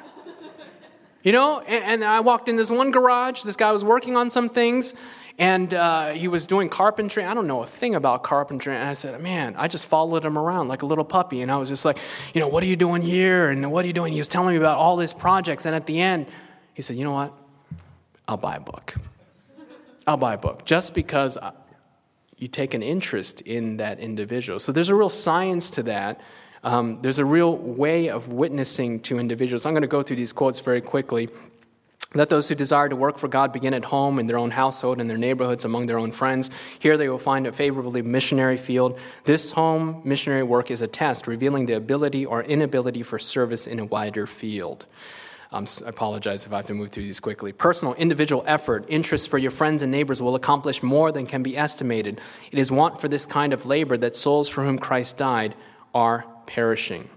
You 1.27 1.33
know, 1.33 1.59
and, 1.59 1.83
and, 1.83 2.03
I 2.05 2.21
walked 2.21 2.47
in 2.47 2.55
this 2.55 2.71
one 2.71 2.89
garage. 2.89 3.41
This 3.43 3.57
guy 3.57 3.73
was 3.73 3.83
working 3.83 4.15
on 4.15 4.29
some 4.29 4.47
things, 4.47 4.93
and 5.37 5.73
uh, 5.73 6.11
he 6.11 6.29
was 6.29 6.47
doing 6.47 6.69
carpentry. 6.69 7.25
I 7.25 7.33
don't 7.33 7.47
know 7.47 7.61
a 7.61 7.67
thing 7.67 7.95
about 7.95 8.23
carpentry. 8.23 8.73
And 8.73 8.87
I 8.87 8.93
said, 8.93 9.19
Man, 9.21 9.53
I 9.57 9.67
just 9.67 9.87
followed 9.87 10.23
him 10.23 10.37
around 10.37 10.69
like 10.69 10.83
a 10.83 10.85
little 10.85 11.03
puppy. 11.03 11.41
And 11.41 11.51
I 11.51 11.57
was 11.57 11.67
just 11.67 11.83
like, 11.83 11.97
You 12.33 12.39
know, 12.39 12.47
what 12.47 12.63
are 12.63 12.65
you 12.65 12.77
doing 12.77 13.01
here? 13.01 13.49
And 13.49 13.69
what 13.73 13.83
are 13.83 13.89
you 13.89 13.93
doing? 13.93 14.13
He 14.13 14.19
was 14.19 14.29
telling 14.29 14.51
me 14.51 14.55
about 14.55 14.77
all 14.77 14.99
his 14.99 15.11
projects. 15.11 15.65
And 15.65 15.75
at 15.75 15.85
the 15.85 15.99
end, 15.99 16.27
he 16.73 16.81
said, 16.81 16.95
You 16.95 17.03
know 17.03 17.11
what? 17.11 17.33
I'll 18.25 18.37
buy 18.37 18.55
a 18.55 18.61
book. 18.61 18.95
I'll 20.07 20.15
buy 20.15 20.35
a 20.35 20.37
book 20.37 20.63
just 20.63 20.93
because 20.93 21.37
you 22.37 22.47
take 22.47 22.73
an 22.73 22.81
interest 22.81 23.41
in 23.41 23.75
that 23.77 23.99
individual. 23.99 24.59
So 24.59 24.71
there's 24.71 24.87
a 24.87 24.95
real 24.95 25.09
science 25.09 25.71
to 25.71 25.83
that. 25.83 26.21
Um, 26.63 26.99
there's 27.01 27.19
a 27.19 27.25
real 27.25 27.55
way 27.55 28.09
of 28.09 28.29
witnessing 28.29 28.99
to 29.01 29.19
individuals. 29.19 29.65
I'm 29.65 29.73
going 29.73 29.81
to 29.81 29.87
go 29.87 30.01
through 30.01 30.17
these 30.17 30.33
quotes 30.33 30.59
very 30.59 30.81
quickly. 30.81 31.29
Let 32.13 32.29
those 32.29 32.47
who 32.47 32.55
desire 32.55 32.87
to 32.87 32.95
work 32.95 33.17
for 33.17 33.27
God 33.27 33.51
begin 33.51 33.73
at 33.73 33.85
home, 33.85 34.17
in 34.17 34.27
their 34.27 34.37
own 34.37 34.51
household, 34.51 35.01
in 35.01 35.07
their 35.07 35.17
neighborhoods, 35.17 35.65
among 35.65 35.87
their 35.87 35.99
own 35.99 36.11
friends. 36.11 36.49
Here 36.79 36.97
they 36.97 37.09
will 37.09 37.17
find 37.17 37.45
a 37.45 37.51
favorably 37.51 38.01
missionary 38.01 38.57
field. 38.57 38.97
This 39.25 39.51
home 39.51 40.01
missionary 40.05 40.43
work 40.43 40.71
is 40.71 40.81
a 40.81 40.87
test, 40.87 41.27
revealing 41.27 41.65
the 41.65 41.73
ability 41.73 42.25
or 42.25 42.41
inability 42.43 43.03
for 43.03 43.19
service 43.19 43.67
in 43.67 43.79
a 43.79 43.85
wider 43.85 44.25
field. 44.25 44.85
Um, 45.51 45.65
I 45.85 45.89
apologize 45.89 46.45
if 46.45 46.53
I 46.53 46.57
have 46.57 46.67
to 46.67 46.73
move 46.73 46.91
through 46.91 47.03
these 47.03 47.19
quickly. 47.19 47.51
Personal, 47.51 47.93
individual 47.93 48.43
effort, 48.47 48.85
interest 48.87 49.29
for 49.29 49.37
your 49.37 49.51
friends 49.51 49.81
and 49.81 49.91
neighbors 49.91 50.21
will 50.21 50.35
accomplish 50.35 50.83
more 50.83 51.11
than 51.11 51.25
can 51.25 51.43
be 51.43 51.57
estimated. 51.57 52.19
It 52.51 52.59
is 52.59 52.71
want 52.71 52.99
for 52.99 53.07
this 53.07 53.25
kind 53.25 53.53
of 53.53 53.65
labor 53.65 53.97
that 53.97 54.15
souls 54.15 54.49
for 54.49 54.63
whom 54.63 54.79
Christ 54.79 55.17
died 55.17 55.55
are 55.93 56.25
perishing. 56.47 57.09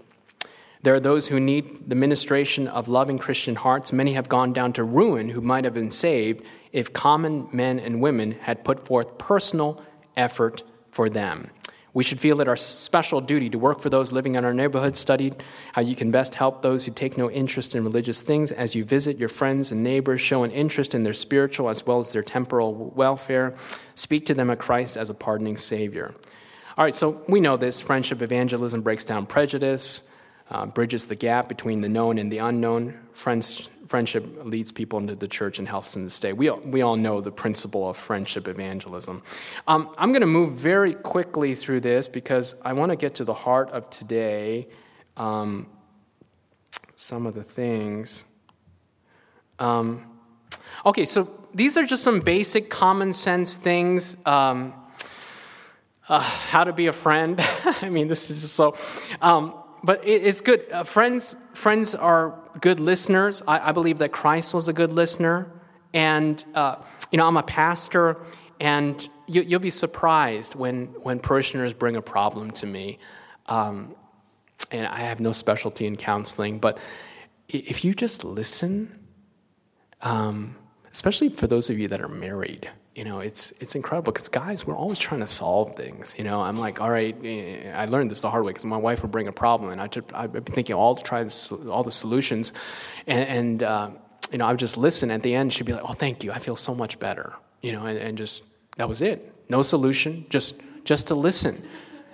There 0.83 0.95
are 0.95 0.99
those 0.99 1.27
who 1.27 1.39
need 1.39 1.89
the 1.89 1.95
ministration 1.95 2.67
of 2.67 2.87
loving 2.87 3.19
Christian 3.19 3.55
hearts. 3.55 3.93
Many 3.93 4.13
have 4.13 4.29
gone 4.29 4.51
down 4.51 4.73
to 4.73 4.83
ruin 4.83 5.29
who 5.29 5.41
might 5.41 5.63
have 5.63 5.73
been 5.73 5.91
saved 5.91 6.43
if 6.71 6.91
common 6.91 7.47
men 7.51 7.79
and 7.79 8.01
women 8.01 8.31
had 8.31 8.63
put 8.63 8.85
forth 8.85 9.17
personal 9.17 9.83
effort 10.17 10.63
for 10.91 11.09
them. 11.09 11.51
We 11.93 12.03
should 12.05 12.21
feel 12.21 12.39
it 12.39 12.47
our 12.47 12.55
special 12.55 13.19
duty 13.19 13.49
to 13.49 13.59
work 13.59 13.81
for 13.81 13.89
those 13.89 14.13
living 14.13 14.35
in 14.35 14.45
our 14.45 14.53
neighborhood, 14.53 14.95
study 14.95 15.33
how 15.73 15.81
you 15.81 15.95
can 15.95 16.09
best 16.09 16.35
help 16.35 16.61
those 16.61 16.85
who 16.85 16.93
take 16.93 17.17
no 17.17 17.29
interest 17.29 17.75
in 17.75 17.83
religious 17.83 18.21
things 18.21 18.51
as 18.51 18.75
you 18.75 18.85
visit 18.85 19.17
your 19.17 19.29
friends 19.29 19.73
and 19.73 19.83
neighbors, 19.83 20.21
show 20.21 20.43
an 20.43 20.51
interest 20.51 20.95
in 20.95 21.03
their 21.03 21.13
spiritual 21.13 21.69
as 21.69 21.85
well 21.85 21.99
as 21.99 22.13
their 22.13 22.23
temporal 22.23 22.73
welfare. 22.73 23.53
Speak 23.95 24.25
to 24.27 24.33
them 24.33 24.49
of 24.49 24.57
Christ 24.57 24.95
as 24.95 25.09
a 25.09 25.13
pardoning 25.13 25.57
Savior. 25.57 26.15
All 26.81 26.85
right, 26.85 26.95
so 26.95 27.21
we 27.27 27.41
know 27.41 27.57
this 27.57 27.79
friendship 27.79 28.23
evangelism 28.23 28.81
breaks 28.81 29.05
down 29.05 29.27
prejudice, 29.27 30.01
uh, 30.49 30.65
bridges 30.65 31.05
the 31.05 31.13
gap 31.13 31.47
between 31.47 31.81
the 31.81 31.89
known 31.89 32.17
and 32.17 32.31
the 32.31 32.39
unknown. 32.39 32.99
Friends, 33.13 33.69
friendship 33.85 34.25
leads 34.43 34.71
people 34.71 34.97
into 34.97 35.13
the 35.13 35.27
church 35.27 35.59
and 35.59 35.67
helps 35.67 35.93
them 35.93 36.05
to 36.05 36.09
stay. 36.09 36.33
We, 36.33 36.49
we 36.49 36.81
all 36.81 36.95
know 36.95 37.21
the 37.21 37.31
principle 37.31 37.87
of 37.87 37.97
friendship 37.97 38.47
evangelism. 38.47 39.21
Um, 39.67 39.93
I'm 39.95 40.11
going 40.11 40.21
to 40.21 40.25
move 40.25 40.53
very 40.53 40.95
quickly 40.95 41.53
through 41.53 41.81
this 41.81 42.07
because 42.07 42.55
I 42.65 42.73
want 42.73 42.91
to 42.91 42.95
get 42.95 43.13
to 43.13 43.25
the 43.25 43.35
heart 43.35 43.69
of 43.69 43.87
today. 43.91 44.67
Um, 45.17 45.67
some 46.95 47.27
of 47.27 47.35
the 47.35 47.43
things. 47.43 48.25
Um, 49.59 50.03
okay, 50.83 51.05
so 51.05 51.29
these 51.53 51.77
are 51.77 51.85
just 51.85 52.03
some 52.03 52.21
basic 52.21 52.71
common 52.71 53.13
sense 53.13 53.55
things. 53.55 54.17
Um, 54.25 54.73
uh, 56.11 56.19
how 56.19 56.65
to 56.65 56.73
be 56.73 56.87
a 56.87 56.93
friend. 56.93 57.39
I 57.81 57.89
mean, 57.89 58.07
this 58.09 58.29
is 58.29 58.51
so. 58.51 58.75
Um, 59.21 59.53
but 59.81 60.05
it, 60.05 60.23
it's 60.25 60.41
good. 60.41 60.69
Uh, 60.69 60.83
friends, 60.83 61.37
friends 61.53 61.95
are 61.95 62.37
good 62.59 62.79
listeners. 62.81 63.41
I, 63.47 63.69
I, 63.69 63.71
believe 63.71 63.99
that 63.99 64.11
Christ 64.11 64.53
was 64.53 64.67
a 64.67 64.73
good 64.73 64.91
listener, 64.91 65.49
and 65.93 66.43
uh, 66.53 66.75
you 67.11 67.17
know, 67.17 67.25
I'm 67.25 67.37
a 67.37 67.43
pastor, 67.43 68.17
and 68.59 69.09
you, 69.25 69.45
will 69.45 69.59
be 69.59 69.69
surprised 69.69 70.53
when 70.53 70.87
when 71.01 71.19
parishioners 71.19 71.73
bring 71.73 71.95
a 71.95 72.01
problem 72.01 72.51
to 72.51 72.65
me. 72.65 72.99
Um, 73.47 73.95
and 74.69 74.85
I 74.87 74.99
have 74.99 75.21
no 75.21 75.31
specialty 75.31 75.85
in 75.85 75.95
counseling, 75.95 76.59
but 76.59 76.77
if 77.47 77.83
you 77.83 77.93
just 77.93 78.23
listen, 78.23 78.99
um, 80.01 80.55
especially 80.91 81.29
for 81.29 81.47
those 81.47 81.69
of 81.69 81.79
you 81.79 81.87
that 81.87 82.01
are 82.01 82.07
married 82.07 82.69
you 82.95 83.05
know, 83.05 83.21
it's 83.21 83.53
it's 83.61 83.75
incredible 83.75 84.11
because 84.11 84.27
guys, 84.27 84.67
we're 84.67 84.75
always 84.75 84.99
trying 84.99 85.21
to 85.21 85.27
solve 85.27 85.75
things. 85.75 86.13
You 86.17 86.25
know, 86.25 86.41
I'm 86.41 86.59
like, 86.59 86.81
all 86.81 86.89
right, 86.89 87.15
eh, 87.23 87.71
I 87.73 87.85
learned 87.85 88.11
this 88.11 88.19
the 88.19 88.29
hard 88.29 88.43
way 88.43 88.51
because 88.51 88.65
my 88.65 88.77
wife 88.77 89.01
would 89.01 89.11
bring 89.11 89.27
a 89.27 89.31
problem, 89.31 89.71
and 89.71 89.79
I 89.79 89.87
just, 89.87 90.13
I'd 90.13 90.33
be 90.33 90.41
thinking 90.41 90.75
all 90.75 90.95
to 90.95 91.03
try 91.03 91.25
all 91.69 91.83
the 91.83 91.91
solutions, 91.91 92.51
and, 93.07 93.29
and 93.29 93.63
uh, 93.63 93.89
you 94.31 94.37
know, 94.39 94.45
I 94.45 94.51
would 94.51 94.59
just 94.59 94.75
listen. 94.75 95.09
At 95.09 95.23
the 95.23 95.33
end, 95.33 95.53
she'd 95.53 95.65
be 95.65 95.73
like, 95.73 95.83
oh, 95.85 95.93
thank 95.93 96.23
you, 96.23 96.33
I 96.33 96.39
feel 96.39 96.57
so 96.57 96.75
much 96.75 96.99
better. 96.99 97.33
You 97.61 97.71
know, 97.73 97.85
and, 97.85 97.97
and 97.97 98.17
just 98.17 98.43
that 98.75 98.89
was 98.89 99.01
it. 99.01 99.33
No 99.47 99.61
solution, 99.61 100.25
just 100.29 100.61
just 100.83 101.07
to 101.07 101.15
listen. 101.15 101.65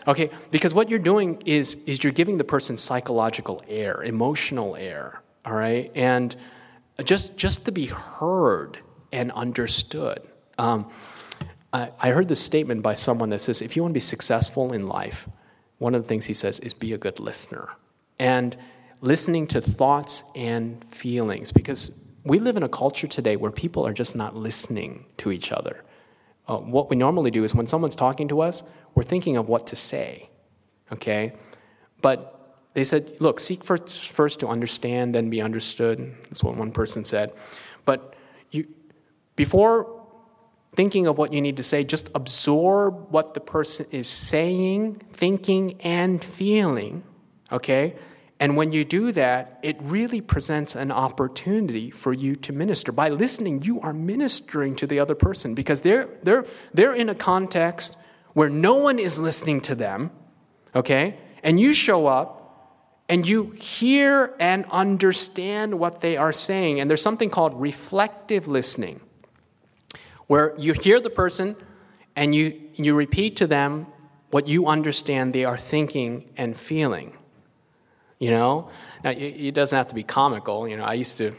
Okay, 0.07 0.29
because 0.51 0.75
what 0.75 0.89
you're 0.89 0.99
doing 0.99 1.41
is 1.45 1.75
is 1.87 2.03
you're 2.03 2.13
giving 2.13 2.37
the 2.37 2.43
person 2.43 2.77
psychological 2.77 3.63
air, 3.67 4.03
emotional 4.03 4.75
air. 4.75 5.23
All 5.43 5.53
right, 5.53 5.91
and 5.95 6.35
just 7.03 7.35
just 7.35 7.65
to 7.65 7.71
be 7.71 7.87
heard 7.87 8.77
and 9.11 9.31
understood. 9.31 10.21
Um, 10.57 10.89
I, 11.73 11.91
I 11.99 12.09
heard 12.11 12.27
this 12.27 12.39
statement 12.39 12.81
by 12.81 12.93
someone 12.93 13.29
that 13.29 13.39
says 13.39 13.61
if 13.61 13.75
you 13.75 13.83
want 13.83 13.91
to 13.91 13.93
be 13.93 13.99
successful 13.99 14.73
in 14.73 14.87
life, 14.87 15.27
one 15.77 15.95
of 15.95 16.03
the 16.03 16.07
things 16.07 16.25
he 16.25 16.33
says 16.33 16.59
is 16.59 16.73
be 16.73 16.93
a 16.93 16.97
good 16.97 17.19
listener. 17.19 17.69
And 18.19 18.57
listening 19.01 19.47
to 19.47 19.61
thoughts 19.61 20.23
and 20.35 20.83
feelings, 20.93 21.51
because 21.51 21.91
we 22.23 22.39
live 22.39 22.57
in 22.57 22.63
a 22.63 22.69
culture 22.69 23.07
today 23.07 23.35
where 23.35 23.51
people 23.51 23.85
are 23.85 23.93
just 23.93 24.15
not 24.15 24.35
listening 24.35 25.05
to 25.17 25.31
each 25.31 25.51
other. 25.51 25.83
Uh, 26.47 26.57
what 26.57 26.89
we 26.89 26.95
normally 26.95 27.29
do 27.29 27.43
is 27.43 27.53
when 27.53 27.67
someone's 27.67 27.95
talking 27.95 28.27
to 28.29 28.41
us, 28.41 28.63
we're 28.95 29.03
thinking 29.03 29.37
of 29.37 29.47
what 29.47 29.67
to 29.67 29.75
say, 29.75 30.29
okay? 30.91 31.33
But 32.01 32.33
they 32.73 32.83
said, 32.83 33.19
look, 33.19 33.39
seek 33.39 33.63
first, 33.63 34.09
first 34.09 34.39
to 34.39 34.47
understand, 34.47 35.13
then 35.13 35.29
be 35.29 35.41
understood. 35.41 36.15
That's 36.23 36.43
what 36.43 36.55
one 36.55 36.71
person 36.71 37.03
said. 37.03 37.33
But 37.85 38.15
you, 38.51 38.67
before 39.35 39.96
thinking 40.73 41.07
of 41.07 41.17
what 41.17 41.33
you 41.33 41.41
need 41.41 41.57
to 41.57 41.63
say. 41.63 41.83
Just 41.83 42.09
absorb 42.13 43.11
what 43.11 43.33
the 43.33 43.39
person 43.39 43.87
is 43.91 44.07
saying, 44.07 45.01
thinking, 45.13 45.79
and 45.81 46.23
feeling. 46.23 47.03
Okay? 47.51 47.95
And 48.39 48.55
when 48.55 48.71
you 48.71 48.85
do 48.85 49.11
that, 49.13 49.59
it 49.63 49.77
really 49.81 50.21
presents 50.21 50.75
an 50.75 50.91
opportunity 50.91 51.89
for 51.89 52.13
you 52.13 52.35
to 52.35 52.53
minister. 52.53 52.91
By 52.91 53.09
listening, 53.09 53.63
you 53.63 53.81
are 53.81 53.93
ministering 53.93 54.75
to 54.75 54.85
the 54.85 54.99
other 54.99 55.15
person 55.15 55.55
because 55.55 55.81
they're, 55.81 56.07
they're, 56.21 56.45
they're 56.73 56.93
in 56.93 57.09
a 57.09 57.15
context 57.15 57.95
where 58.33 58.49
no 58.49 58.75
one 58.75 58.99
is 58.99 59.17
listening 59.17 59.61
to 59.61 59.73
them, 59.73 60.11
okay? 60.75 61.17
And 61.41 61.59
you 61.59 61.73
show 61.73 62.05
up 62.05 62.37
and 63.09 63.27
you 63.27 63.51
hear 63.51 64.35
and 64.39 64.65
understand 64.69 65.79
what 65.79 66.01
they 66.01 66.17
are 66.17 66.33
saying. 66.33 66.79
And 66.79 66.89
there's 66.89 67.01
something 67.01 67.31
called 67.31 67.59
reflective 67.59 68.47
listening, 68.47 69.01
where 70.27 70.53
you 70.57 70.73
hear 70.73 70.99
the 70.99 71.09
person 71.09 71.55
and 72.15 72.35
you, 72.35 72.61
you 72.73 72.93
repeat 72.95 73.35
to 73.37 73.47
them 73.47 73.87
what 74.29 74.47
you 74.47 74.67
understand 74.67 75.33
they 75.33 75.45
are 75.45 75.57
thinking 75.57 76.29
and 76.37 76.55
feeling. 76.55 77.17
You 78.19 78.31
know, 78.31 78.69
now 79.03 79.11
it 79.11 79.53
doesn't 79.53 79.75
have 79.77 79.87
to 79.87 79.95
be 79.95 80.03
comical. 80.03 80.67
You 80.67 80.77
know, 80.77 80.83
I 80.83 80.93
used 80.93 81.17
to, 81.17 81.33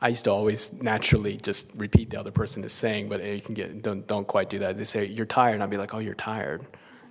I 0.00 0.08
used 0.08 0.24
to 0.24 0.30
always 0.30 0.72
naturally 0.72 1.36
just 1.36 1.70
repeat 1.76 2.10
the 2.10 2.18
other 2.18 2.32
person 2.32 2.64
is 2.64 2.72
saying, 2.72 3.08
but 3.08 3.20
eh, 3.20 3.34
you 3.34 3.40
can 3.40 3.54
get 3.54 3.80
don't 3.80 4.06
don't 4.06 4.26
quite 4.26 4.50
do 4.50 4.58
that. 4.58 4.76
They 4.76 4.84
say 4.84 5.06
you're 5.06 5.24
tired, 5.24 5.54
and 5.54 5.62
I'll 5.62 5.68
be 5.68 5.76
like, 5.76 5.94
oh, 5.94 5.98
you're 5.98 6.14
tired. 6.14 6.66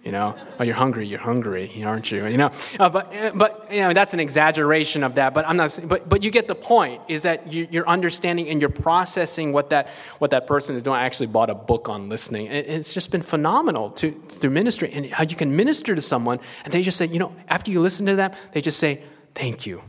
You 0.06 0.12
know, 0.12 0.36
oh, 0.60 0.64
you're 0.64 0.76
hungry. 0.76 1.08
You're 1.08 1.20
hungry, 1.20 1.84
aren't 1.84 2.12
you? 2.12 2.28
You 2.28 2.38
know, 2.38 2.52
uh, 2.80 2.90
but 2.90 3.12
uh, 3.16 3.32
but 3.34 3.68
you 3.72 3.82
know 3.82 3.92
that's 3.92 4.14
an 4.14 4.20
exaggeration 4.20 5.04
of 5.04 5.16
that. 5.16 5.34
But 5.34 5.48
I'm 5.48 5.58
not. 5.58 5.80
But 5.88 6.08
but 6.08 6.22
you 6.22 6.30
get 6.30 6.48
the 6.48 6.54
point. 6.54 7.02
Is 7.08 7.24
that 7.24 7.52
you, 7.52 7.68
you're 7.72 7.90
understanding 7.90 8.48
and 8.48 8.62
you're 8.62 8.70
processing 8.70 9.52
what 9.52 9.72
that 9.72 9.90
what 10.20 10.30
that 10.30 10.46
person 10.46 10.76
is 10.76 10.84
doing. 10.84 10.96
I 10.96 11.06
actually 11.06 11.28
bought 11.28 11.50
a 11.50 11.56
book 11.56 11.90
on 11.90 12.08
listening, 12.08 12.50
and 12.50 12.68
it's 12.68 12.94
just 12.94 13.10
been 13.10 13.24
phenomenal 13.24 13.90
to 13.92 14.12
through 14.12 14.52
ministry 14.52 14.92
and 14.94 15.08
how 15.08 15.24
you 15.24 15.36
can 15.36 15.56
minister 15.56 15.96
to 15.96 16.02
someone, 16.02 16.40
and 16.64 16.72
they 16.72 16.84
just 16.84 17.00
say, 17.00 17.08
you 17.08 17.18
know, 17.18 17.36
after 17.48 17.72
you 17.72 17.82
listen 17.82 18.06
to 18.06 18.16
them, 18.16 18.32
they 18.52 18.62
just 18.62 18.78
say, 18.78 19.02
thank 19.34 19.66
you, 19.66 19.82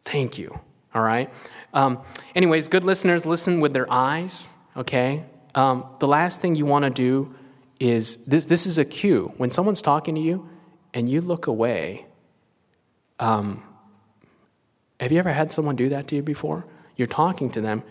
thank 0.00 0.36
you. 0.36 0.58
All 0.96 1.02
right. 1.02 1.32
Um, 1.72 2.00
anyways, 2.34 2.66
good 2.66 2.82
listeners 2.82 3.24
listen 3.24 3.60
with 3.60 3.72
their 3.72 3.90
eyes. 3.90 4.50
Okay. 4.76 5.24
Um, 5.54 5.84
the 6.00 6.08
last 6.08 6.40
thing 6.40 6.56
you 6.56 6.66
want 6.66 6.84
to 6.84 6.90
do 6.90 7.36
is 7.82 8.16
this, 8.26 8.44
this 8.44 8.64
is 8.64 8.78
a 8.78 8.84
cue. 8.84 9.32
When 9.38 9.50
someone's 9.50 9.82
talking 9.82 10.14
to 10.14 10.20
you 10.20 10.48
and 10.94 11.08
you 11.08 11.20
look 11.20 11.48
away, 11.48 12.06
um, 13.18 13.64
have 15.00 15.10
you 15.10 15.18
ever 15.18 15.32
had 15.32 15.50
someone 15.50 15.74
do 15.74 15.88
that 15.88 16.06
to 16.08 16.14
you 16.14 16.22
before? 16.22 16.64
You're 16.96 17.08
talking 17.08 17.50
to 17.50 17.60
them, 17.60 17.82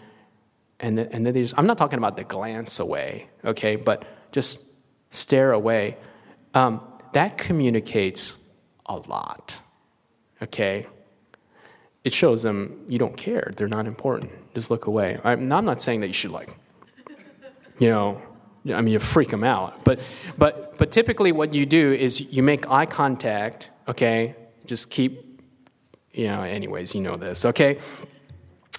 and, 0.80 0.98
the, 0.98 1.12
and 1.12 1.26
then 1.26 1.34
they 1.34 1.42
just, 1.42 1.56
I'm 1.58 1.68
not 1.68 1.78
talking 1.78 1.98
about 1.98 2.16
the 2.16 2.24
glance 2.24 2.80
away, 2.80 3.28
okay, 3.44 3.76
but 3.76 4.06
just 4.32 4.60
stare 5.10 5.52
away. 5.52 5.98
Um, 6.54 6.80
that 7.12 7.38
communicates 7.38 8.38
a 8.86 8.96
lot, 8.96 9.60
okay? 10.42 10.88
It 12.06 12.14
shows 12.14 12.44
them 12.44 12.86
you 12.88 12.98
don't 12.98 13.18
care, 13.18 13.52
they're 13.58 13.68
not 13.68 13.88
important. 13.88 14.32
Just 14.54 14.72
look 14.72 14.88
away. 14.88 15.20
I'm, 15.22 15.52
I'm 15.52 15.66
not 15.66 15.82
saying 15.82 16.00
that 16.00 16.08
you 16.08 16.14
should, 16.14 16.32
like, 16.32 16.56
you 17.78 17.89
know, 17.89 18.22
I 18.66 18.82
mean, 18.82 18.93
you 18.93 18.99
freak 18.99 19.30
them 19.30 19.43
out. 19.43 19.84
But, 19.84 19.99
but, 20.38 20.78
but 20.78 20.91
typically, 20.91 21.32
what 21.32 21.53
you 21.53 21.66
do 21.66 21.91
is 21.91 22.22
you 22.32 22.43
make 22.43 22.70
eye 22.70 22.86
contact, 22.86 23.72
okay? 23.88 24.36
Just 24.66 24.91
keep, 24.91 25.41
you 26.14 26.28
know, 26.28 26.43
anyways, 26.43 26.93
you 26.93 27.01
know 27.01 27.18
this, 27.18 27.45
okay? 27.45 27.80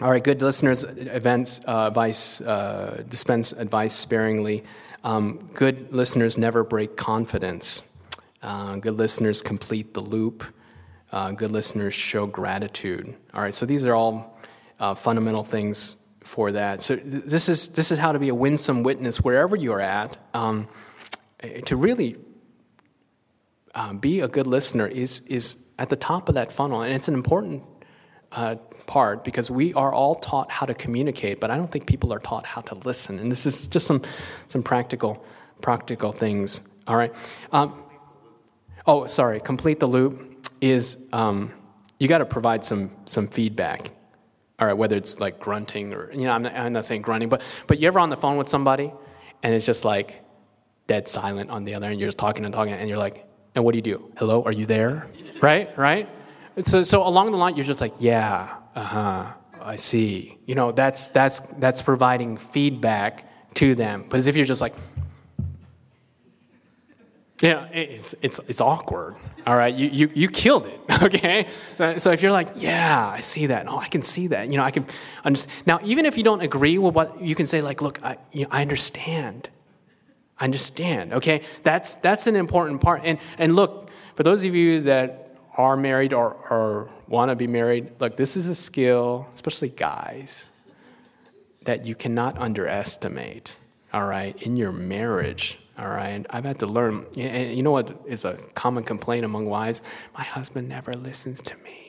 All 0.01 0.11
right, 0.11 0.23
good 0.23 0.41
listeners, 0.41 0.85
events, 0.85 1.61
uh, 1.67 1.87
advice, 1.89 2.41
uh, 2.41 3.03
dispense 3.09 3.53
advice 3.53 3.95
sparingly. 3.95 4.65
Um, 5.05 5.51
good 5.55 5.93
listeners 5.93 6.39
never 6.39 6.65
break 6.65 6.97
confidence. 6.97 7.83
Uh, 8.43 8.77
good 8.77 8.99
listeners 8.99 9.43
complete 9.43 9.95
the 9.95 10.01
loop. 10.01 10.45
Uh, 11.11 11.33
good 11.33 11.51
listeners 11.51 11.95
show 11.95 12.27
gratitude. 12.27 13.15
All 13.35 13.43
right, 13.43 13.55
so 13.55 13.67
these 13.67 13.85
are 13.85 13.95
all 13.95 14.41
uh, 14.81 14.95
fundamental 14.95 15.45
things 15.45 15.97
for 16.25 16.53
that. 16.53 16.83
So 16.83 16.97
this 16.97 17.49
is 17.49 17.69
this 17.69 17.93
is 17.93 17.99
how 17.99 18.13
to 18.13 18.19
be 18.19 18.29
a 18.29 18.35
winsome 18.35 18.83
witness 18.83 19.21
wherever 19.21 19.57
you 19.57 19.73
are 19.73 19.81
at. 19.81 20.17
Um, 20.35 20.69
to 21.67 21.77
really 21.77 22.17
um, 23.75 23.99
be 23.99 24.21
a 24.21 24.29
good 24.29 24.47
listener 24.47 24.87
is 24.87 25.21
is 25.27 25.57
at 25.79 25.89
the 25.89 25.97
top 25.97 26.29
of 26.29 26.35
that 26.37 26.53
funnel, 26.53 26.83
and 26.83 26.93
it's 26.93 27.09
an 27.09 27.15
important 27.15 27.65
uh, 28.31 28.57
part 28.87 29.25
because 29.25 29.51
we 29.51 29.75
are 29.75 29.93
all 29.93 30.15
taught 30.15 30.51
how 30.51 30.67
to 30.67 30.75
communicate, 30.75 31.41
but 31.41 31.51
I 31.51 31.57
don't 31.57 31.71
think 31.71 31.87
people 31.87 32.13
are 32.13 32.19
taught 32.19 32.47
how 32.47 32.61
to 32.63 32.75
listen. 32.75 33.19
And 33.19 33.31
this 33.31 33.47
is 33.47 33.67
just 33.67 33.87
some 33.87 34.03
some 34.49 34.63
practical 34.63 35.25
practical 35.61 36.13
things. 36.13 36.61
All 36.87 36.97
right. 36.97 37.15
Um, 37.53 37.83
oh, 38.87 39.07
sorry. 39.07 39.41
Complete 39.41 39.81
the 39.81 39.87
loop 39.87 40.47
is 40.61 40.97
um, 41.13 41.53
you 41.99 42.09
got 42.09 42.19
to 42.19 42.27
provide 42.27 42.65
some 42.65 42.91
some 43.05 43.29
feedback 43.29 43.91
all 44.63 44.69
right, 44.69 44.75
whether 44.75 44.97
it's 44.97 45.19
like 45.19 45.41
grunting 45.41 45.93
or, 45.93 46.13
you 46.13 46.21
know, 46.21 46.31
I'm 46.31 46.43
not, 46.43 46.55
I'm 46.55 46.73
not 46.73 46.85
saying 46.85 47.03
grunting, 47.03 47.29
but, 47.29 47.43
but 47.67 47.81
you 47.81 47.89
ever 47.89 47.99
on 47.99 48.11
the 48.11 48.17
phone 48.17 48.37
with 48.37 48.49
somebody 48.49 48.93
and 49.43 49.53
it's 49.53 49.67
just 49.67 49.85
like 49.85 50.23
dead 50.87 51.09
silent 51.09 51.51
on 51.51 51.65
the 51.65 51.75
other 51.75 51.89
end, 51.89 51.99
you're 51.99 52.07
just 52.07 52.17
talking 52.17 52.45
and 52.45 52.55
talking, 52.55 52.73
and 52.73 52.89
you're 52.89 52.97
like, 52.97 53.27
and 53.57 53.65
what 53.65 53.73
do 53.73 53.79
you 53.79 53.83
do? 53.83 54.13
Hello, 54.17 54.41
are 54.45 54.53
you 54.53 54.65
there? 54.65 55.09
right, 55.43 55.77
right? 55.77 56.09
So, 56.63 56.85
so 56.85 57.05
along 57.05 57.33
the 57.33 57.39
line, 57.39 57.57
you're 57.57 57.65
just 57.65 57.81
like, 57.81 57.95
yeah, 57.99 58.55
uh 58.77 58.85
huh, 58.85 59.33
I 59.61 59.75
see. 59.75 60.39
You 60.47 60.55
know, 60.55 60.71
that's, 60.71 61.09
that's, 61.09 61.41
that's 61.59 61.83
providing 61.83 62.37
feedback 62.37 63.55
to 63.55 63.75
them. 63.75 64.05
But 64.09 64.19
as 64.19 64.29
if 64.29 64.37
you're 64.37 64.47
just 64.47 64.61
like, 64.61 64.77
yeah, 67.43 67.67
it's, 67.73 68.15
it's, 68.23 68.41
it's 68.47 68.61
awkward. 68.61 69.17
All 69.47 69.57
right, 69.57 69.75
you, 69.75 69.89
you, 69.89 70.11
you 70.15 70.29
killed 70.29 70.67
it. 70.67 70.81
Okay, 71.03 71.49
uh, 71.81 71.99
so 71.99 72.13
if 72.13 72.23
you're 72.23 72.31
like, 72.31 72.49
yeah, 72.55 73.09
I 73.09 73.21
see 73.21 73.47
that. 73.47 73.67
Oh, 73.67 73.77
I 73.77 73.89
can 73.89 74.03
see 74.03 74.29
that. 74.29 74.47
You 74.49 74.57
know, 74.57 74.63
I 74.63 74.71
can 74.71 74.87
understand. 75.25 75.67
Now, 75.67 75.81
even 75.83 76.07
if 76.07 76.17
you 76.17 76.23
don't 76.23 76.41
agree 76.41 76.79
with 76.79 76.95
what 76.95 77.21
you 77.21 77.35
can 77.35 77.49
say, 77.49 77.61
like, 77.61 77.83
look, 77.83 78.01
I, 78.05 78.19
you 78.31 78.43
know, 78.43 78.49
I 78.53 78.63
understand. 78.63 79.49
I 80.39 80.45
understand. 80.45 81.13
Okay, 81.15 81.43
that's 81.65 81.97
that's 81.97 82.29
an 82.29 82.37
important 82.37 82.83
part. 82.83 83.01
And 83.03 83.19
and 83.37 83.57
look, 83.57 83.91
for 84.15 84.23
those 84.23 84.45
of 84.45 84.55
you 84.55 84.83
that 84.83 85.37
are 85.57 85.77
married 85.77 86.13
or, 86.13 86.35
or 86.51 86.89
want 87.09 87.31
to 87.31 87.37
be 87.37 87.49
married, 87.49 87.91
look, 87.99 88.17
this 88.17 88.37
is 88.37 88.47
a 88.47 88.55
skill, 88.55 89.27
especially 89.35 89.71
guys, 89.71 90.47
that 91.63 91.85
you 91.85 91.97
cannot 91.97 92.39
underestimate. 92.39 93.57
All 93.93 94.07
right, 94.07 94.41
in 94.41 94.57
your 94.57 94.71
marriage 94.71 95.59
all 95.79 95.89
right. 95.89 96.25
I've 96.31 96.45
had 96.45 96.59
to 96.59 96.67
learn. 96.67 97.07
And 97.17 97.57
you 97.57 97.63
know 97.63 97.71
what 97.71 98.03
is 98.07 98.25
a 98.25 98.35
common 98.55 98.85
complaint 98.85 99.25
among 99.25 99.47
wives? 99.47 99.83
My 100.17 100.23
husband 100.23 100.69
never 100.69 100.93
listens 100.93 101.41
to 101.43 101.57
me. 101.59 101.83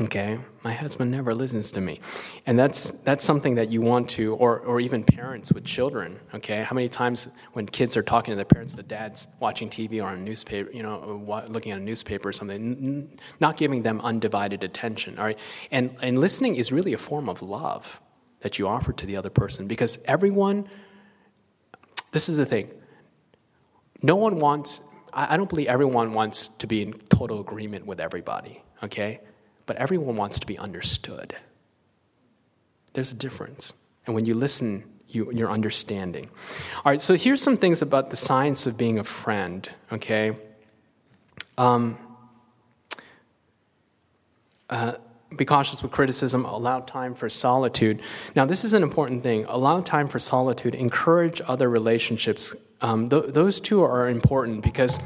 Okay? 0.00 0.38
My 0.62 0.72
husband 0.72 1.10
never 1.10 1.34
listens 1.34 1.72
to 1.72 1.80
me. 1.80 2.00
And 2.46 2.58
that's, 2.58 2.90
that's 2.90 3.24
something 3.24 3.56
that 3.56 3.70
you 3.70 3.80
want 3.80 4.08
to, 4.10 4.34
or, 4.34 4.60
or 4.60 4.80
even 4.80 5.04
parents 5.04 5.52
with 5.52 5.64
children. 5.64 6.18
Okay? 6.34 6.62
How 6.62 6.74
many 6.74 6.88
times 6.88 7.28
when 7.52 7.66
kids 7.66 7.96
are 7.96 8.02
talking 8.02 8.32
to 8.32 8.36
their 8.36 8.44
parents, 8.44 8.74
the 8.74 8.82
dad's 8.82 9.26
watching 9.40 9.68
TV 9.68 10.02
or 10.02 10.10
a 10.10 10.16
newspaper, 10.16 10.70
you 10.70 10.82
know, 10.82 11.44
looking 11.48 11.72
at 11.72 11.78
a 11.78 11.82
newspaper 11.82 12.28
or 12.28 12.32
something, 12.32 13.18
not 13.40 13.56
giving 13.56 13.82
them 13.82 14.00
undivided 14.00 14.64
attention. 14.64 15.18
All 15.18 15.24
right? 15.24 15.38
And, 15.70 15.94
and 16.00 16.18
listening 16.18 16.54
is 16.54 16.72
really 16.72 16.94
a 16.94 16.98
form 16.98 17.28
of 17.28 17.42
love 17.42 18.00
that 18.40 18.58
you 18.58 18.66
offer 18.66 18.92
to 18.92 19.04
the 19.04 19.16
other 19.16 19.28
person 19.28 19.66
because 19.66 19.98
everyone 20.06 20.66
this 22.12 22.28
is 22.28 22.36
the 22.36 22.46
thing. 22.46 22.70
No 24.02 24.16
one 24.16 24.38
wants, 24.38 24.80
I 25.12 25.36
don't 25.36 25.48
believe 25.48 25.68
everyone 25.68 26.12
wants 26.12 26.48
to 26.48 26.66
be 26.66 26.82
in 26.82 26.94
total 27.10 27.40
agreement 27.40 27.86
with 27.86 28.00
everybody, 28.00 28.62
okay? 28.82 29.20
But 29.66 29.76
everyone 29.76 30.16
wants 30.16 30.38
to 30.40 30.46
be 30.46 30.58
understood. 30.58 31.36
There's 32.94 33.12
a 33.12 33.16
difference. 33.16 33.72
And 34.06 34.14
when 34.14 34.24
you 34.24 34.34
listen, 34.34 34.84
you, 35.08 35.30
you're 35.32 35.50
understanding. 35.50 36.30
All 36.76 36.92
right, 36.92 37.00
so 37.00 37.14
here's 37.14 37.42
some 37.42 37.56
things 37.56 37.82
about 37.82 38.10
the 38.10 38.16
science 38.16 38.66
of 38.66 38.76
being 38.76 38.98
a 38.98 39.04
friend, 39.04 39.68
okay? 39.92 40.32
Um, 41.58 41.98
uh, 44.68 44.94
be 45.36 45.44
cautious 45.44 45.82
with 45.82 45.92
criticism, 45.92 46.44
allow 46.44 46.80
time 46.80 47.14
for 47.14 47.28
solitude. 47.28 48.02
Now, 48.34 48.44
this 48.44 48.64
is 48.64 48.74
an 48.74 48.82
important 48.82 49.22
thing. 49.22 49.44
Allow 49.48 49.80
time 49.80 50.08
for 50.08 50.18
solitude, 50.18 50.74
encourage 50.74 51.40
other 51.46 51.70
relationships. 51.70 52.54
Um, 52.80 53.08
th- 53.08 53.26
those 53.28 53.60
two 53.60 53.82
are 53.82 54.08
important 54.08 54.62
because 54.62 54.98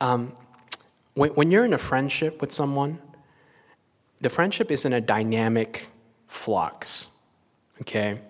um, 0.00 0.32
when, 1.14 1.30
when 1.30 1.50
you're 1.50 1.64
in 1.64 1.72
a 1.72 1.78
friendship 1.78 2.40
with 2.40 2.52
someone, 2.52 2.98
the 4.20 4.30
friendship 4.30 4.70
is 4.70 4.84
in 4.84 4.92
a 4.92 5.00
dynamic 5.00 5.88
flux. 6.26 7.08
Okay? 7.82 8.20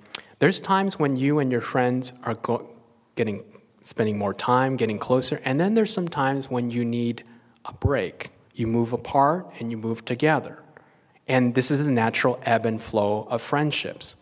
There's 0.41 0.61
times 0.61 0.99
when 0.99 1.17
you 1.17 1.39
and 1.39 1.51
your 1.51 1.61
friends 1.61 2.13
are 2.25 2.35
go- 2.35 2.69
getting 3.15 3.45
spending 3.83 4.17
more 4.17 4.33
time, 4.33 4.77
getting 4.77 4.99
closer, 4.99 5.41
and 5.45 5.61
then 5.61 5.75
there's 5.75 5.93
some 5.93 6.09
times 6.09 6.51
when 6.51 6.71
you 6.71 6.85
need 6.85 7.23
a 7.67 7.73
break. 7.73 8.31
You 8.55 8.67
move 8.67 8.93
apart 8.93 9.47
and 9.61 9.71
you 9.71 9.77
move 9.77 10.05
together. 10.05 10.64
And 11.27 11.55
this 11.55 11.71
is 11.71 11.83
the 11.85 11.91
natural 11.91 12.39
ebb 12.43 12.67
and 12.67 12.83
flow 12.83 13.27
of 13.31 13.41
friendships. 13.41 14.15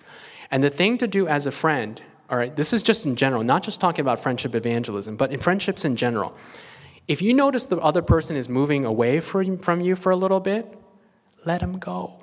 And 0.50 0.62
the 0.62 0.70
thing 0.70 0.98
to 0.98 1.06
do 1.06 1.26
as 1.26 1.46
a 1.46 1.50
friend, 1.50 2.00
all 2.30 2.38
right, 2.38 2.54
this 2.54 2.72
is 2.72 2.82
just 2.82 3.06
in 3.06 3.16
general, 3.16 3.42
not 3.42 3.62
just 3.62 3.80
talking 3.80 4.02
about 4.02 4.20
friendship 4.20 4.54
evangelism, 4.54 5.16
but 5.16 5.32
in 5.32 5.38
friendships 5.40 5.84
in 5.84 5.96
general. 5.96 6.36
If 7.08 7.20
you 7.20 7.34
notice 7.34 7.64
the 7.64 7.78
other 7.78 8.02
person 8.02 8.36
is 8.36 8.48
moving 8.48 8.84
away 8.84 9.20
from, 9.20 9.80
you 9.80 9.96
for 9.96 10.12
a 10.12 10.16
little 10.16 10.40
bit, 10.40 10.78
let 11.44 11.60
them 11.60 11.78
go. 11.78 12.22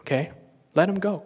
Okay? 0.00 0.32
Let 0.74 0.86
them 0.86 0.98
go. 0.98 1.22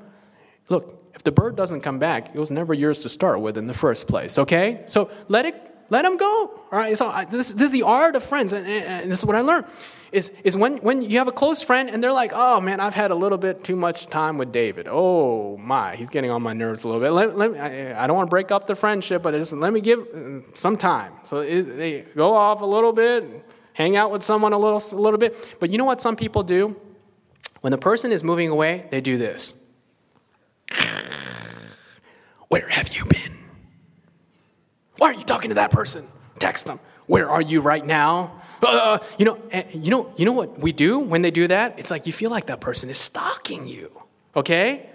Look, 0.68 1.12
if 1.14 1.24
the 1.24 1.32
bird 1.32 1.56
doesn't 1.56 1.80
come 1.80 1.98
back, 1.98 2.34
it 2.34 2.38
was 2.38 2.50
never 2.50 2.72
yours 2.72 3.02
to 3.02 3.08
start 3.08 3.40
with 3.40 3.58
in 3.58 3.66
the 3.66 3.74
first 3.74 4.06
place. 4.06 4.38
Okay? 4.38 4.84
So 4.88 5.10
let 5.26 5.46
it 5.46 5.74
let 5.90 6.02
them 6.02 6.16
go. 6.16 6.60
All 6.70 6.78
right. 6.78 6.96
So 6.96 7.08
I, 7.08 7.24
this, 7.24 7.52
this, 7.52 7.66
is 7.66 7.72
the 7.72 7.82
art 7.82 8.16
of 8.16 8.22
friends, 8.22 8.52
and, 8.52 8.66
and, 8.66 9.10
this 9.10 9.20
is 9.20 9.24
what 9.24 9.36
I 9.36 9.40
learned. 9.40 9.66
Is, 10.10 10.32
is 10.42 10.56
when, 10.56 10.78
when 10.78 11.02
you 11.02 11.18
have 11.18 11.28
a 11.28 11.32
close 11.32 11.60
friend 11.60 11.90
and 11.90 12.02
they're 12.02 12.14
like, 12.14 12.32
oh 12.34 12.60
man, 12.60 12.80
I've 12.80 12.94
had 12.94 13.10
a 13.10 13.14
little 13.14 13.36
bit 13.36 13.62
too 13.62 13.76
much 13.76 14.06
time 14.06 14.38
with 14.38 14.50
David. 14.52 14.86
Oh 14.88 15.58
my, 15.58 15.96
he's 15.96 16.08
getting 16.08 16.30
on 16.30 16.42
my 16.42 16.54
nerves 16.54 16.84
a 16.84 16.88
little 16.88 17.02
bit. 17.02 17.10
Let, 17.10 17.36
let 17.36 17.60
I, 17.60 18.04
I, 18.04 18.06
don't 18.06 18.16
want 18.16 18.28
to 18.28 18.30
break 18.30 18.50
up 18.50 18.66
the 18.66 18.74
friendship, 18.74 19.22
but 19.22 19.34
just, 19.34 19.52
let 19.52 19.70
me 19.70 19.82
give 19.82 20.00
uh, 20.00 20.40
some 20.54 20.76
time. 20.76 21.12
So 21.24 21.40
it, 21.40 21.62
they 21.76 22.00
go 22.16 22.34
off 22.34 22.62
a 22.62 22.66
little 22.66 22.94
bit, 22.94 23.44
hang 23.74 23.96
out 23.96 24.10
with 24.10 24.22
someone 24.22 24.54
a 24.54 24.58
little, 24.58 24.82
a 24.92 25.00
little 25.00 25.18
bit. 25.18 25.56
But 25.60 25.70
you 25.70 25.76
know 25.76 25.84
what 25.84 26.00
some 26.00 26.16
people 26.16 26.42
do? 26.42 26.74
When 27.60 27.70
the 27.70 27.78
person 27.78 28.10
is 28.10 28.24
moving 28.24 28.48
away, 28.48 28.86
they 28.90 29.02
do 29.02 29.18
this. 29.18 29.52
Where 32.48 32.68
have 32.68 32.96
you 32.96 33.04
been? 33.04 33.37
Why 34.98 35.10
are 35.10 35.14
you 35.14 35.24
talking 35.24 35.50
to 35.50 35.54
that 35.54 35.70
person? 35.70 36.06
Text 36.38 36.66
them. 36.66 36.80
Where 37.06 37.28
are 37.28 37.40
you 37.40 37.62
right 37.62 37.84
now? 37.84 38.42
Uh, 38.60 38.98
you 39.18 39.24
know, 39.24 39.38
you 39.72 39.90
know, 39.90 40.12
you 40.16 40.24
know 40.24 40.32
what 40.32 40.58
we 40.58 40.72
do 40.72 40.98
when 40.98 41.22
they 41.22 41.30
do 41.30 41.46
that? 41.46 41.78
It's 41.78 41.90
like 41.90 42.06
you 42.06 42.12
feel 42.12 42.30
like 42.30 42.46
that 42.46 42.60
person 42.60 42.90
is 42.90 42.98
stalking 42.98 43.66
you. 43.66 43.90
Okay, 44.36 44.90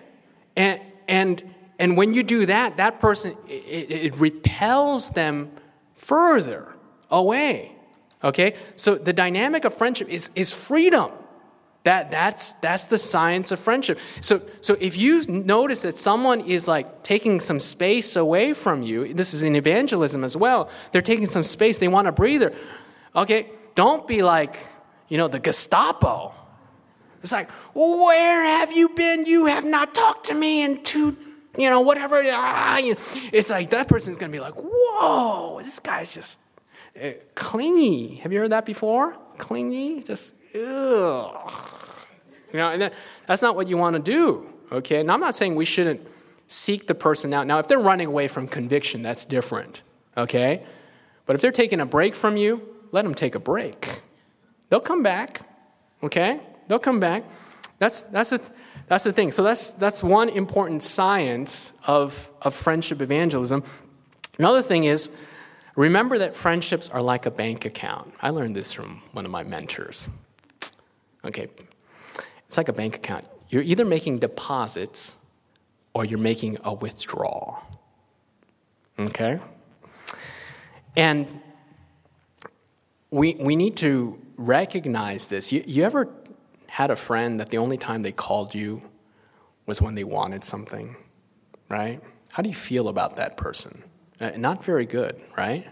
and 0.56 0.80
and 1.08 1.42
and 1.80 1.98
when 1.98 2.14
you 2.14 2.24
do 2.24 2.46
that, 2.46 2.78
that 2.78 3.00
person 3.00 3.36
it, 3.48 3.90
it 3.90 4.16
repels 4.18 5.10
them 5.12 5.52
further 5.94 6.76
away. 7.10 7.72
Okay, 8.24 8.56
so 8.76 8.96
the 8.96 9.14
dynamic 9.14 9.66
of 9.66 9.74
friendship 9.74 10.10
is 10.10 10.30
is 10.36 10.54
freedom. 10.54 11.10
That, 11.84 12.12
that's, 12.12 12.54
that's 12.54 12.86
the 12.86 12.98
science 12.98 13.52
of 13.52 13.60
friendship. 13.60 14.00
So, 14.22 14.42
so 14.62 14.78
if 14.80 14.98
you 14.98 15.26
notice 15.28 15.82
that 15.82 15.98
someone 15.98 16.40
is 16.42 16.66
like 16.66 17.04
taking 17.04 17.42
some 17.42 17.60
space 17.60 18.16
away 18.16 18.54
from 18.54 18.84
you, 18.84 19.14
this 19.14 19.34
is 19.34 19.44
in 19.44 19.56
evangelism 19.56 20.24
as 20.24 20.38
well, 20.38 20.70
they're 20.92 21.02
taking 21.02 21.28
some 21.28 21.44
space, 21.44 21.80
they 21.80 21.90
want 21.90 22.08
a 22.08 22.14
breather. 22.14 22.54
Okay, 23.16 23.50
don't 23.76 24.08
be 24.08 24.22
like, 24.22 24.56
you 25.10 25.18
know, 25.18 25.28
the 25.28 25.40
Gestapo. 25.40 26.34
It's 27.22 27.34
like, 27.34 27.52
where 27.74 28.44
have 28.46 28.72
you 28.72 28.90
been? 28.90 29.26
You 29.26 29.48
have 29.48 29.66
not 29.66 29.94
talked 29.94 30.28
to 30.28 30.34
me 30.34 30.64
in 30.64 30.84
two, 30.84 31.18
you 31.58 31.70
know, 31.70 31.82
whatever. 31.82 32.22
Ah. 32.26 32.80
It's 32.82 33.50
like 33.50 33.70
that 33.72 33.90
person's 33.90 34.18
to 34.18 34.30
be 34.30 34.40
like, 34.40 34.56
whoa, 34.56 35.62
this 35.62 35.80
guy's 35.80 36.14
just 36.14 36.40
uh, 37.02 37.12
clingy. 37.36 38.16
Have 38.16 38.32
you 38.32 38.40
heard 38.40 38.52
that 38.52 38.66
before? 38.66 39.18
Clingy? 39.38 40.02
Just 40.02 40.34
ugh. 40.56 41.73
You 42.54 42.60
know, 42.60 42.70
and 42.70 42.82
that, 42.84 42.94
that's 43.28 43.42
not 43.42 43.56
what 43.56 43.68
you 43.68 43.78
want 43.78 43.96
to 43.96 44.02
do, 44.02 44.48
okay? 44.72 45.02
And 45.02 45.12
I'm 45.12 45.20
not 45.20 45.36
saying 45.36 45.56
we 45.56 45.66
shouldn't 45.66 46.08
seek 46.48 46.86
the 46.88 46.94
person 46.94 47.34
out. 47.34 47.48
Now, 47.48 47.58
if 47.58 47.68
they're 47.68 47.80
running 47.80 48.08
away 48.08 48.28
from 48.28 48.48
conviction, 48.48 49.02
that's 49.02 49.26
different, 49.26 49.82
okay? 50.16 50.64
But 51.26 51.36
if 51.36 51.42
they're 51.42 51.52
taking 51.52 51.80
a 51.80 51.86
break 51.86 52.16
from 52.16 52.38
you, 52.38 52.62
let 52.92 53.02
them 53.06 53.16
take 53.16 53.34
a 53.34 53.40
break. 53.40 54.04
They'll 54.70 54.80
come 54.80 55.02
back, 55.02 55.42
okay? 56.04 56.42
They'll 56.68 56.80
come 56.80 57.00
back. 57.00 57.24
That's, 57.80 58.04
that's, 58.04 58.30
the, 58.30 58.42
that's 58.88 59.04
the 59.04 59.12
thing. 59.12 59.32
So 59.32 59.42
that's, 59.42 59.72
that's 59.72 60.04
one 60.04 60.30
important 60.30 60.84
science 60.84 61.74
of, 61.88 62.30
of 62.42 62.54
friendship 62.54 63.02
evangelism. 63.02 63.64
Another 64.38 64.62
thing 64.62 64.84
is, 64.84 65.10
remember 65.76 66.20
that 66.20 66.36
friendships 66.36 66.90
are 66.90 67.02
like 67.02 67.26
a 67.26 67.32
bank 67.32 67.66
account. 67.66 68.14
I 68.22 68.30
learned 68.30 68.56
this 68.56 68.72
from 68.72 69.02
one 69.12 69.26
of 69.26 69.32
my 69.32 69.44
mentors. 69.44 70.08
Okay, 71.26 71.48
it's 72.54 72.58
like 72.60 72.70
a 72.70 72.74
bank 72.74 72.96
account. 72.96 73.26
You're 73.50 73.64
either 73.64 73.84
making 73.84 74.20
deposits 74.20 75.18
or 75.96 76.06
you're 76.06 76.20
making 76.20 76.60
a 76.64 76.72
withdrawal. 76.72 77.58
Okay? 79.00 79.40
And 80.96 81.42
we, 83.10 83.34
we 83.40 83.56
need 83.56 83.76
to 83.78 84.20
recognize 84.38 85.26
this. 85.26 85.52
You, 85.52 85.64
you 85.66 85.84
ever 85.84 86.10
had 86.70 86.92
a 86.92 86.96
friend 86.96 87.40
that 87.40 87.50
the 87.50 87.58
only 87.58 87.76
time 87.76 88.04
they 88.04 88.12
called 88.12 88.54
you 88.54 88.84
was 89.66 89.82
when 89.82 89.96
they 89.96 90.04
wanted 90.04 90.44
something, 90.44 90.96
right? 91.70 92.04
How 92.30 92.44
do 92.44 92.50
you 92.50 92.56
feel 92.56 92.88
about 92.88 93.16
that 93.16 93.36
person? 93.36 93.82
Uh, 94.22 94.34
not 94.38 94.64
very 94.64 94.86
good, 94.86 95.20
right? 95.36 95.66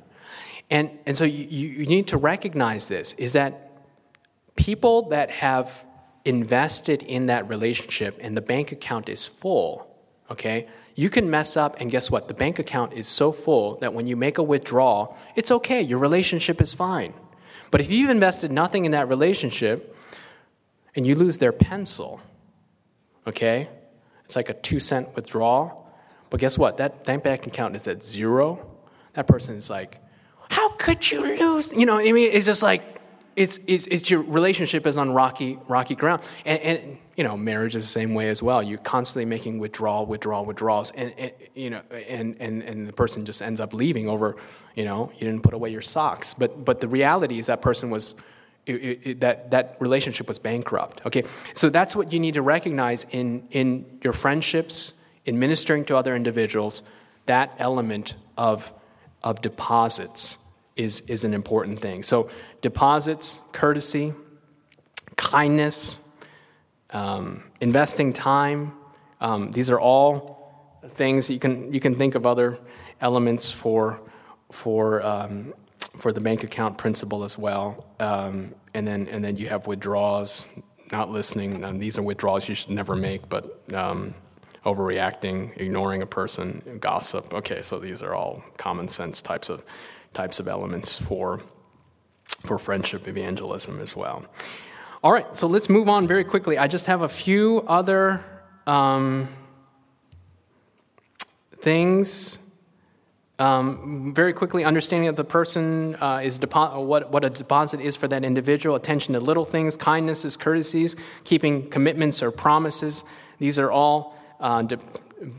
And, 0.72 0.90
and 1.06 1.16
so 1.16 1.26
you, 1.26 1.46
you 1.46 1.86
need 1.86 2.08
to 2.08 2.18
recognize 2.18 2.88
this 2.88 3.14
is 3.20 3.34
that 3.34 3.70
people 4.56 5.10
that 5.10 5.30
have 5.30 5.86
invested 6.26 7.04
in 7.04 7.26
that 7.28 7.48
relationship 7.50 8.18
and 8.22 8.38
the 8.38 8.42
bank 8.42 8.72
account 8.72 9.10
is 9.10 9.26
full, 9.26 9.88
okay, 10.30 10.68
you 10.96 11.10
can 11.10 11.30
mess 11.30 11.58
up 11.58 11.80
and 11.80 11.90
guess 11.90 12.12
what? 12.12 12.28
The 12.28 12.34
bank 12.34 12.60
account 12.60 12.94
is 12.94 13.08
so 13.08 13.32
full 13.32 13.78
that 13.78 13.94
when 13.94 14.08
you 14.08 14.16
make 14.16 14.38
a 14.38 14.44
withdrawal, 14.44 15.18
it's 15.36 15.52
okay, 15.52 15.82
your 15.82 16.00
relationship 16.00 16.62
is 16.62 16.74
fine. 16.74 17.14
But 17.72 17.82
if 17.82 17.90
you've 17.90 18.10
invested 18.10 18.52
nothing 18.52 18.86
in 18.86 18.92
that 18.92 19.08
relationship 19.08 19.96
and 20.96 21.06
you 21.06 21.16
lose 21.16 21.38
their 21.38 21.54
pencil, 21.54 22.22
okay, 23.26 23.70
it's 24.26 24.36
like 24.36 24.50
a 24.50 24.54
two 24.54 24.80
cent 24.80 25.16
withdrawal. 25.16 25.90
But 26.30 26.40
guess 26.40 26.58
what? 26.58 26.78
That, 26.78 27.04
bank 27.04 27.48
account 27.48 27.76
is 27.76 27.88
at 27.88 28.04
zero. 28.04 28.70
That 29.14 29.28
person 29.28 29.56
is 29.56 29.70
like, 29.70 30.00
how 30.50 30.70
could 30.74 31.10
you 31.10 31.22
lose? 31.38 31.74
You 31.74 31.86
know, 31.86 31.98
I 31.98 32.12
mean, 32.12 32.32
it's 32.32 32.46
just 32.46 32.64
like, 32.64 33.01
it's, 33.36 33.60
it's, 33.68 33.88
it's, 33.88 34.10
your 34.10 34.22
relationship 34.22 34.86
is 34.86 34.98
on 34.98 35.12
rocky, 35.12 35.58
rocky 35.68 35.96
ground. 35.96 36.22
And, 36.46 36.62
and, 36.62 36.98
you 37.16 37.24
know, 37.24 37.38
marriage 37.38 37.76
is 37.76 37.86
the 37.86 37.92
same 37.92 38.14
way 38.14 38.30
as 38.30 38.44
well. 38.44 38.62
You're 38.62 38.80
constantly 38.80 39.26
making 39.26 39.60
withdrawal, 39.60 40.06
withdrawal, 40.06 40.46
withdrawals. 40.46 40.92
And, 40.92 41.14
and, 41.18 41.32
you 41.54 41.70
know, 41.70 41.82
and, 42.08 42.36
and, 42.40 42.62
and 42.64 42.88
the 42.88 42.94
person 42.94 43.26
just 43.26 43.42
ends 43.42 43.60
up 43.60 43.74
leaving 43.74 44.10
over, 44.10 44.36
you 44.76 44.86
know, 44.86 45.12
you 45.14 45.20
didn't 45.20 45.44
put 45.44 45.54
away 45.54 45.70
your 45.70 45.82
socks. 45.82 46.34
But, 46.34 46.66
but 46.66 46.82
the 46.82 46.88
reality 46.88 47.40
is 47.40 47.48
that 47.48 47.62
person 47.62 47.90
was, 47.90 48.16
it, 48.66 48.74
it, 48.74 49.20
that, 49.22 49.52
that 49.52 49.78
relationship 49.80 50.28
was 50.28 50.40
bankrupt. 50.40 51.02
Okay, 51.06 51.24
so 51.54 51.70
that's 51.70 51.96
what 51.96 52.12
you 52.12 52.20
need 52.20 52.34
to 52.36 52.42
recognize 52.42 53.06
in, 53.12 53.48
in 53.52 53.86
your 54.04 54.14
friendships, 54.14 54.94
in 55.26 55.40
ministering 55.40 55.86
to 55.86 55.96
other 55.96 56.16
individuals, 56.16 56.84
that 57.28 57.54
element 57.60 58.16
of, 58.38 58.74
of 59.24 59.42
deposits 59.42 60.38
is, 60.82 61.02
is 61.02 61.24
an 61.24 61.34
important 61.34 61.80
thing. 61.80 62.04
So, 62.04 62.30
deposits, 62.62 63.40
courtesy, 63.52 64.14
kindness, 65.16 65.98
um, 66.92 67.44
investing 67.60 68.14
time, 68.14 68.74
um, 69.20 69.52
these 69.52 69.70
are 69.70 69.80
all 69.80 70.82
things 70.90 71.30
you 71.30 71.40
can, 71.40 71.72
you 71.72 71.80
can 71.80 71.96
think 71.96 72.16
of 72.16 72.26
other 72.26 72.58
elements 73.00 73.52
for, 73.52 74.00
for, 74.52 75.04
um, 75.04 75.54
for 75.98 76.12
the 76.12 76.22
bank 76.22 76.44
account 76.44 76.78
principle 76.78 77.24
as 77.24 77.38
well. 77.38 77.86
Um, 78.00 78.56
and, 78.74 78.88
then, 78.88 79.08
and 79.08 79.24
then 79.24 79.36
you 79.36 79.48
have 79.50 79.68
withdrawals, 79.68 80.46
not 80.92 81.12
listening. 81.12 81.80
These 81.80 81.98
are 81.98 82.04
withdrawals 82.04 82.50
you 82.50 82.56
should 82.56 82.72
never 82.72 82.96
make, 82.96 83.30
but 83.30 83.74
um, 83.74 84.14
overreacting, 84.66 85.58
ignoring 85.58 86.02
a 86.02 86.06
person, 86.06 86.78
gossip. 86.80 87.34
Okay, 87.34 87.62
so 87.62 87.80
these 87.80 88.02
are 88.02 88.14
all 88.14 88.44
common 88.58 88.88
sense 88.88 89.22
types 89.22 89.50
of 89.50 89.64
types 90.14 90.40
of 90.40 90.48
elements 90.48 90.98
for, 90.98 91.42
for 92.46 92.58
friendship 92.58 93.08
evangelism 93.08 93.80
as 93.80 93.96
well. 93.96 94.26
All 95.04 95.12
right, 95.12 95.36
so 95.36 95.48
let's 95.48 95.70
move 95.70 95.90
on 95.90 96.08
very 96.08 96.24
quickly. 96.24 96.58
I 96.58 96.68
just 96.68 96.86
have 96.86 97.02
a 97.02 97.10
few 97.10 97.64
other 97.68 98.24
um, 98.68 99.30
things. 101.60 102.38
Um, 103.40 104.14
very 104.14 104.34
quickly, 104.34 104.64
understanding 104.64 105.08
that 105.08 105.16
the 105.16 105.24
person 105.24 105.96
uh, 105.96 106.22
is 106.24 106.38
depo- 106.38 106.86
what, 106.86 107.12
what 107.12 107.26
a 107.26 107.30
deposit 107.32 107.82
is 107.82 107.96
for 107.96 108.08
that 108.10 108.24
individual, 108.24 108.76
attention 108.76 109.16
to 109.16 109.20
little 109.20 109.46
things, 109.46 109.76
kindnesses, 109.76 110.38
courtesies, 110.38 110.96
keeping 111.24 111.68
commitments 111.72 112.22
or 112.22 112.30
promises. 112.30 113.04
These 113.40 113.58
are 113.58 113.72
all 113.72 114.16
uh, 114.40 114.62
de- 114.62 114.78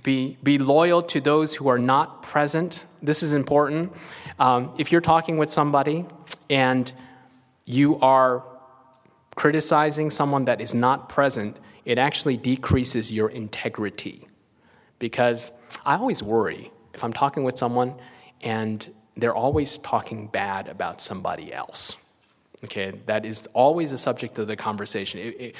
be, 0.02 0.36
be 0.42 0.58
loyal 0.58 1.02
to 1.02 1.20
those 1.20 1.54
who 1.54 1.68
are 1.68 1.78
not 1.78 2.24
present. 2.24 2.82
This 3.00 3.22
is 3.22 3.34
important. 3.34 3.92
Um, 4.42 4.74
if 4.76 4.90
you're 4.90 5.00
talking 5.00 5.38
with 5.38 5.52
somebody 5.52 6.04
and 6.50 6.92
you 7.64 8.00
are 8.00 8.42
criticizing 9.36 10.10
someone 10.10 10.46
that 10.46 10.60
is 10.60 10.74
not 10.74 11.08
present, 11.08 11.56
it 11.84 11.96
actually 11.96 12.36
decreases 12.36 13.12
your 13.12 13.30
integrity. 13.30 14.26
Because 14.98 15.52
I 15.86 15.94
always 15.94 16.24
worry 16.24 16.72
if 16.92 17.04
I'm 17.04 17.12
talking 17.12 17.44
with 17.44 17.56
someone 17.56 17.94
and 18.40 18.92
they're 19.16 19.34
always 19.34 19.78
talking 19.78 20.26
bad 20.26 20.66
about 20.66 21.00
somebody 21.00 21.52
else. 21.52 21.96
Okay, 22.64 22.92
that 23.06 23.24
is 23.24 23.46
always 23.54 23.92
the 23.92 23.98
subject 23.98 24.40
of 24.40 24.48
the 24.48 24.56
conversation. 24.56 25.20
It, 25.20 25.40
it, 25.40 25.56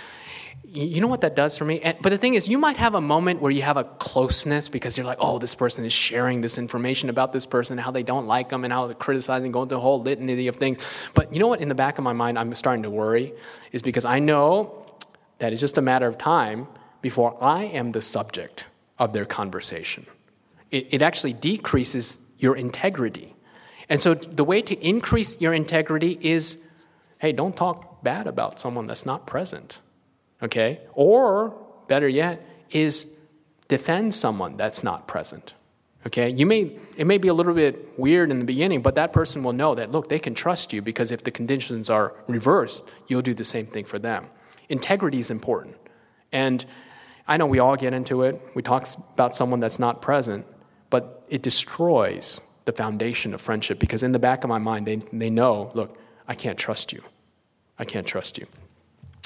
you 0.65 1.01
know 1.01 1.09
what 1.09 1.21
that 1.21 1.37
does 1.37 1.59
for 1.59 1.65
me? 1.65 1.81
And, 1.81 1.99
but 2.01 2.11
the 2.11 2.19
thing 2.19 2.35
is, 2.35 2.49
you 2.49 2.57
might 2.57 2.79
have 2.79 2.95
a 2.95 3.01
moment 3.01 3.43
where 3.43 3.53
you 3.53 3.63
have 3.63 3.77
a 3.77 3.85
closeness 3.85 4.69
because 4.69 4.97
you're 4.97 5.07
like, 5.07 5.19
oh, 5.21 5.39
this 5.39 5.55
person 5.55 5.85
is 5.85 5.93
sharing 5.93 6.41
this 6.41 6.57
information 6.57 7.11
about 7.11 7.33
this 7.33 7.45
person, 7.45 7.77
how 7.77 7.91
they 7.91 8.03
don't 8.03 8.27
like 8.27 8.49
them, 8.49 8.65
and 8.65 8.73
how 8.73 8.87
they're 8.87 8.95
criticizing, 8.95 9.53
going 9.53 9.69
through 9.69 9.79
a 9.79 9.83
whole 9.83 10.03
litany 10.03 10.47
of 10.49 10.57
things. 10.57 10.83
But 11.15 11.33
you 11.33 11.41
know 11.41 11.47
what? 11.49 11.61
In 11.61 11.69
the 11.69 11.75
back 11.75 11.99
of 11.99 12.05
my 12.05 12.15
mind, 12.15 12.39
I'm 12.39 12.55
starting 12.55 12.85
to 12.85 12.91
worry, 12.91 13.35
is 13.73 13.83
because 13.83 14.05
I 14.05 14.19
know 14.19 14.87
that 15.39 15.53
it's 15.53 15.61
just 15.61 15.77
a 15.77 15.83
matter 15.83 16.07
of 16.07 16.17
time 16.17 16.69
before 17.03 17.37
I 17.43 17.65
am 17.65 17.93
the 17.93 18.03
subject 18.03 18.65
of 18.99 19.13
their 19.13 19.27
conversation. 19.27 20.07
It, 20.71 20.89
it 20.91 21.03
actually 21.03 21.35
decreases 21.35 22.19
your 22.39 22.57
integrity. 22.57 23.35
And 23.89 24.01
so 24.01 24.15
the 24.15 24.45
way 24.45 24.63
to 24.63 24.75
increase 24.81 25.41
your 25.41 25.53
integrity 25.53 26.19
is 26.21 26.59
hey, 27.19 27.31
don't 27.31 27.55
talk 27.55 28.03
bad 28.03 28.27
about 28.27 28.59
someone 28.59 28.89
that's 28.89 29.07
not 29.07 29.29
present. 29.29 29.79
Okay? 30.43 30.81
Or, 30.95 31.55
better 31.89 32.09
yet, 32.09 32.45
is 32.71 33.13
defend 33.69 34.15
someone 34.15 34.57
that's 34.57 34.83
not 34.83 35.07
present. 35.07 35.55
Okay? 36.07 36.29
You 36.29 36.47
may 36.47 36.79
it 36.97 37.07
may 37.07 37.19
be 37.19 37.29
a 37.29 37.35
little 37.35 37.55
bit 37.55 37.99
weird 37.99 38.31
in 38.31 38.39
the 38.39 38.45
beginning, 38.45 38.83
but 38.83 38.97
that 38.97 39.13
person 39.13 39.43
will 39.43 39.53
know 39.53 39.75
that 39.75 39.91
look, 39.91 40.09
they 40.09 40.19
can 40.19 40.35
trust 40.35 40.73
you 40.73 40.83
because 40.83 41.11
if 41.11 41.25
the 41.25 41.31
conditions 41.31 41.89
are 41.89 42.15
reversed, 42.27 42.85
you'll 43.07 43.23
do 43.23 43.35
the 43.35 43.45
same 43.45 43.67
thing 43.67 43.85
for 43.85 43.99
them. 43.99 44.27
Integrity 44.69 45.19
is 45.19 45.31
important. 45.31 45.77
And 46.33 46.65
I 47.27 47.37
know 47.37 47.47
we 47.47 47.59
all 47.59 47.77
get 47.77 47.95
into 47.95 48.23
it. 48.23 48.41
We 48.55 48.63
talk 48.63 48.87
about 49.15 49.37
someone 49.37 49.61
that's 49.61 49.79
not 49.79 50.03
present, 50.03 50.47
but 50.91 51.25
it 51.29 51.43
destroys 51.43 52.41
the 52.65 52.73
foundation 52.73 53.35
of 53.35 53.41
friendship 53.41 53.79
because 53.79 54.03
in 54.03 54.13
the 54.13 54.19
back 54.19 54.45
of 54.45 54.49
my 54.49 54.59
mind, 54.59 54.87
they, 54.87 54.97
they 54.97 55.31
know, 55.31 55.71
look, 55.75 55.99
I 56.27 56.35
can't 56.35 56.59
trust 56.59 56.93
you. 56.93 57.03
I 57.79 57.85
can't 57.85 58.07
trust 58.07 58.39
you. 58.39 58.47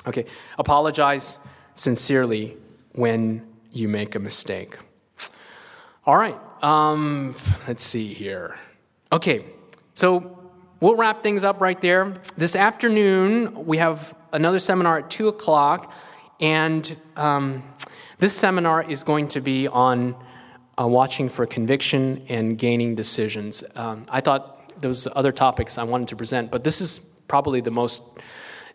Okay, 0.06 0.24
apologize 0.58 1.38
sincerely 1.74 2.56
when 2.92 3.46
you 3.72 3.88
make 3.88 4.14
a 4.14 4.18
mistake. 4.18 4.76
All 6.04 6.16
right, 6.16 6.38
um, 6.62 7.34
let's 7.66 7.84
see 7.84 8.14
here. 8.14 8.56
Okay, 9.10 9.44
so 9.94 10.50
we'll 10.80 10.94
wrap 10.94 11.22
things 11.22 11.42
up 11.42 11.60
right 11.60 11.80
there. 11.80 12.14
This 12.36 12.54
afternoon, 12.54 13.66
we 13.66 13.78
have 13.78 14.14
another 14.32 14.60
seminar 14.60 14.98
at 14.98 15.10
2 15.10 15.28
o'clock, 15.28 15.92
and 16.38 16.96
um, 17.16 17.64
this 18.18 18.34
seminar 18.34 18.88
is 18.88 19.02
going 19.02 19.26
to 19.28 19.40
be 19.40 19.66
on 19.66 20.14
uh, 20.80 20.86
watching 20.86 21.28
for 21.28 21.46
conviction 21.46 22.24
and 22.28 22.56
gaining 22.56 22.94
decisions. 22.94 23.64
Um, 23.74 24.06
I 24.08 24.20
thought 24.20 24.52
was 24.84 25.08
other 25.16 25.32
topics 25.32 25.78
I 25.78 25.82
wanted 25.82 26.08
to 26.08 26.16
present, 26.16 26.50
but 26.50 26.62
this 26.62 26.80
is 26.80 26.98
probably 27.28 27.60
the 27.60 27.70
most 27.70 28.02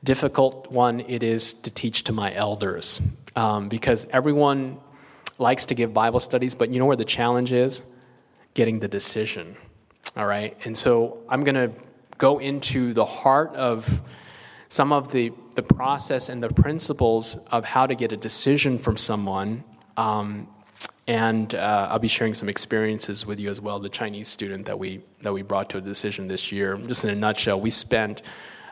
difficult 0.04 0.72
one 0.72 1.02
it 1.02 1.24
is 1.24 1.54
to 1.54 1.70
teach 1.70 2.04
to 2.06 2.12
my 2.12 2.34
elders 2.34 3.02
um, 3.36 3.70
because 3.70 4.06
everyone 4.12 4.80
likes 5.38 5.66
to 5.66 5.76
give 5.76 5.94
Bible 5.94 6.20
studies, 6.20 6.56
but 6.56 6.70
you 6.70 6.80
know 6.80 6.86
where 6.86 6.96
the 6.96 7.06
challenge 7.06 7.52
is? 7.52 7.82
Getting 8.54 8.80
the 8.80 8.88
decision. 8.88 9.56
All 10.16 10.26
right? 10.26 10.58
And 10.66 10.78
so 10.78 11.20
I'm 11.30 11.44
going 11.44 11.56
to 11.56 11.72
go 12.18 12.40
into 12.40 12.94
the 12.94 13.06
heart 13.06 13.56
of 13.56 14.02
some 14.68 14.94
of 14.94 15.12
the, 15.12 15.34
the 15.56 15.64
process 15.64 16.30
and 16.30 16.42
the 16.42 16.50
principles 16.50 17.38
of 17.52 17.66
how 17.66 17.88
to 17.88 17.96
get 17.96 18.12
a 18.12 18.18
decision 18.18 18.78
from 18.78 18.98
someone. 18.98 19.64
Um, 19.98 20.48
and 21.08 21.54
uh, 21.56 21.90
I'll 21.92 22.00
be 22.00 22.08
sharing 22.08 22.34
some 22.34 22.48
experiences 22.48 23.26
with 23.26 23.40
you 23.40 23.50
as 23.50 23.60
well. 23.60 23.80
The 23.80 23.90
Chinese 23.90 24.28
student 24.28 24.68
that 24.68 24.80
we 24.80 25.02
that 25.22 25.34
we 25.34 25.42
brought 25.42 25.70
to 25.72 25.78
a 25.78 25.82
decision 25.82 26.28
this 26.28 26.52
year. 26.52 26.78
Just 26.78 27.04
in 27.04 27.10
a 27.10 27.16
nutshell, 27.16 27.60
we 27.60 27.70
spent 27.70 28.22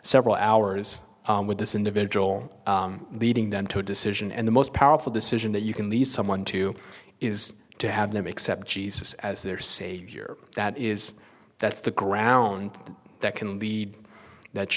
several 0.04 0.36
hours 0.36 1.02
um, 1.30 1.46
with 1.46 1.60
this 1.60 1.76
individual, 1.76 2.52
um, 2.66 3.06
leading 3.14 3.52
them 3.52 3.68
to 3.68 3.80
a 3.80 3.84
decision. 3.84 4.32
And 4.32 4.48
the 4.48 4.52
most 4.52 4.74
powerful 4.74 5.12
decision 5.12 5.52
that 5.54 5.62
you 5.62 5.76
can 5.76 5.90
lead 5.90 6.08
someone 6.08 6.44
to 6.46 6.76
is 7.22 7.54
to 7.78 7.90
have 7.90 8.12
them 8.12 8.26
accept 8.28 8.68
Jesus 8.68 9.14
as 9.14 9.44
their 9.44 9.60
Savior. 9.60 10.36
That 10.56 10.78
is, 10.78 11.14
that's 11.60 11.82
the 11.82 11.92
ground 11.92 12.72
that 13.22 13.36
can 13.36 13.60
lead. 13.60 13.96
That, 14.54 14.76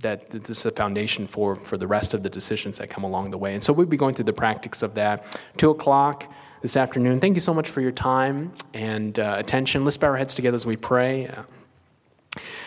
that 0.00 0.28
this 0.30 0.58
is 0.58 0.62
the 0.64 0.70
foundation 0.70 1.26
for, 1.26 1.56
for 1.56 1.78
the 1.78 1.86
rest 1.86 2.12
of 2.12 2.22
the 2.22 2.28
decisions 2.28 2.76
that 2.76 2.90
come 2.90 3.02
along 3.02 3.30
the 3.30 3.38
way. 3.38 3.54
And 3.54 3.64
so 3.64 3.72
we'll 3.72 3.86
be 3.86 3.96
going 3.96 4.14
through 4.14 4.26
the 4.26 4.34
practice 4.34 4.82
of 4.82 4.92
that. 4.96 5.24
Two 5.56 5.70
o'clock 5.70 6.30
this 6.60 6.76
afternoon. 6.76 7.18
Thank 7.18 7.34
you 7.34 7.40
so 7.40 7.54
much 7.54 7.70
for 7.70 7.80
your 7.80 7.92
time 7.92 8.52
and 8.74 9.18
uh, 9.18 9.36
attention. 9.38 9.84
Let's 9.84 9.96
bow 9.96 10.08
our 10.08 10.18
heads 10.18 10.34
together 10.34 10.54
as 10.54 10.66
we 10.66 10.76
pray. 10.76 11.28
Uh, 11.28 11.44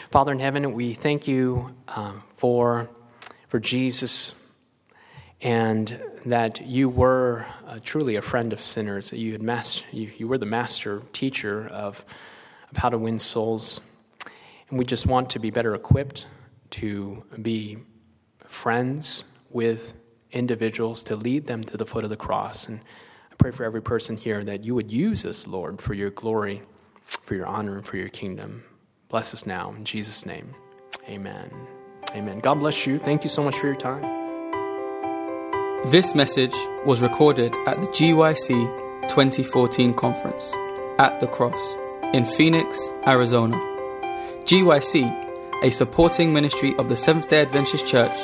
Father 0.09 0.32
in 0.32 0.39
heaven, 0.39 0.73
we 0.73 0.95
thank 0.95 1.27
you 1.27 1.75
um, 1.89 2.23
for 2.36 2.89
for 3.50 3.60
Jesus 3.60 4.36
and 5.41 6.02
that 6.26 6.62
you 6.66 6.88
were 6.88 7.45
uh, 7.66 7.80
truly 7.84 8.16
a 8.16 8.22
friend 8.22 8.54
of 8.54 8.62
sinners, 8.62 9.10
that 9.10 9.18
you, 9.18 9.32
had 9.32 9.41
master, 9.41 9.86
you, 9.91 10.12
you 10.18 10.28
were 10.28 10.38
the 10.38 10.45
master 10.45 11.02
teacher 11.14 11.68
of, 11.68 12.06
of 12.70 12.78
how 12.78 12.89
to 12.89 12.97
win 12.97 13.20
souls. 13.20 13.82
And 14.70 14.78
we 14.78 14.86
just 14.86 15.06
want 15.06 15.32
to 15.32 15.39
be 15.39 15.50
better 15.50 15.74
equipped 15.76 16.26
to 16.72 17.24
be 17.41 17.78
friends 18.45 19.24
with 19.50 19.93
individuals, 20.32 21.02
to 21.04 21.16
lead 21.16 21.47
them 21.47 21.64
to 21.64 21.78
the 21.78 21.86
foot 21.86 22.04
of 22.04 22.10
the 22.10 22.18
cross. 22.18 22.68
And 22.68 22.82
I 23.32 23.36
pray 23.36 23.52
for 23.52 23.64
every 23.64 23.82
person 23.82 24.18
here 24.18 24.43
that 24.43 24.64
you 24.64 24.76
would 24.76 24.91
use 24.91 25.26
us, 25.26 25.47
Lord, 25.47 25.82
for 25.82 25.93
your 25.93 26.12
glory, 26.12 26.62
for 27.06 27.34
your 27.34 27.47
honor, 27.47 27.78
and 27.78 27.86
for 27.86 27.97
your 27.97 28.10
kingdom. 28.10 28.64
Bless 29.08 29.34
us 29.34 29.45
now. 29.47 29.72
In 29.72 29.86
Jesus' 29.86 30.26
name, 30.26 30.54
amen. 31.08 31.78
Amen. 32.16 32.39
God 32.39 32.55
bless 32.55 32.86
you. 32.86 32.99
Thank 32.99 33.24
you 33.24 33.30
so 33.30 33.43
much 33.43 33.55
for 33.57 33.68
your 33.68 33.76
time. 33.76 34.01
This 35.91 36.14
message 36.14 36.55
was 36.86 37.01
recorded 37.01 37.55
at 37.66 37.80
the 37.80 37.88
GYC 37.88 39.07
2014 39.07 39.93
conference 39.93 40.51
at 40.97 41.20
the 41.20 41.28
Cross 41.28 41.60
in 42.14 42.26
Phoenix, 42.26 42.78
Arizona. 43.07 43.57
GYC, 44.43 45.64
a 45.64 45.70
supporting 45.70 46.34
ministry 46.34 46.76
of 46.78 46.89
the 46.89 46.95
Seventh 46.95 47.30
day 47.30 47.41
Adventist 47.41 47.86
Church, 47.86 48.18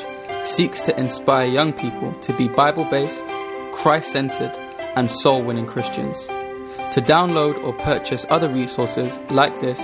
seeks 0.45 0.81
to 0.81 0.99
inspire 0.99 1.47
young 1.47 1.71
people 1.71 2.13
to 2.21 2.33
be 2.33 2.47
Bible 2.47 2.85
based, 2.85 3.25
Christ 3.71 4.11
centered, 4.11 4.55
and 4.95 5.09
soul 5.09 5.41
winning 5.41 5.65
Christians. 5.65 6.25
To 6.27 7.01
download 7.01 7.63
or 7.63 7.73
purchase 7.73 8.25
other 8.29 8.49
resources 8.49 9.17
like 9.29 9.59
this, 9.61 9.79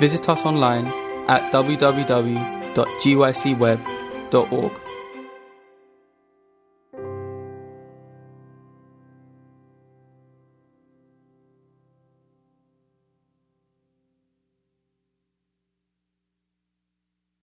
visit 0.00 0.28
us 0.28 0.46
online 0.46 0.86
at 1.28 1.52
www 1.52 2.61
www.gycweb.org. 2.74 4.72